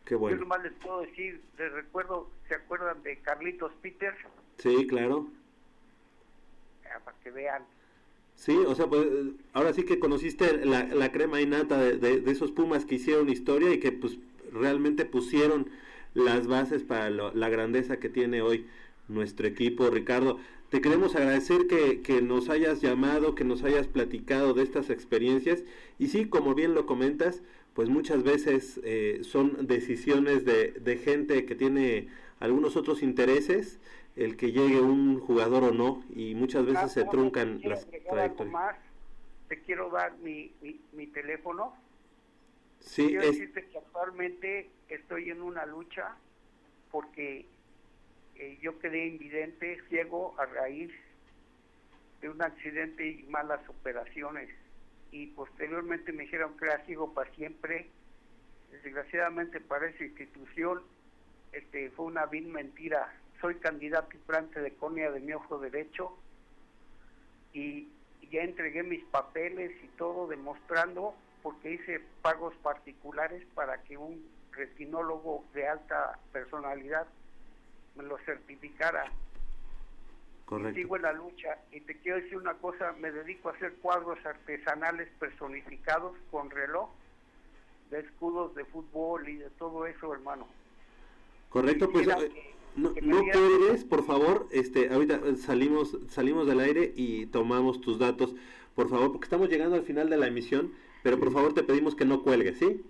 [0.03, 0.41] Qué Yo bueno.
[0.41, 4.17] nomás les puedo decir, les recuerdo, ¿se acuerdan de Carlitos Peters?
[4.57, 5.27] Sí, claro.
[6.93, 7.63] Ah, para que vean.
[8.35, 9.07] Sí, o sea, pues
[9.53, 13.29] ahora sí que conociste la, la crema innata de, de, de esos Pumas que hicieron
[13.29, 14.19] historia y que pues
[14.51, 15.69] realmente pusieron
[16.13, 18.67] las bases para lo- la grandeza que tiene hoy
[19.07, 19.89] nuestro equipo.
[19.89, 20.37] Ricardo,
[20.73, 25.63] te queremos agradecer que, que nos hayas llamado, que nos hayas platicado de estas experiencias
[25.99, 27.43] y sí, como bien lo comentas,
[27.75, 32.07] pues muchas veces eh, son decisiones de, de gente que tiene
[32.39, 33.79] algunos otros intereses,
[34.15, 38.51] el que llegue un jugador o no, y muchas veces se truncan las trayectorias.
[38.51, 38.75] más.
[39.49, 41.75] Te quiero dar mi, mi, mi teléfono.
[42.79, 46.15] Sí, quiero es, decirte que actualmente estoy en una lucha
[46.89, 47.45] porque
[48.35, 50.91] eh, yo quedé invidente, ciego a raíz
[52.21, 54.49] de un accidente y malas operaciones.
[55.11, 57.89] Y posteriormente me dijeron que era ciego para siempre.
[58.71, 60.81] Desgraciadamente para esa institución
[61.51, 63.13] este, fue una vil mentira.
[63.39, 66.17] Soy candidato y plante de córnea de mi ojo derecho
[67.53, 67.89] y
[68.31, 75.45] ya entregué mis papeles y todo demostrando porque hice pagos particulares para que un retinólogo
[75.53, 77.05] de alta personalidad
[78.01, 79.11] lo certificara.
[80.45, 80.75] correcto.
[80.75, 84.17] Sigo en la lucha y te quiero decir una cosa, me dedico a hacer cuadros
[84.25, 86.89] artesanales personificados con reloj,
[87.91, 90.47] de escudos de fútbol y de todo eso, hermano.
[91.49, 93.21] Correcto, pues eh, que- no, que me no
[93.87, 98.33] por favor, este, ahorita salimos, salimos del aire y tomamos tus datos,
[98.73, 101.93] por favor, porque estamos llegando al final de la emisión, pero por favor te pedimos
[101.95, 102.83] que no cuelgues, ¿sí?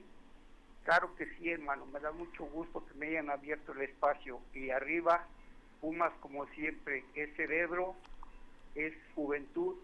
[0.83, 4.39] Claro que sí, hermano, me da mucho gusto que me hayan abierto el espacio.
[4.53, 5.25] Y arriba,
[5.79, 7.95] Pumas como siempre, es cerebro,
[8.75, 9.75] es juventud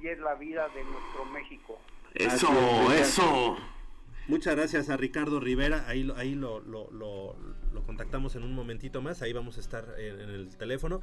[0.00, 1.78] y es la vida de nuestro México.
[2.14, 2.48] Eso,
[2.92, 3.56] eso.
[4.26, 7.36] Muchas gracias a Ricardo Rivera, ahí, lo- ahí lo, lo, lo-
[7.72, 11.02] lo contactamos en un momentito más, ahí vamos a estar en, en el teléfono.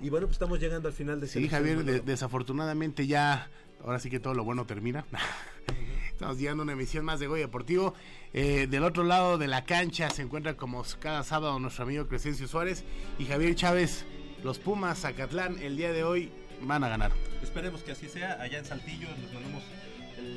[0.00, 3.50] Y bueno, pues estamos llegando al final de Sí, emisión, Javier, de- desafortunadamente ya,
[3.84, 5.04] ahora sí que todo lo bueno termina.
[6.14, 7.92] Estamos llegando a una emisión más de Goya Deportivo.
[8.32, 12.46] Eh, del otro lado de la cancha se encuentra como cada sábado nuestro amigo Crescencio
[12.46, 12.84] Suárez
[13.18, 14.04] y Javier Chávez.
[14.44, 16.30] Los Pumas Zacatlán el día de hoy
[16.62, 17.10] van a ganar.
[17.42, 19.64] Esperemos que así sea, allá en Saltillo nos mandamos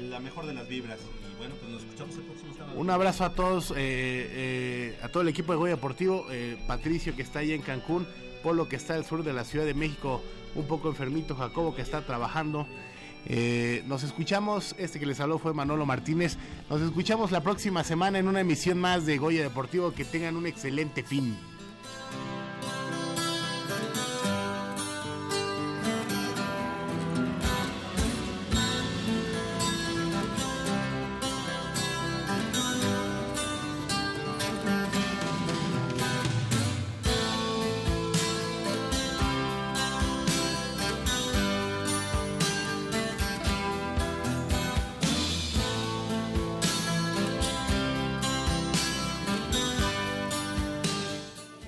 [0.09, 2.79] la mejor de las vibras y bueno, pues nos escuchamos el próximo sábado.
[2.79, 7.15] Un abrazo a todos, eh, eh, a todo el equipo de Goya Deportivo, eh, Patricio
[7.15, 8.07] que está ahí en Cancún,
[8.41, 10.23] Polo que está al sur de la Ciudad de México,
[10.55, 12.67] un poco enfermito, Jacobo que está trabajando.
[13.29, 16.37] Eh, nos escuchamos, este que les habló fue Manolo Martínez,
[16.69, 20.47] nos escuchamos la próxima semana en una emisión más de Goya Deportivo, que tengan un
[20.47, 21.37] excelente fin.